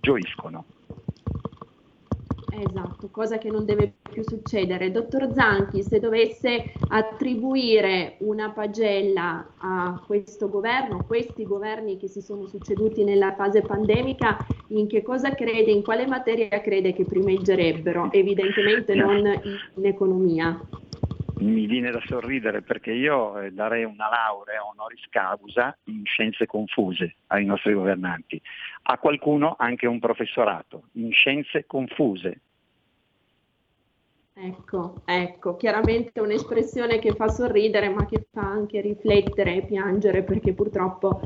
gioiscono. 0.00 0.64
Esatto, 2.56 3.10
cosa 3.10 3.36
che 3.38 3.50
non 3.50 3.64
deve 3.64 3.92
più 4.08 4.22
succedere. 4.22 4.92
Dottor 4.92 5.32
Zanchi, 5.34 5.82
se 5.82 5.98
dovesse 5.98 6.84
attribuire 6.86 8.14
una 8.20 8.52
pagella 8.52 9.54
a 9.56 10.00
questo 10.06 10.48
governo, 10.48 11.04
questi 11.04 11.44
governi 11.46 11.96
che 11.96 12.06
si 12.06 12.20
sono 12.20 12.46
succeduti 12.46 13.02
nella 13.02 13.34
fase 13.34 13.64
pandemica, 13.64 14.38
in 14.68 14.86
che 14.86 15.02
cosa 15.02 15.34
crede, 15.34 15.72
in 15.72 15.82
quale 15.82 16.06
materia 16.06 16.60
crede 16.60 16.92
che 16.92 17.06
primeggerebbero? 17.06 18.12
Evidentemente 18.12 18.94
non 18.94 19.16
in 19.74 19.84
economia 19.84 20.64
mi 21.44 21.66
viene 21.66 21.90
da 21.90 22.00
sorridere 22.06 22.62
perché 22.62 22.92
io 22.92 23.38
eh, 23.38 23.52
darei 23.52 23.84
una 23.84 24.08
laurea 24.08 24.64
honoris 24.64 25.04
causa 25.10 25.76
in 25.84 26.04
scienze 26.04 26.46
confuse 26.46 27.16
ai 27.28 27.44
nostri 27.44 27.74
governanti, 27.74 28.40
a 28.84 28.98
qualcuno 28.98 29.54
anche 29.58 29.86
un 29.86 29.98
professorato 29.98 30.84
in 30.92 31.12
scienze 31.12 31.66
confuse. 31.66 32.40
Ecco, 34.36 35.02
ecco, 35.04 35.56
chiaramente 35.56 36.20
un'espressione 36.20 36.98
che 36.98 37.12
fa 37.12 37.28
sorridere 37.28 37.88
ma 37.88 38.04
che 38.04 38.26
fa 38.32 38.42
anche 38.42 38.80
riflettere 38.80 39.56
e 39.56 39.62
piangere 39.64 40.24
perché 40.24 40.52
purtroppo 40.54 41.20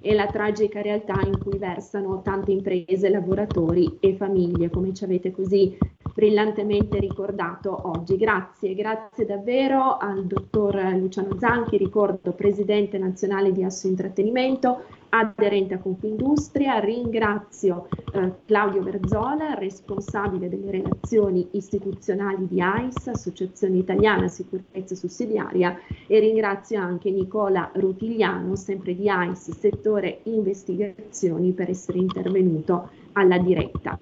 è 0.00 0.14
la 0.14 0.26
tragica 0.26 0.80
realtà 0.80 1.20
in 1.24 1.38
cui 1.38 1.58
versano 1.58 2.22
tante 2.22 2.52
imprese, 2.52 3.10
lavoratori 3.10 3.98
e 4.00 4.16
famiglie, 4.16 4.70
come 4.70 4.94
ci 4.94 5.04
avete 5.04 5.30
così 5.30 5.76
brillantemente 6.14 7.00
ricordato 7.00 7.88
oggi. 7.88 8.16
Grazie, 8.16 8.74
grazie 8.74 9.26
davvero 9.26 9.96
al 9.96 10.24
dottor 10.26 10.76
Luciano 10.94 11.36
Zanchi, 11.38 11.76
ricordo 11.76 12.32
presidente 12.32 12.98
nazionale 12.98 13.50
di 13.50 13.64
Asso 13.64 13.88
Intrattenimento, 13.88 14.84
aderente 15.08 15.74
a 15.74 15.78
Confindustria. 15.78 16.78
Ringrazio 16.78 17.88
eh, 18.12 18.32
Claudio 18.44 18.82
Verzola, 18.82 19.54
responsabile 19.54 20.48
delle 20.48 20.70
relazioni 20.70 21.48
istituzionali 21.52 22.46
di 22.46 22.60
AIS, 22.60 23.08
Associazione 23.08 23.78
Italiana 23.78 24.28
Sicurezza 24.28 24.94
Sussidiaria, 24.94 25.76
e 26.06 26.18
ringrazio 26.20 26.80
anche 26.80 27.10
Nicola 27.10 27.70
Rutigliano, 27.74 28.54
sempre 28.54 28.94
di 28.94 29.08
AIS, 29.08 29.50
settore 29.50 30.20
investigazioni, 30.24 31.50
per 31.50 31.70
essere 31.70 31.98
intervenuto 31.98 32.88
alla 33.14 33.38
diretta. 33.38 33.98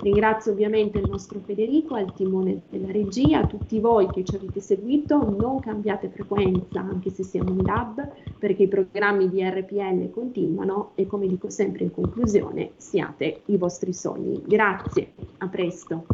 Ringrazio 0.00 0.52
ovviamente 0.52 0.98
il 0.98 1.08
nostro 1.08 1.40
Federico 1.44 1.94
al 1.94 2.12
timone 2.14 2.62
della 2.68 2.90
regia, 2.90 3.46
tutti 3.46 3.78
voi 3.80 4.08
che 4.08 4.24
ci 4.24 4.34
avete 4.34 4.60
seguito, 4.60 5.16
non 5.38 5.60
cambiate 5.60 6.08
frequenza 6.08 6.80
anche 6.80 7.10
se 7.10 7.22
siamo 7.22 7.50
in 7.50 7.62
DAB 7.62 8.12
perché 8.38 8.64
i 8.64 8.68
programmi 8.68 9.28
di 9.28 9.42
RPL 9.42 10.10
continuano 10.10 10.90
e 10.94 11.06
come 11.06 11.26
dico 11.26 11.48
sempre 11.48 11.84
in 11.84 11.92
conclusione, 11.92 12.72
siate 12.76 13.42
i 13.46 13.56
vostri 13.56 13.92
sogni. 13.92 14.42
Grazie, 14.44 15.12
a 15.38 15.48
presto. 15.48 16.06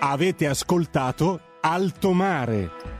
Avete 0.00 0.46
ascoltato 0.46 1.40
Alto 1.60 2.12
Mare. 2.12 2.91